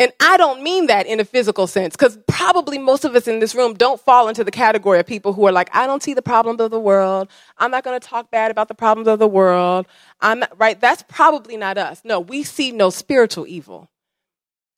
And 0.00 0.12
I 0.18 0.38
don't 0.38 0.62
mean 0.62 0.86
that 0.86 1.06
in 1.06 1.20
a 1.20 1.26
physical 1.26 1.66
sense, 1.66 1.94
because 1.94 2.18
probably 2.26 2.78
most 2.78 3.04
of 3.04 3.14
us 3.14 3.28
in 3.28 3.38
this 3.38 3.54
room 3.54 3.74
don't 3.74 4.00
fall 4.00 4.28
into 4.28 4.42
the 4.42 4.50
category 4.50 4.98
of 4.98 5.06
people 5.06 5.34
who 5.34 5.46
are 5.46 5.52
like, 5.52 5.68
I 5.76 5.86
don't 5.86 6.02
see 6.02 6.14
the 6.14 6.22
problems 6.22 6.58
of 6.62 6.70
the 6.70 6.80
world. 6.80 7.28
I'm 7.58 7.70
not 7.70 7.84
going 7.84 8.00
to 8.00 8.04
talk 8.08 8.30
bad 8.30 8.50
about 8.50 8.68
the 8.68 8.74
problems 8.74 9.08
of 9.08 9.18
the 9.18 9.28
world. 9.28 9.86
I'm 10.22 10.38
not, 10.38 10.58
right? 10.58 10.80
That's 10.80 11.04
probably 11.06 11.58
not 11.58 11.76
us. 11.76 12.00
No, 12.02 12.18
we 12.18 12.44
see 12.44 12.72
no 12.72 12.88
spiritual 12.88 13.46
evil, 13.46 13.90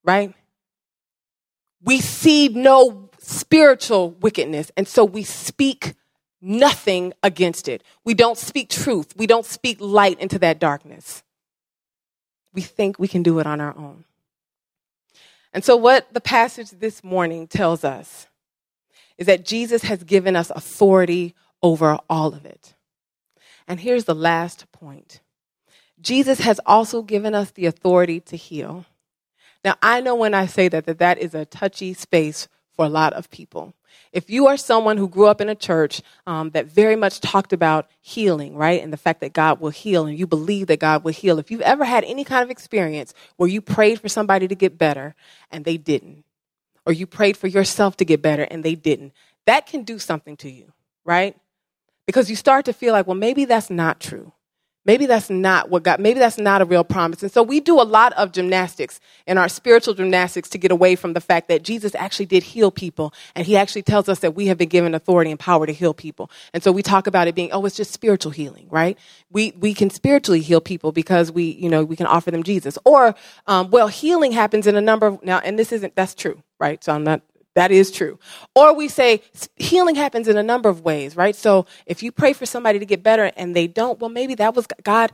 right? 0.03 0.35
We 1.85 2.01
see 2.01 2.49
no 2.49 3.09
spiritual 3.19 4.11
wickedness. 4.11 4.73
And 4.77 4.89
so 4.89 5.05
we 5.05 5.23
speak 5.23 5.95
nothing 6.41 7.13
against 7.23 7.69
it. 7.69 7.85
We 8.05 8.15
don't 8.15 8.37
speak 8.37 8.71
truth. 8.71 9.15
We 9.17 9.29
don't 9.29 9.47
speak 9.47 9.77
light 9.81 10.19
into 10.19 10.41
that 10.41 10.59
darkness. 10.59 11.23
We 12.53 12.63
think 12.63 12.99
we 12.99 13.07
can 13.07 13.23
do 13.23 13.39
it 13.39 13.47
on 13.47 13.61
our 13.61 13.77
own. 13.79 14.05
And 15.53 15.65
so, 15.65 15.77
what 15.77 16.13
the 16.13 16.21
passage 16.21 16.71
this 16.71 17.05
morning 17.05 17.47
tells 17.47 17.85
us 17.85 18.27
is 19.19 19.27
that 19.27 19.45
Jesus 19.45 19.83
has 19.83 20.03
given 20.05 20.35
us 20.35 20.51
authority 20.51 21.35
over 21.63 21.99
all 22.09 22.35
of 22.35 22.45
it. 22.47 22.75
And 23.69 23.81
here's 23.81 24.05
the 24.05 24.15
last 24.15 24.71
point 24.73 25.21
Jesus 26.01 26.41
has 26.41 26.61
also 26.67 27.03
given 27.03 27.35
us 27.35 27.51
the 27.51 27.67
authority 27.67 28.21
to 28.21 28.37
heal. 28.37 28.87
Now, 29.65 29.77
I 29.81 30.01
know 30.01 30.17
when 30.17 30.35
I 30.35 30.47
say 30.47 30.69
that, 30.69 30.87
that 30.87 30.99
that 30.99 31.19
is 31.19 31.35
a 31.35 31.45
touchy 31.45 31.95
space 31.95 32.49
for 32.75 32.85
a 32.85 32.89
lot 32.89 33.13
of 33.13 33.31
people. 33.31 33.75
If 34.13 34.31
you 34.31 34.47
are 34.47 34.57
someone 34.57 34.97
who 34.97 35.09
grew 35.09 35.27
up 35.27 35.41
in 35.41 35.49
a 35.49 35.55
church 35.55 36.03
um, 36.27 36.51
that 36.51 36.67
very 36.67 36.97
much 36.97 37.21
talked 37.21 37.53
about 37.53 37.89
healing, 38.01 38.57
right, 38.57 38.83
and 38.83 38.93
the 38.93 38.99
fact 38.99 39.21
that 39.21 39.33
God 39.33 39.61
will 39.61 39.71
heal, 39.71 40.07
and 40.07 40.19
you 40.19 40.27
believe 40.27 40.67
that 40.67 40.81
God 40.81 41.05
will 41.05 41.13
heal, 41.13 41.39
if 41.39 41.51
you've 41.51 41.61
ever 41.63 41.85
had 41.85 42.05
any 42.05 42.25
kind 42.25 42.43
of 42.43 42.51
experience 42.51 43.15
where 43.37 43.49
you 43.49 43.61
prayed 43.61 44.01
for 44.01 44.09
somebody 44.09 44.49
to 44.49 44.55
get 44.55 44.79
better 44.79 45.15
and 45.51 45.65
they 45.65 45.77
didn't, 45.77 46.25
or 46.87 46.93
you 46.93 47.07
prayed 47.07 47.37
for 47.37 47.47
yourself 47.47 47.97
to 47.99 48.05
get 48.05 48.23
better 48.23 48.43
and 48.43 48.65
they 48.65 48.75
didn't, 48.75 49.13
that 49.47 49.67
can 49.67 49.83
do 49.83 49.99
something 49.99 50.37
to 50.39 50.51
you, 50.51 50.73
right? 51.05 51.37
Because 52.07 52.29
you 52.29 52.37
start 52.37 52.65
to 52.67 52.73
feel 52.73 52.93
like, 52.93 53.07
well, 53.07 53.17
maybe 53.17 53.45
that's 53.45 53.71
not 53.71 54.01
true. 54.01 54.33
Maybe 54.85 55.07
that's 55.07 55.31
not 55.31 55.71
what 55.71 55.85
God, 55.85 56.01
maybe 56.01 56.19
that's 56.19 56.39
not 56.39 56.61
a 56.61 56.65
real 56.65 56.83
promise. 56.83 57.23
And 57.23 57.31
so 57.31 57.43
we 57.43 57.61
do 57.61 57.81
a 57.81 57.85
lot 57.85 58.13
of 58.15 58.33
gymnastics 58.33 58.99
in 59.29 59.39
our 59.39 59.49
spiritual 59.49 59.95
gymnastics 59.95 60.49
to 60.51 60.59
get 60.59 60.73
away 60.73 60.97
from 60.97 61.13
the 61.13 61.21
fact 61.21 61.47
that 61.49 61.63
Jesus 61.63 61.95
actually 61.95 62.27
did 62.27 62.43
heal 62.43 62.73
people. 62.73 63.15
And 63.37 63.47
he 63.47 63.57
actually 63.57 63.83
tells 63.83 64.09
us 64.09 64.19
that 64.21 64.35
we 64.35 64.47
have 64.47 64.59
been 64.59 64.69
given 64.69 64.95
authority 64.95 65.31
and 65.31 65.39
power 65.39 65.67
to 65.67 65.73
heal 65.73 65.95
people. 65.95 66.31
And 66.53 66.65
so 66.65 66.73
we 66.73 66.83
talk 66.83 67.07
about 67.07 67.29
it 67.29 67.35
being, 67.37 67.53
oh, 67.53 67.65
it's 67.65 67.77
just 67.77 67.93
spiritual 67.93 68.33
healing, 68.33 68.67
right? 68.71 68.99
We, 69.31 69.53
we 69.61 69.73
can 69.73 69.89
spiritually 69.89 70.41
heal 70.41 70.61
people 70.61 70.91
because 70.91 71.31
we, 71.31 71.45
you 71.45 71.69
know, 71.69 71.85
we 71.85 71.95
can 71.95 72.07
offer 72.07 72.33
them 72.33 72.43
Jesus. 72.43 72.77
Or, 72.85 73.15
um, 73.47 73.71
well, 73.71 73.87
healing 73.87 74.33
happens 74.33 74.67
in 74.67 74.75
a 74.75 74.81
number 74.81 75.07
of, 75.07 75.23
now, 75.23 75.39
and 75.39 75.59
this 75.59 75.71
isn't, 75.71 75.95
that's 75.95 76.15
true, 76.15 76.43
right? 76.59 76.83
So 76.83 76.93
I'm 76.93 77.05
not 77.05 77.23
that 77.55 77.71
is 77.71 77.91
true. 77.91 78.19
Or 78.55 78.75
we 78.75 78.89
say 78.89 79.23
healing 79.57 79.95
happens 79.95 80.29
in 80.29 80.37
a 80.37 80.43
number 80.43 80.69
of 80.69 80.83
ways, 80.83 81.17
right? 81.17 81.37
So 81.37 81.67
if 81.87 82.03
you 82.03 82.11
pray 82.13 82.33
for 82.33 82.47
somebody 82.47 82.79
to 82.79 82.87
get 82.87 83.03
better 83.03 83.31
and 83.37 83.55
they 83.55 83.67
don't, 83.67 83.99
well, 84.01 84.11
maybe 84.11 84.35
that 84.37 84.55
was 84.55 84.67
God 84.83 85.13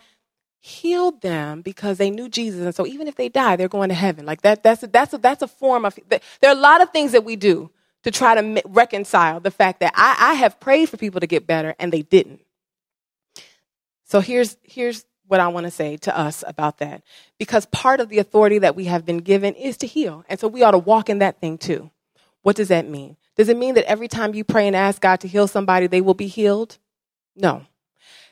healed 0.61 1.21
them 1.23 1.63
because 1.63 1.99
they 1.99 2.11
knew 2.11 2.29
Jesus. 2.29 2.61
And 2.61 2.75
so 2.75 2.87
even 2.87 3.09
if 3.09 3.17
they 3.17 3.29
die, 3.29 3.57
they're 3.57 3.69
going 3.69 3.89
to 3.89 3.95
heaven. 3.95 4.27
Like 4.27 4.43
that, 4.43 4.63
that's 4.63 4.83
a, 4.83 4.87
that's 4.87 5.15
a, 5.15 5.19
that's 5.19 5.43
a 5.43 5.49
form 5.49 5.85
of, 5.85 5.99
there 6.09 6.21
are 6.43 6.57
a 6.57 6.61
lot 6.61 6.81
of 6.81 6.91
things 6.91 7.13
that 7.13 7.25
we 7.25 7.37
do 7.37 7.71
to 8.05 8.11
try 8.11 8.41
to 8.41 8.63
reconcile 8.67 9.41
the 9.41 9.51
fact 9.51 9.81
that 9.81 9.93
I, 9.97 10.17
I 10.19 10.35
have 10.35 10.61
prayed 10.61 10.89
for 10.89 10.97
people 10.97 11.21
to 11.21 11.27
get 11.27 11.47
better 11.47 11.75
and 11.79 11.93
they 11.93 12.03
didn't. 12.03 12.41
So 14.05 14.21
here's, 14.21 14.57
here's 14.63 15.05
what 15.27 15.41
I 15.41 15.49
want 15.49 15.65
to 15.65 15.71
say 15.71 15.97
to 15.99 16.19
us 16.19 16.43
about 16.47 16.79
that. 16.79 17.03
Because 17.39 17.67
part 17.67 18.01
of 18.01 18.09
the 18.09 18.19
authority 18.19 18.59
that 18.61 18.77
we 18.77 18.85
have 18.85 19.05
been 19.05 19.19
given 19.19 19.55
is 19.55 19.77
to 19.79 19.87
heal. 19.87 20.25
And 20.29 20.41
so 20.41 20.49
we 20.49 20.63
ought 20.63 20.71
to 20.71 20.79
walk 20.79 21.11
in 21.11 21.19
that 21.19 21.41
thing 21.41 21.59
too. 21.59 21.91
What 22.43 22.57
does 22.57 22.69
that 22.69 22.89
mean? 22.89 23.17
Does 23.37 23.49
it 23.49 23.57
mean 23.57 23.75
that 23.75 23.89
every 23.89 24.09
time 24.09 24.35
you 24.35 24.45
pray 24.45 24.67
and 24.67 24.77
ask 24.77 25.01
God 25.01 25.21
to 25.21 25.29
heal 25.29 25.49
somebody, 25.49 25.87
they 25.87 26.01
will 26.01 26.15
be 26.15 26.27
healed? 26.27 26.79
No. 27.37 27.63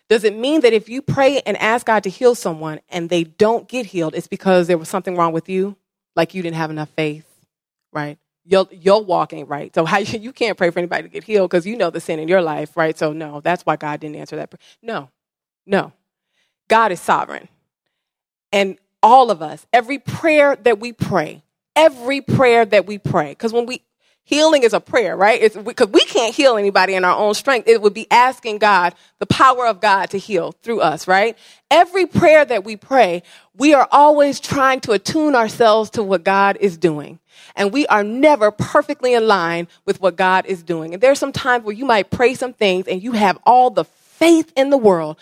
Does 0.09 0.25
it 0.25 0.37
mean 0.37 0.61
that 0.63 0.73
if 0.73 0.89
you 0.89 1.03
pray 1.03 1.41
and 1.41 1.57
ask 1.57 1.87
God 1.87 2.05
to 2.05 2.11
heal 2.11 2.35
someone 2.35 2.81
and 2.89 3.11
they 3.11 3.25
don't 3.25 3.69
get 3.69 3.87
healed, 3.87 4.15
it's 4.15 4.29
because 4.29 4.67
there 4.69 4.79
was 4.79 4.89
something 4.89 5.17
wrong 5.17 5.33
with 5.33 5.49
you? 5.49 5.77
Like 6.15 6.35
you 6.35 6.43
didn't 6.43 6.57
have 6.57 6.71
enough 6.71 6.91
faith, 6.91 7.27
right? 7.93 8.19
Your, 8.45 8.69
your 8.71 9.03
walk 9.05 9.33
ain't 9.33 9.49
right. 9.49 9.75
So 9.75 9.85
how 9.85 9.99
you, 10.01 10.33
can't 10.33 10.57
pray 10.57 10.71
for 10.71 10.79
anybody 10.79 11.05
to 11.05 11.09
get 11.09 11.25
healed 11.25 11.51
because 11.51 11.67
you 11.67 11.77
know 11.77 11.91
the 11.91 12.01
sin 12.01 12.21
in 12.21 12.29
your 12.29 12.43
life, 12.43 12.77
right? 12.77 12.97
So 12.97 13.13
no, 13.13 13.41
that's 13.41 13.67
why 13.67 13.77
God 13.77 14.01
didn't 14.01 14.17
answer 14.17 14.37
that. 14.37 14.51
Prayer. 14.51 14.61
No, 14.83 15.11
no. 15.67 15.93
God 16.69 16.93
is 16.93 17.01
sovereign. 17.01 17.49
And 18.53 18.79
all 19.03 19.31
of 19.31 19.43
us, 19.43 19.67
every 19.73 19.99
prayer 19.99 20.57
that 20.57 20.81
we 20.81 20.93
pray, 20.93 21.43
every 21.75 22.21
prayer 22.21 22.65
that 22.65 22.87
we 22.87 22.99
pray, 22.99 23.31
because 23.31 23.53
when 23.53 23.67
we, 23.67 23.83
Healing 24.27 24.65
is 24.65 24.73
a 24.73 24.81
prayer, 24.81 25.17
right? 25.17 25.41
Because 25.65 25.87
we 25.87 26.05
can't 26.05 26.35
heal 26.35 26.57
anybody 26.57 26.95
in 26.95 27.05
our 27.05 27.17
own 27.17 27.35
strength. 27.35 27.69
It 27.69 27.81
would 27.81 27.95
be 27.95 28.09
asking 28.11 28.59
God, 28.59 28.93
the 29.21 29.27
power 29.27 29.69
of 29.69 29.81
God 29.81 30.11
to 30.11 30.19
heal 30.19 30.51
through 30.65 30.81
us, 30.81 31.07
right? 31.07 31.39
Every 31.71 32.07
prayer 32.07 32.45
that 32.45 32.65
we 32.65 32.77
pray, 32.77 33.23
we 33.57 33.73
are 33.73 33.87
always 33.93 34.41
trying 34.41 34.81
to 34.81 34.93
attune 34.93 35.37
ourselves 35.37 35.91
to 35.91 36.03
what 36.03 36.25
God 36.25 36.57
is 36.61 36.77
doing. 36.77 37.21
And 37.55 37.73
we 37.73 37.87
are 37.87 38.03
never 38.03 38.51
perfectly 38.51 39.15
in 39.15 39.29
line 39.29 39.69
with 39.85 40.01
what 40.01 40.17
God 40.17 40.45
is 40.47 40.65
doing. 40.65 40.93
And 40.93 41.01
there's 41.01 41.21
some 41.21 41.33
times 41.33 41.65
where 41.65 41.75
you 41.75 41.85
might 41.85 42.11
pray 42.11 42.35
some 42.35 42.53
things 42.53 42.89
and 42.89 43.01
you 43.01 43.13
have 43.13 43.39
all 43.47 43.71
the 43.71 43.85
faith 43.85 44.53
in 44.57 44.71
the 44.71 44.77
world 44.77 45.19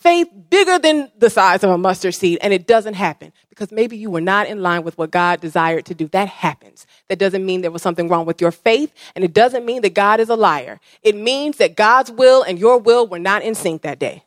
faith 0.00 0.28
bigger 0.50 0.78
than 0.78 1.10
the 1.18 1.30
size 1.30 1.64
of 1.64 1.70
a 1.70 1.78
mustard 1.78 2.14
seed, 2.14 2.38
and 2.40 2.52
it 2.52 2.66
doesn't 2.66 2.94
happen 2.94 3.32
because 3.48 3.72
maybe 3.72 3.96
you 3.96 4.10
were 4.10 4.20
not 4.20 4.46
in 4.46 4.62
line 4.62 4.84
with 4.84 4.96
what 4.98 5.10
God 5.10 5.40
desired 5.40 5.86
to 5.86 5.94
do. 5.94 6.08
That 6.08 6.28
happens. 6.28 6.86
That 7.08 7.18
doesn't 7.18 7.44
mean 7.44 7.60
there 7.60 7.70
was 7.70 7.82
something 7.82 8.08
wrong 8.08 8.26
with 8.26 8.40
your 8.40 8.50
faith, 8.50 8.92
and 9.14 9.24
it 9.24 9.32
doesn't 9.32 9.64
mean 9.64 9.82
that 9.82 9.94
God 9.94 10.20
is 10.20 10.28
a 10.28 10.36
liar. 10.36 10.80
It 11.02 11.16
means 11.16 11.56
that 11.58 11.76
God's 11.76 12.10
will 12.10 12.42
and 12.42 12.58
your 12.58 12.78
will 12.78 13.06
were 13.06 13.18
not 13.18 13.42
in 13.42 13.54
sync 13.54 13.82
that 13.82 13.98
day. 13.98 14.24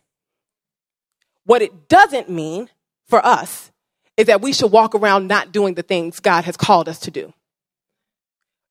What 1.45 1.61
it 1.61 1.87
doesn't 1.89 2.29
mean 2.29 2.69
for 3.07 3.25
us 3.25 3.71
is 4.17 4.27
that 4.27 4.41
we 4.41 4.53
should 4.53 4.71
walk 4.71 4.93
around 4.93 5.27
not 5.27 5.51
doing 5.51 5.73
the 5.73 5.81
things 5.81 6.19
God 6.19 6.43
has 6.43 6.57
called 6.57 6.87
us 6.87 6.99
to 6.99 7.11
do. 7.11 7.33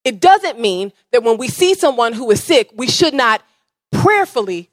It 0.05 0.21
doesn't 0.21 0.59
mean 0.59 0.93
that 1.13 1.23
when 1.23 1.37
we 1.37 1.49
see 1.49 1.75
someone 1.75 2.13
who 2.13 2.31
is 2.31 2.43
sick, 2.43 2.71
we 2.75 2.87
should 2.87 3.15
not 3.15 3.43
prayerfully 3.93 4.71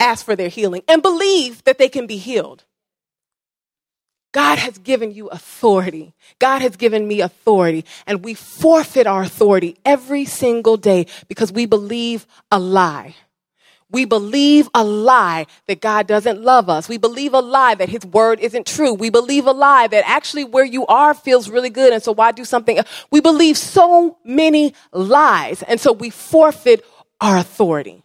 ask 0.00 0.24
for 0.24 0.36
their 0.36 0.48
healing 0.48 0.82
and 0.88 1.02
believe 1.02 1.62
that 1.64 1.78
they 1.78 1.88
can 1.88 2.06
be 2.06 2.16
healed. 2.16 2.64
God 4.32 4.58
has 4.58 4.78
given 4.78 5.12
you 5.12 5.28
authority. 5.28 6.12
God 6.40 6.60
has 6.60 6.76
given 6.76 7.06
me 7.06 7.20
authority, 7.20 7.84
and 8.04 8.24
we 8.24 8.34
forfeit 8.34 9.06
our 9.06 9.22
authority 9.22 9.76
every 9.84 10.24
single 10.24 10.76
day 10.76 11.06
because 11.28 11.52
we 11.52 11.66
believe 11.66 12.26
a 12.50 12.58
lie. 12.58 13.14
We 13.90 14.06
believe 14.06 14.68
a 14.74 14.82
lie 14.82 15.46
that 15.68 15.80
God 15.80 16.08
doesn't 16.08 16.42
love 16.42 16.68
us. 16.68 16.88
We 16.88 16.98
believe 16.98 17.32
a 17.32 17.40
lie 17.40 17.76
that 17.76 17.88
His 17.88 18.04
word 18.04 18.40
isn't 18.40 18.66
true. 18.66 18.92
We 18.92 19.08
believe 19.08 19.46
a 19.46 19.52
lie 19.52 19.86
that 19.86 20.02
actually 20.04 20.44
where 20.44 20.64
you 20.64 20.84
are 20.86 21.14
feels 21.14 21.48
really 21.48 21.70
good, 21.70 21.92
and 21.92 22.02
so 22.02 22.10
why 22.10 22.32
do 22.32 22.44
something? 22.44 22.80
We 23.12 23.20
believe 23.20 23.56
so 23.56 24.18
many 24.24 24.74
lies, 24.92 25.62
and 25.62 25.80
so 25.80 25.92
we 25.92 26.10
forfeit 26.10 26.84
our 27.20 27.36
authority. 27.36 28.03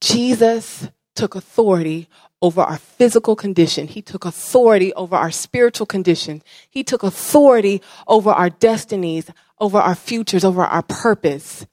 Jesus 0.00 0.88
took 1.14 1.34
authority 1.34 2.08
over 2.42 2.60
our 2.60 2.78
physical 2.78 3.34
condition. 3.34 3.88
He 3.88 4.02
took 4.02 4.24
authority 4.24 4.92
over 4.94 5.16
our 5.16 5.30
spiritual 5.30 5.86
condition. 5.86 6.42
He 6.68 6.84
took 6.84 7.02
authority 7.02 7.82
over 8.06 8.30
our 8.30 8.50
destinies, 8.50 9.30
over 9.58 9.78
our 9.78 9.94
futures, 9.94 10.44
over 10.44 10.62
our 10.62 10.82
purpose. 10.82 11.66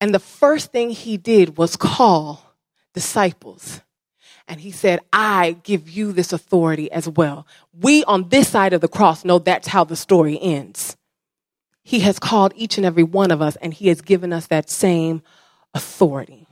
And 0.00 0.14
the 0.14 0.18
first 0.18 0.72
thing 0.72 0.90
he 0.90 1.16
did 1.16 1.56
was 1.56 1.76
call 1.76 2.54
disciples. 2.94 3.80
And 4.48 4.60
he 4.60 4.70
said, 4.70 5.00
I 5.12 5.56
give 5.62 5.88
you 5.90 6.12
this 6.12 6.32
authority 6.32 6.90
as 6.90 7.08
well. 7.08 7.46
We 7.72 8.02
on 8.04 8.30
this 8.30 8.48
side 8.48 8.72
of 8.72 8.80
the 8.80 8.88
cross 8.88 9.24
know 9.24 9.38
that's 9.38 9.68
how 9.68 9.84
the 9.84 9.96
story 9.96 10.40
ends. 10.40 10.96
He 11.84 12.00
has 12.00 12.18
called 12.18 12.52
each 12.56 12.76
and 12.76 12.84
every 12.84 13.02
one 13.02 13.30
of 13.30 13.40
us, 13.40 13.56
and 13.56 13.72
he 13.72 13.88
has 13.88 14.00
given 14.02 14.32
us 14.32 14.48
that 14.48 14.68
same 14.68 15.22
authority. 15.74 16.47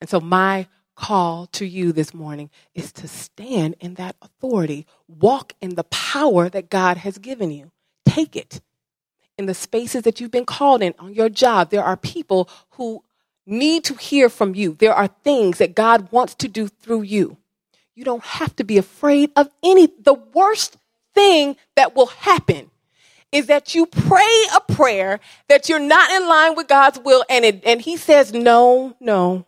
And 0.00 0.08
so, 0.08 0.20
my 0.20 0.66
call 0.94 1.46
to 1.46 1.64
you 1.64 1.92
this 1.92 2.12
morning 2.12 2.50
is 2.74 2.92
to 2.92 3.08
stand 3.08 3.74
in 3.80 3.94
that 3.94 4.16
authority, 4.20 4.86
walk 5.08 5.54
in 5.60 5.74
the 5.74 5.84
power 5.84 6.48
that 6.48 6.70
God 6.70 6.98
has 6.98 7.18
given 7.18 7.50
you. 7.50 7.70
Take 8.04 8.36
it. 8.36 8.60
In 9.38 9.46
the 9.46 9.54
spaces 9.54 10.02
that 10.02 10.20
you've 10.20 10.30
been 10.30 10.44
called 10.44 10.82
in, 10.82 10.94
on 10.98 11.14
your 11.14 11.30
job, 11.30 11.70
there 11.70 11.84
are 11.84 11.96
people 11.96 12.50
who 12.72 13.02
need 13.46 13.84
to 13.84 13.94
hear 13.94 14.28
from 14.28 14.54
you. 14.54 14.76
There 14.78 14.94
are 14.94 15.06
things 15.06 15.58
that 15.58 15.74
God 15.74 16.12
wants 16.12 16.34
to 16.36 16.48
do 16.48 16.68
through 16.68 17.02
you. 17.02 17.38
You 17.94 18.04
don't 18.04 18.22
have 18.22 18.54
to 18.56 18.64
be 18.64 18.78
afraid 18.78 19.30
of 19.36 19.48
any. 19.62 19.86
The 19.86 20.14
worst 20.14 20.76
thing 21.14 21.56
that 21.76 21.96
will 21.96 22.06
happen 22.06 22.70
is 23.32 23.46
that 23.46 23.74
you 23.74 23.86
pray 23.86 24.44
a 24.54 24.72
prayer 24.72 25.20
that 25.48 25.68
you're 25.68 25.78
not 25.78 26.10
in 26.10 26.28
line 26.28 26.56
with 26.56 26.68
God's 26.68 26.98
will 26.98 27.24
and 27.30 27.44
it, 27.44 27.62
and 27.64 27.80
he 27.80 27.96
says 27.96 28.32
no, 28.32 28.96
no, 29.00 29.46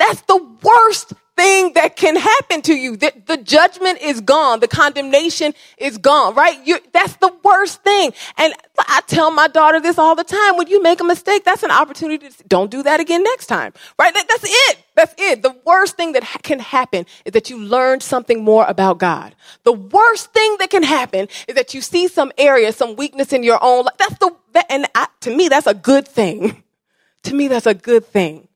that's 0.00 0.22
the 0.22 0.38
worst 0.62 1.12
thing 1.36 1.74
that 1.74 1.96
can 1.96 2.16
happen 2.16 2.62
to 2.62 2.74
you. 2.74 2.96
The, 2.96 3.12
the 3.26 3.38
judgment 3.38 4.00
is 4.02 4.20
gone. 4.22 4.60
The 4.60 4.68
condemnation 4.68 5.54
is 5.78 5.98
gone, 5.98 6.34
right? 6.34 6.58
you 6.66 6.78
that's 6.92 7.16
the 7.16 7.32
worst 7.44 7.82
thing. 7.82 8.12
And 8.38 8.54
I 8.78 9.02
tell 9.06 9.30
my 9.30 9.48
daughter 9.48 9.80
this 9.80 9.98
all 9.98 10.16
the 10.16 10.24
time. 10.24 10.56
When 10.56 10.68
you 10.68 10.82
make 10.82 11.00
a 11.00 11.04
mistake, 11.04 11.44
that's 11.44 11.62
an 11.62 11.70
opportunity 11.70 12.28
to 12.30 12.44
don't 12.48 12.70
do 12.70 12.82
that 12.82 13.00
again 13.00 13.22
next 13.22 13.46
time, 13.46 13.72
right? 13.98 14.14
That, 14.14 14.28
that's 14.28 14.44
it. 14.46 14.78
That's 14.96 15.14
it. 15.18 15.42
The 15.42 15.56
worst 15.66 15.96
thing 15.96 16.12
that 16.12 16.24
ha- 16.24 16.40
can 16.42 16.60
happen 16.60 17.06
is 17.24 17.32
that 17.32 17.50
you 17.50 17.58
learn 17.58 18.00
something 18.00 18.44
more 18.44 18.66
about 18.66 18.98
God. 18.98 19.34
The 19.64 19.72
worst 19.72 20.32
thing 20.32 20.56
that 20.60 20.70
can 20.70 20.82
happen 20.82 21.28
is 21.48 21.54
that 21.56 21.74
you 21.74 21.82
see 21.82 22.08
some 22.08 22.32
area, 22.38 22.72
some 22.72 22.96
weakness 22.96 23.32
in 23.32 23.42
your 23.44 23.58
own 23.62 23.86
life. 23.86 23.96
That's 23.98 24.18
the, 24.18 24.36
that, 24.52 24.66
and 24.70 24.86
I, 24.94 25.08
to 25.20 25.36
me, 25.36 25.48
that's 25.48 25.68
a 25.68 25.74
good 25.74 26.08
thing. 26.08 26.62
to 27.24 27.34
me, 27.34 27.48
that's 27.48 27.66
a 27.66 27.74
good 27.74 28.06
thing. 28.06 28.48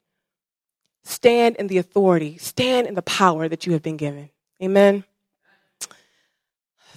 Stand 1.04 1.56
in 1.56 1.66
the 1.66 1.78
authority, 1.78 2.38
stand 2.38 2.86
in 2.86 2.94
the 2.94 3.02
power 3.02 3.48
that 3.48 3.66
you 3.66 3.72
have 3.72 3.82
been 3.82 3.96
given. 3.96 4.30
Amen. 4.62 5.04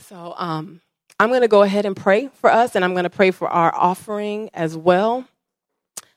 So 0.07 0.33
um, 0.37 0.81
I'm 1.19 1.29
going 1.29 1.41
to 1.41 1.49
go 1.49 1.63
ahead 1.63 1.85
and 1.85 1.95
pray 1.95 2.29
for 2.35 2.49
us, 2.49 2.75
and 2.75 2.85
I'm 2.85 2.93
going 2.93 3.03
to 3.03 3.09
pray 3.09 3.31
for 3.31 3.49
our 3.49 3.73
offering 3.75 4.49
as 4.53 4.77
well. 4.77 5.27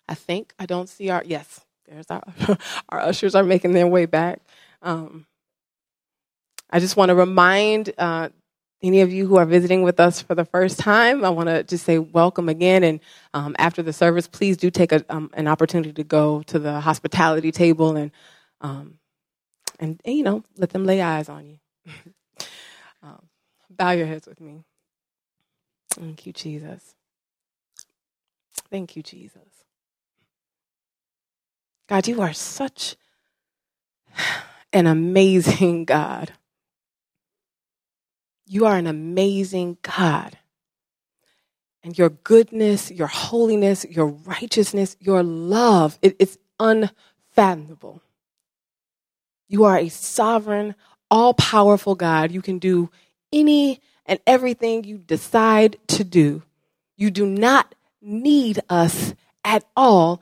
I 0.09 0.15
think 0.15 0.55
I 0.59 0.67
don't 0.67 0.89
see 0.89 1.11
our 1.11 1.23
yes. 1.25 1.61
There's 1.89 2.07
our 2.11 2.23
our 2.89 3.01
ushers 3.01 3.35
are 3.35 3.43
making 3.43 3.73
their 3.73 3.87
way 3.87 4.07
back. 4.07 4.41
Um, 4.83 5.27
I 6.71 6.79
just 6.79 6.97
want 6.97 7.09
to 7.09 7.17
remind 7.17 7.93
uh, 7.99 8.29
any 8.83 9.01
of 9.03 9.13
you 9.13 9.27
who 9.27 9.37
are 9.37 9.47
visiting 9.47 9.83
with 9.83 10.01
us 10.01 10.23
for 10.23 10.35
the 10.35 10.45
first 10.45 10.79
time, 10.79 11.25
I 11.25 11.31
want 11.31 11.49
to 11.49 11.63
just 11.65 11.85
say 11.85 11.99
welcome 11.99 12.49
again. 12.49 12.83
And 12.83 13.01
um, 13.35 13.55
after 13.59 13.83
the 13.83 13.93
service, 13.93 14.27
please 14.27 14.57
do 14.57 14.71
take 14.71 14.93
a, 14.93 15.05
um, 15.09 15.31
an 15.35 15.49
opportunity 15.49 15.93
to 15.93 16.05
go 16.05 16.43
to 16.45 16.59
the 16.59 16.81
hospitality 16.81 17.53
table 17.53 17.97
and, 17.97 18.11
um, 18.61 18.99
and, 19.79 20.01
and, 20.05 20.17
you 20.17 20.23
know, 20.23 20.45
let 20.57 20.71
them 20.71 20.85
lay 20.85 21.03
eyes 21.03 21.29
on 21.29 21.47
you. 21.47 21.59
Um, 23.03 23.29
bow 23.71 23.93
your 23.93 24.07
heads 24.07 24.27
with 24.27 24.43
me. 24.43 24.63
Thank 25.91 26.27
you, 26.27 26.35
Jesus. 26.35 26.95
Thank 28.71 28.95
you, 28.95 29.03
Jesus. 29.03 29.65
God, 31.89 32.07
you 32.07 32.21
are 32.21 32.33
such 32.33 32.97
an 34.73 34.87
amazing 34.87 35.87
God. 35.87 36.33
You 38.51 38.67
are 38.67 38.77
an 38.77 38.89
amazing 38.89 39.79
God. 39.83 40.37
And 41.85 41.97
your 41.97 42.09
goodness, 42.09 42.91
your 42.91 43.07
holiness, 43.07 43.87
your 43.89 44.09
righteousness, 44.09 44.97
your 44.99 45.23
love, 45.23 46.01
it, 46.03 46.17
it's 46.19 46.37
unfathomable. 46.59 48.03
You 49.49 49.67
are 49.67 49.79
a 49.79 49.89
sovereign, 49.89 50.75
all 51.13 51.33
powerful 51.35 51.95
God. 51.95 52.33
You 52.33 52.43
can 52.43 52.59
do 52.59 52.91
any 53.33 53.81
and 54.05 54.19
everything 54.27 54.83
you 54.83 54.99
decide 54.99 55.77
to 55.87 56.03
do. 56.03 56.43
You 56.97 57.13
do 57.13 57.27
not 57.27 57.77
need 58.03 58.59
us 58.69 59.15
at 59.45 59.65
all. 59.77 60.21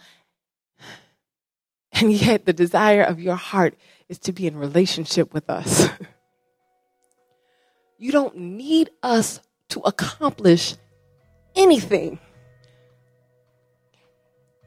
And 1.93 2.13
yet, 2.13 2.45
the 2.45 2.53
desire 2.53 3.03
of 3.03 3.21
your 3.21 3.37
heart 3.37 3.75
is 4.11 4.19
to 4.19 4.35
be 4.35 4.47
in 4.47 4.55
relationship 4.55 5.33
with 5.33 5.49
us. 5.49 5.89
You 7.99 8.13
don't 8.13 8.37
need 8.37 8.91
us 9.03 9.41
to 9.71 9.81
accomplish 9.81 10.77
anything. 11.57 12.19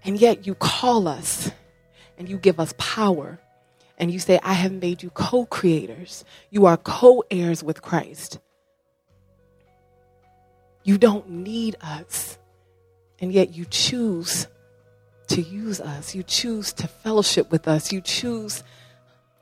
And 0.03 0.19
yet 0.19 0.45
you 0.45 0.55
call 0.55 1.07
us 1.07 1.49
and 2.17 2.27
you 2.27 2.37
give 2.37 2.59
us 2.59 2.73
power. 2.77 3.39
And 3.97 4.11
you 4.11 4.19
say, 4.19 4.39
I 4.43 4.53
have 4.53 4.71
made 4.71 5.03
you 5.03 5.11
co 5.11 5.45
creators. 5.45 6.25
You 6.49 6.65
are 6.65 6.77
co 6.77 7.23
heirs 7.31 7.63
with 7.63 7.81
Christ. 7.81 8.39
You 10.83 10.97
don't 10.97 11.29
need 11.29 11.77
us. 11.81 12.37
And 13.19 13.31
yet 13.31 13.55
you 13.55 13.65
choose 13.65 14.47
to 15.27 15.41
use 15.41 15.79
us. 15.79 16.15
You 16.15 16.23
choose 16.23 16.73
to 16.73 16.87
fellowship 16.87 17.51
with 17.51 17.67
us. 17.67 17.91
You 17.91 18.01
choose 18.01 18.63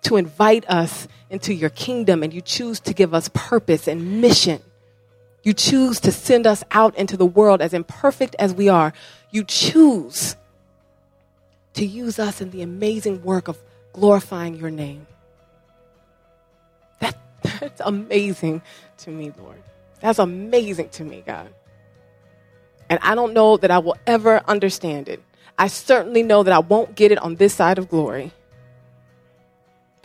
to 0.03 0.17
invite 0.17 0.69
us 0.69 1.07
into 1.29 1.53
your 1.53 1.69
kingdom 1.69 2.23
and 2.23 2.33
you 2.33 2.41
choose 2.41 2.79
to 2.81 2.93
give 2.93 3.13
us 3.13 3.29
purpose 3.33 3.87
and 3.87 4.21
mission. 4.21 4.61
You 5.43 5.53
choose 5.53 5.99
to 6.01 6.11
send 6.11 6.45
us 6.47 6.63
out 6.71 6.95
into 6.97 7.17
the 7.17 7.25
world 7.25 7.61
as 7.61 7.73
imperfect 7.73 8.35
as 8.39 8.53
we 8.53 8.69
are. 8.69 8.93
You 9.31 9.43
choose 9.43 10.35
to 11.73 11.85
use 11.85 12.19
us 12.19 12.41
in 12.41 12.51
the 12.51 12.61
amazing 12.61 13.23
work 13.23 13.47
of 13.47 13.57
glorifying 13.93 14.55
your 14.55 14.69
name. 14.69 15.07
That, 16.99 17.17
that's 17.41 17.81
amazing 17.81 18.61
to 18.99 19.09
me, 19.09 19.31
Lord. 19.37 19.61
That's 20.01 20.19
amazing 20.19 20.89
to 20.89 21.03
me, 21.03 21.23
God. 21.25 21.49
And 22.89 22.99
I 23.01 23.15
don't 23.15 23.33
know 23.33 23.57
that 23.57 23.71
I 23.71 23.79
will 23.79 23.97
ever 24.07 24.41
understand 24.47 25.07
it. 25.07 25.21
I 25.57 25.67
certainly 25.67 26.23
know 26.23 26.43
that 26.43 26.53
I 26.53 26.59
won't 26.59 26.95
get 26.95 27.11
it 27.11 27.17
on 27.19 27.35
this 27.35 27.53
side 27.53 27.77
of 27.77 27.89
glory. 27.89 28.31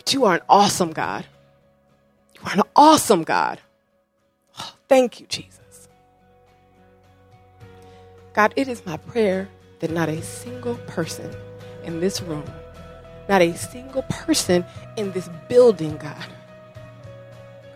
But 0.04 0.12
you 0.12 0.26
are 0.26 0.34
an 0.34 0.42
awesome 0.50 0.92
God. 0.92 1.24
You 2.34 2.42
are 2.46 2.52
an 2.52 2.62
awesome 2.76 3.22
God. 3.24 3.58
Oh, 4.58 4.74
thank 4.86 5.18
you, 5.18 5.26
Jesus. 5.26 5.88
God, 8.34 8.52
it 8.54 8.68
is 8.68 8.84
my 8.84 8.98
prayer 8.98 9.48
that 9.80 9.90
not 9.90 10.10
a 10.10 10.20
single 10.20 10.74
person 10.86 11.34
in 11.84 12.00
this 12.00 12.20
room, 12.20 12.44
not 13.30 13.40
a 13.40 13.56
single 13.56 14.02
person 14.02 14.66
in 14.98 15.10
this 15.12 15.30
building, 15.48 15.96
God, 15.96 16.26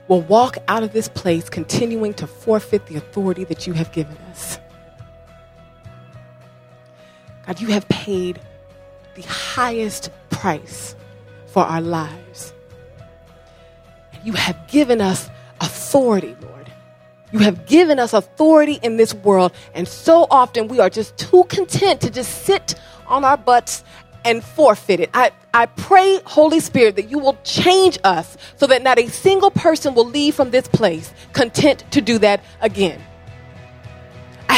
will 0.08 0.22
walk 0.22 0.58
out 0.68 0.82
of 0.82 0.92
this 0.92 1.08
place 1.08 1.48
continuing 1.48 2.12
to 2.14 2.26
forfeit 2.26 2.84
the 2.86 2.96
authority 2.96 3.44
that 3.44 3.66
you 3.66 3.72
have 3.72 3.90
given 3.92 4.16
us. 4.30 4.58
God, 7.46 7.58
you 7.58 7.68
have 7.68 7.88
paid 7.88 8.38
the 9.14 9.22
highest 9.22 10.10
price 10.28 10.94
for 11.48 11.62
our 11.62 11.80
lives. 11.80 12.52
You 14.24 14.32
have 14.32 14.68
given 14.68 15.00
us 15.00 15.28
authority, 15.60 16.36
Lord. 16.40 16.72
You 17.32 17.40
have 17.40 17.66
given 17.66 17.98
us 17.98 18.14
authority 18.14 18.78
in 18.82 18.96
this 18.96 19.12
world, 19.14 19.52
and 19.74 19.86
so 19.86 20.26
often 20.30 20.68
we 20.68 20.80
are 20.80 20.88
just 20.88 21.16
too 21.18 21.44
content 21.48 22.00
to 22.02 22.10
just 22.10 22.44
sit 22.44 22.74
on 23.06 23.24
our 23.24 23.36
butts 23.36 23.84
and 24.24 24.42
forfeit 24.42 25.00
it. 25.00 25.10
I, 25.14 25.30
I 25.54 25.66
pray, 25.66 26.20
Holy 26.24 26.60
Spirit, 26.60 26.96
that 26.96 27.10
you 27.10 27.18
will 27.18 27.36
change 27.44 27.98
us 28.04 28.36
so 28.56 28.66
that 28.66 28.82
not 28.82 28.98
a 28.98 29.08
single 29.08 29.50
person 29.50 29.94
will 29.94 30.06
leave 30.06 30.34
from 30.34 30.50
this 30.50 30.68
place 30.68 31.12
content 31.32 31.84
to 31.92 32.00
do 32.00 32.18
that 32.18 32.42
again. 32.60 33.00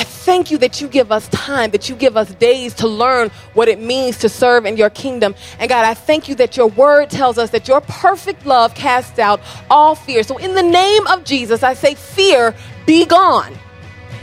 I 0.00 0.04
thank 0.04 0.50
you 0.50 0.56
that 0.56 0.80
you 0.80 0.88
give 0.88 1.12
us 1.12 1.28
time, 1.28 1.72
that 1.72 1.90
you 1.90 1.94
give 1.94 2.16
us 2.16 2.32
days 2.36 2.72
to 2.76 2.88
learn 2.88 3.28
what 3.52 3.68
it 3.68 3.78
means 3.78 4.16
to 4.20 4.30
serve 4.30 4.64
in 4.64 4.78
your 4.78 4.88
kingdom. 4.88 5.34
And 5.58 5.68
God, 5.68 5.84
I 5.84 5.92
thank 5.92 6.26
you 6.26 6.34
that 6.36 6.56
your 6.56 6.68
word 6.68 7.10
tells 7.10 7.36
us 7.36 7.50
that 7.50 7.68
your 7.68 7.82
perfect 7.82 8.46
love 8.46 8.74
casts 8.74 9.18
out 9.18 9.42
all 9.68 9.94
fear. 9.94 10.22
So, 10.22 10.38
in 10.38 10.54
the 10.54 10.62
name 10.62 11.06
of 11.06 11.24
Jesus, 11.24 11.62
I 11.62 11.74
say, 11.74 11.96
fear, 11.96 12.54
be 12.86 13.04
gone. 13.04 13.52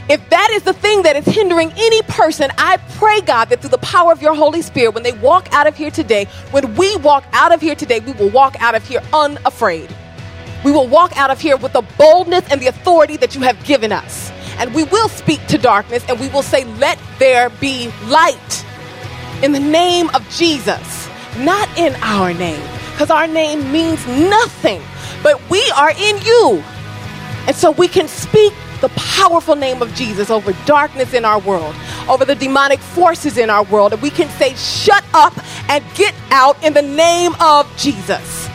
If 0.08 0.28
that 0.30 0.50
is 0.50 0.64
the 0.64 0.72
thing 0.72 1.02
that 1.02 1.14
is 1.14 1.24
hindering 1.24 1.70
any 1.76 2.02
person, 2.08 2.50
I 2.58 2.78
pray, 2.96 3.20
God, 3.20 3.48
that 3.50 3.60
through 3.60 3.70
the 3.70 3.78
power 3.78 4.10
of 4.10 4.20
your 4.20 4.34
Holy 4.34 4.62
Spirit, 4.62 4.94
when 4.94 5.04
they 5.04 5.12
walk 5.12 5.46
out 5.52 5.68
of 5.68 5.76
here 5.76 5.92
today, 5.92 6.24
when 6.50 6.74
we 6.74 6.96
walk 6.96 7.22
out 7.32 7.52
of 7.52 7.60
here 7.60 7.76
today, 7.76 8.00
we 8.00 8.14
will 8.14 8.30
walk 8.30 8.60
out 8.60 8.74
of 8.74 8.84
here 8.84 9.00
unafraid. 9.12 9.94
We 10.64 10.72
will 10.72 10.88
walk 10.88 11.16
out 11.16 11.30
of 11.30 11.40
here 11.40 11.56
with 11.56 11.72
the 11.72 11.82
boldness 11.96 12.50
and 12.50 12.60
the 12.60 12.66
authority 12.66 13.16
that 13.18 13.36
you 13.36 13.42
have 13.42 13.62
given 13.64 13.92
us 13.92 14.32
and 14.58 14.74
we 14.74 14.84
will 14.84 15.08
speak 15.08 15.44
to 15.46 15.58
darkness 15.58 16.04
and 16.08 16.18
we 16.20 16.28
will 16.28 16.42
say, 16.42 16.64
Let 16.64 16.98
there 17.18 17.50
be 17.50 17.90
light 18.06 18.64
in 19.42 19.52
the 19.52 19.60
name 19.60 20.10
of 20.10 20.28
Jesus, 20.30 21.08
not 21.38 21.68
in 21.78 21.94
our 22.02 22.34
name, 22.34 22.60
because 22.92 23.10
our 23.10 23.26
name 23.26 23.70
means 23.72 24.04
nothing, 24.06 24.82
but 25.22 25.40
we 25.48 25.62
are 25.76 25.90
in 25.90 26.20
you. 26.22 26.62
And 27.46 27.56
so 27.56 27.70
we 27.70 27.88
can 27.88 28.08
speak 28.08 28.52
the 28.80 28.88
powerful 28.90 29.56
name 29.56 29.82
of 29.82 29.92
Jesus 29.94 30.30
over 30.30 30.52
darkness 30.64 31.14
in 31.14 31.24
our 31.24 31.40
world, 31.40 31.74
over 32.08 32.24
the 32.24 32.34
demonic 32.34 32.78
forces 32.78 33.38
in 33.38 33.50
our 33.50 33.64
world. 33.64 33.92
And 33.92 34.02
we 34.02 34.10
can 34.10 34.28
say, 34.38 34.54
shut 34.54 35.04
up 35.14 35.34
and 35.68 35.84
get 35.94 36.14
out 36.30 36.62
in 36.62 36.74
the 36.74 36.82
name 36.82 37.32
of 37.40 37.66
Jesus. 37.76 38.46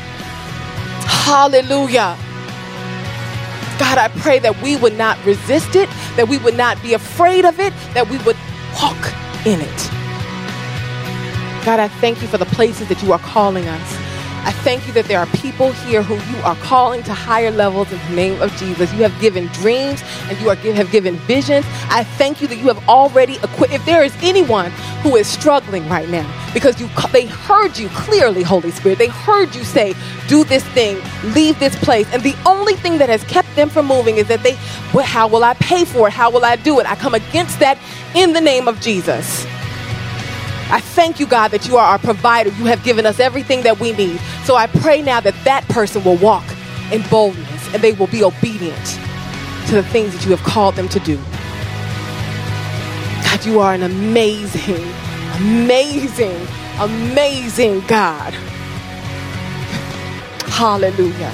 Hallelujah. 1.25 2.17
God, 3.79 3.97
I 3.97 4.07
pray 4.19 4.39
that 4.39 4.61
we 4.61 4.75
would 4.77 4.97
not 4.97 5.23
resist 5.25 5.75
it, 5.75 5.89
that 6.15 6.27
we 6.27 6.37
would 6.39 6.55
not 6.55 6.81
be 6.81 6.93
afraid 6.93 7.45
of 7.45 7.59
it, 7.59 7.73
that 7.93 8.09
we 8.09 8.17
would 8.19 8.37
walk 8.81 9.13
in 9.45 9.61
it. 9.61 9.89
God, 11.65 11.79
I 11.79 11.87
thank 11.87 12.21
you 12.21 12.27
for 12.27 12.37
the 12.37 12.45
places 12.45 12.87
that 12.89 13.01
you 13.01 13.13
are 13.13 13.19
calling 13.19 13.67
us. 13.67 13.97
I 14.45 14.51
thank 14.51 14.85
you 14.85 14.93
that 14.93 15.05
there 15.05 15.19
are 15.19 15.25
people 15.27 15.71
here 15.71 16.03
who 16.03 16.15
you 16.15 16.43
are 16.43 16.55
calling 16.57 17.01
to 17.03 17.13
higher 17.13 17.51
levels 17.51 17.89
in 17.91 17.97
the 18.09 18.15
name 18.15 18.41
of 18.41 18.53
Jesus. 18.57 18.91
You 18.93 19.03
have 19.03 19.17
given 19.21 19.47
dreams 19.47 20.03
and 20.29 20.37
you 20.41 20.49
are, 20.49 20.55
have 20.55 20.91
given 20.91 21.15
visions. 21.19 21.65
I 21.89 22.03
thank 22.03 22.41
you 22.41 22.47
that 22.49 22.57
you 22.57 22.67
have 22.67 22.89
already 22.89 23.37
equipped. 23.37 23.73
If 23.73 23.85
there 23.85 24.03
is 24.03 24.13
anyone 24.21 24.71
who 25.01 25.15
is 25.15 25.27
struggling 25.27 25.87
right 25.87 26.09
now 26.09 26.42
because 26.53 26.79
you, 26.79 26.87
they 27.11 27.25
heard 27.25 27.77
you 27.77 27.89
clearly, 27.89 28.43
Holy 28.43 28.71
Spirit, 28.71 28.99
they 28.99 29.07
heard 29.07 29.55
you 29.55 29.63
say, 29.63 29.95
do 30.27 30.43
this 30.43 30.63
thing, 30.69 31.01
leave 31.33 31.59
this 31.59 31.75
place. 31.83 32.07
And 32.13 32.21
the 32.23 32.35
only 32.45 32.73
thing 32.75 32.99
that 32.99 33.09
has 33.09 33.23
kept 33.23 33.53
them 33.55 33.69
from 33.69 33.87
moving 33.87 34.17
is 34.17 34.27
that 34.27 34.43
they, 34.43 34.57
well, 34.93 35.05
how 35.05 35.27
will 35.27 35.43
I 35.43 35.55
pay 35.55 35.85
for 35.85 36.07
it? 36.07 36.11
How 36.11 36.29
will 36.29 36.45
I 36.45 36.55
do 36.55 36.79
it? 36.79 36.89
I 36.89 36.95
come 36.95 37.15
against 37.15 37.59
that 37.59 37.77
in 38.15 38.33
the 38.33 38.41
name 38.41 38.67
of 38.67 38.79
Jesus. 38.79 39.45
I 40.69 40.79
thank 40.79 41.19
you, 41.19 41.27
God, 41.27 41.49
that 41.49 41.67
you 41.67 41.77
are 41.77 41.85
our 41.85 41.99
provider. 41.99 42.49
You 42.51 42.65
have 42.65 42.83
given 42.83 43.05
us 43.05 43.19
everything 43.19 43.63
that 43.63 43.79
we 43.79 43.91
need. 43.91 44.19
So 44.43 44.55
I 44.55 44.67
pray 44.67 45.01
now 45.01 45.19
that 45.19 45.35
that 45.43 45.67
person 45.67 46.03
will 46.03 46.17
walk 46.17 46.43
in 46.91 47.01
boldness 47.09 47.73
and 47.73 47.83
they 47.83 47.91
will 47.91 48.07
be 48.07 48.23
obedient 48.23 48.85
to 49.67 49.75
the 49.75 49.83
things 49.83 50.13
that 50.13 50.25
you 50.25 50.31
have 50.31 50.43
called 50.43 50.75
them 50.75 50.89
to 50.89 50.99
do. 50.99 51.17
God, 53.23 53.45
you 53.45 53.59
are 53.59 53.73
an 53.73 53.83
amazing, 53.83 54.83
amazing, 55.33 56.47
amazing 56.79 57.81
God. 57.87 58.33
Hallelujah. 60.47 61.33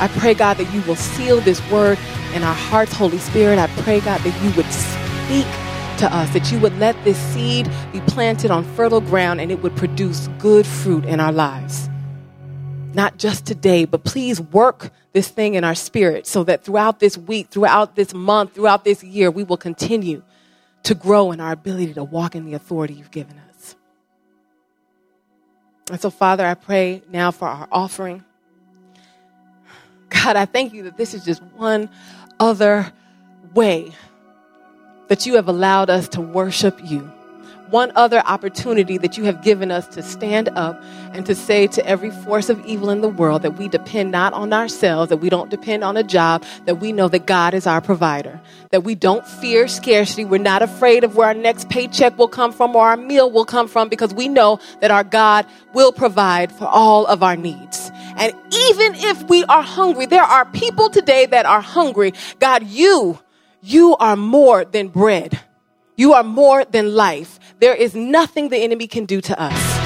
I 0.00 0.08
pray, 0.18 0.34
God, 0.34 0.58
that 0.58 0.72
you 0.74 0.82
will 0.82 0.96
seal 0.96 1.40
this 1.40 1.60
word 1.70 1.98
in 2.34 2.42
our 2.42 2.54
hearts, 2.54 2.92
Holy 2.92 3.18
Spirit. 3.18 3.58
I 3.58 3.68
pray, 3.82 4.00
God, 4.00 4.20
that 4.22 4.42
you 4.44 4.50
would 4.56 4.70
speak 4.72 5.46
to 5.98 6.14
us, 6.14 6.30
that 6.32 6.52
you 6.52 6.60
would 6.60 6.78
let 6.78 7.02
this 7.04 7.18
seed 7.18 7.70
be 7.92 8.00
planted 8.02 8.50
on 8.50 8.64
fertile 8.76 9.00
ground 9.00 9.40
and 9.40 9.50
it 9.50 9.62
would 9.62 9.76
produce 9.76 10.28
good 10.38 10.66
fruit 10.66 11.04
in 11.04 11.20
our 11.20 11.32
lives. 11.32 11.88
not 12.94 13.18
just 13.18 13.46
today, 13.46 13.84
but 13.84 14.04
please 14.04 14.40
work 14.40 14.90
this 15.12 15.28
thing 15.28 15.54
in 15.54 15.64
our 15.64 15.74
spirit 15.74 16.26
so 16.26 16.44
that 16.44 16.64
throughout 16.64 17.00
this 17.00 17.18
week, 17.18 17.48
throughout 17.48 17.96
this 17.96 18.14
month, 18.14 18.54
throughout 18.54 18.84
this 18.84 19.04
year, 19.04 19.30
we 19.30 19.44
will 19.44 19.56
continue 19.56 20.22
to 20.84 20.94
grow 20.94 21.32
in 21.32 21.40
our 21.40 21.52
ability 21.52 21.94
to 21.94 22.04
walk 22.04 22.34
in 22.34 22.44
the 22.44 22.54
authority 22.54 22.94
you've 22.94 23.10
given 23.10 23.38
us. 23.50 23.76
And 25.90 26.00
so, 26.00 26.10
Father, 26.10 26.44
I 26.46 26.54
pray 26.54 27.02
now 27.10 27.30
for 27.30 27.48
our 27.48 27.68
offering. 27.70 28.24
God, 30.08 30.36
I 30.36 30.44
thank 30.44 30.72
you 30.72 30.84
that 30.84 30.96
this 30.96 31.14
is 31.14 31.24
just 31.24 31.42
one 31.42 31.90
other 32.40 32.92
way 33.54 33.92
that 35.08 35.26
you 35.26 35.36
have 35.36 35.48
allowed 35.48 35.90
us 35.90 36.08
to 36.10 36.20
worship 36.20 36.78
you 36.84 37.10
one 37.70 37.92
other 37.96 38.20
opportunity 38.20 38.98
that 38.98 39.16
you 39.16 39.24
have 39.24 39.42
given 39.42 39.70
us 39.70 39.86
to 39.88 40.02
stand 40.02 40.48
up 40.50 40.82
and 41.12 41.26
to 41.26 41.34
say 41.34 41.66
to 41.66 41.86
every 41.86 42.10
force 42.10 42.48
of 42.48 42.64
evil 42.64 42.90
in 42.90 43.00
the 43.00 43.08
world 43.08 43.42
that 43.42 43.58
we 43.58 43.68
depend 43.68 44.10
not 44.10 44.32
on 44.32 44.52
ourselves, 44.52 45.10
that 45.10 45.18
we 45.18 45.28
don't 45.28 45.50
depend 45.50 45.84
on 45.84 45.96
a 45.96 46.02
job, 46.02 46.44
that 46.66 46.76
we 46.76 46.92
know 46.92 47.08
that 47.08 47.26
God 47.26 47.54
is 47.54 47.66
our 47.66 47.80
provider, 47.80 48.40
that 48.70 48.84
we 48.84 48.94
don't 48.94 49.26
fear 49.26 49.68
scarcity. 49.68 50.24
We're 50.24 50.38
not 50.38 50.62
afraid 50.62 51.04
of 51.04 51.16
where 51.16 51.28
our 51.28 51.34
next 51.34 51.68
paycheck 51.68 52.18
will 52.18 52.28
come 52.28 52.52
from 52.52 52.74
or 52.74 52.86
our 52.86 52.96
meal 52.96 53.30
will 53.30 53.44
come 53.44 53.68
from 53.68 53.88
because 53.88 54.14
we 54.14 54.28
know 54.28 54.58
that 54.80 54.90
our 54.90 55.04
God 55.04 55.46
will 55.74 55.92
provide 55.92 56.52
for 56.52 56.66
all 56.66 57.06
of 57.06 57.22
our 57.22 57.36
needs. 57.36 57.90
And 58.16 58.32
even 58.52 58.94
if 58.96 59.22
we 59.28 59.44
are 59.44 59.62
hungry, 59.62 60.06
there 60.06 60.22
are 60.22 60.44
people 60.46 60.90
today 60.90 61.26
that 61.26 61.46
are 61.46 61.60
hungry. 61.60 62.14
God, 62.40 62.64
you, 62.64 63.18
you 63.62 63.96
are 63.96 64.16
more 64.16 64.64
than 64.64 64.88
bread. 64.88 65.38
You 65.96 66.14
are 66.14 66.22
more 66.22 66.64
than 66.64 66.94
life. 66.94 67.40
There 67.60 67.74
is 67.74 67.94
nothing 67.94 68.50
the 68.50 68.58
enemy 68.58 68.86
can 68.86 69.04
do 69.04 69.20
to 69.20 69.40
us. 69.40 69.78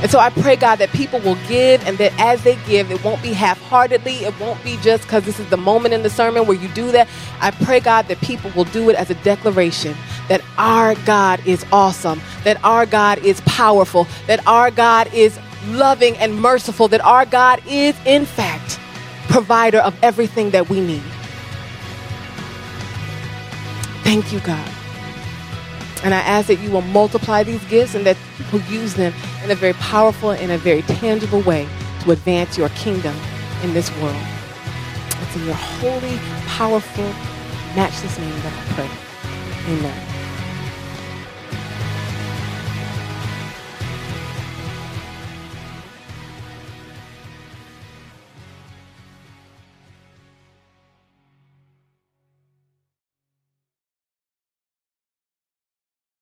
And 0.00 0.10
so 0.10 0.18
I 0.18 0.30
pray, 0.30 0.56
God, 0.56 0.76
that 0.76 0.88
people 0.88 1.20
will 1.20 1.36
give 1.46 1.86
and 1.86 1.98
that 1.98 2.18
as 2.18 2.42
they 2.42 2.56
give, 2.66 2.90
it 2.90 3.04
won't 3.04 3.22
be 3.22 3.34
half 3.34 3.60
heartedly. 3.60 4.14
It 4.24 4.38
won't 4.40 4.62
be 4.64 4.78
just 4.78 5.02
because 5.02 5.24
this 5.24 5.38
is 5.38 5.50
the 5.50 5.58
moment 5.58 5.92
in 5.92 6.02
the 6.02 6.08
sermon 6.08 6.46
where 6.46 6.56
you 6.56 6.68
do 6.68 6.90
that. 6.92 7.06
I 7.42 7.50
pray, 7.50 7.80
God, 7.80 8.08
that 8.08 8.18
people 8.22 8.50
will 8.56 8.64
do 8.64 8.88
it 8.88 8.96
as 8.96 9.10
a 9.10 9.14
declaration 9.16 9.94
that 10.28 10.40
our 10.56 10.94
God 11.04 11.46
is 11.46 11.66
awesome, 11.70 12.22
that 12.44 12.58
our 12.64 12.86
God 12.86 13.18
is 13.18 13.42
powerful, 13.42 14.06
that 14.26 14.40
our 14.46 14.70
God 14.70 15.12
is 15.12 15.38
loving 15.66 16.16
and 16.16 16.40
merciful, 16.40 16.88
that 16.88 17.02
our 17.02 17.26
God 17.26 17.60
is, 17.68 17.94
in 18.06 18.24
fact, 18.24 18.80
provider 19.28 19.78
of 19.78 19.94
everything 20.02 20.50
that 20.52 20.70
we 20.70 20.80
need. 20.80 21.02
Thank 24.02 24.32
you, 24.32 24.40
God. 24.40 24.79
And 26.02 26.14
I 26.14 26.18
ask 26.20 26.48
that 26.48 26.60
you 26.60 26.70
will 26.70 26.82
multiply 26.82 27.42
these 27.42 27.62
gifts 27.64 27.94
and 27.94 28.06
that 28.06 28.16
people 28.38 28.60
use 28.62 28.94
them 28.94 29.12
in 29.44 29.50
a 29.50 29.54
very 29.54 29.74
powerful 29.74 30.30
and 30.30 30.50
a 30.50 30.58
very 30.58 30.82
tangible 30.82 31.42
way 31.42 31.68
to 32.02 32.12
advance 32.12 32.56
your 32.56 32.70
kingdom 32.70 33.14
in 33.62 33.74
this 33.74 33.90
world. 33.98 34.16
It's 35.22 35.36
in 35.36 35.44
your 35.44 35.54
holy, 35.54 36.18
powerful, 36.46 37.04
matchless 37.76 38.18
name 38.18 38.30
that 38.42 38.52
I 38.52 38.72
pray. 38.72 39.74
Amen. 39.74 40.09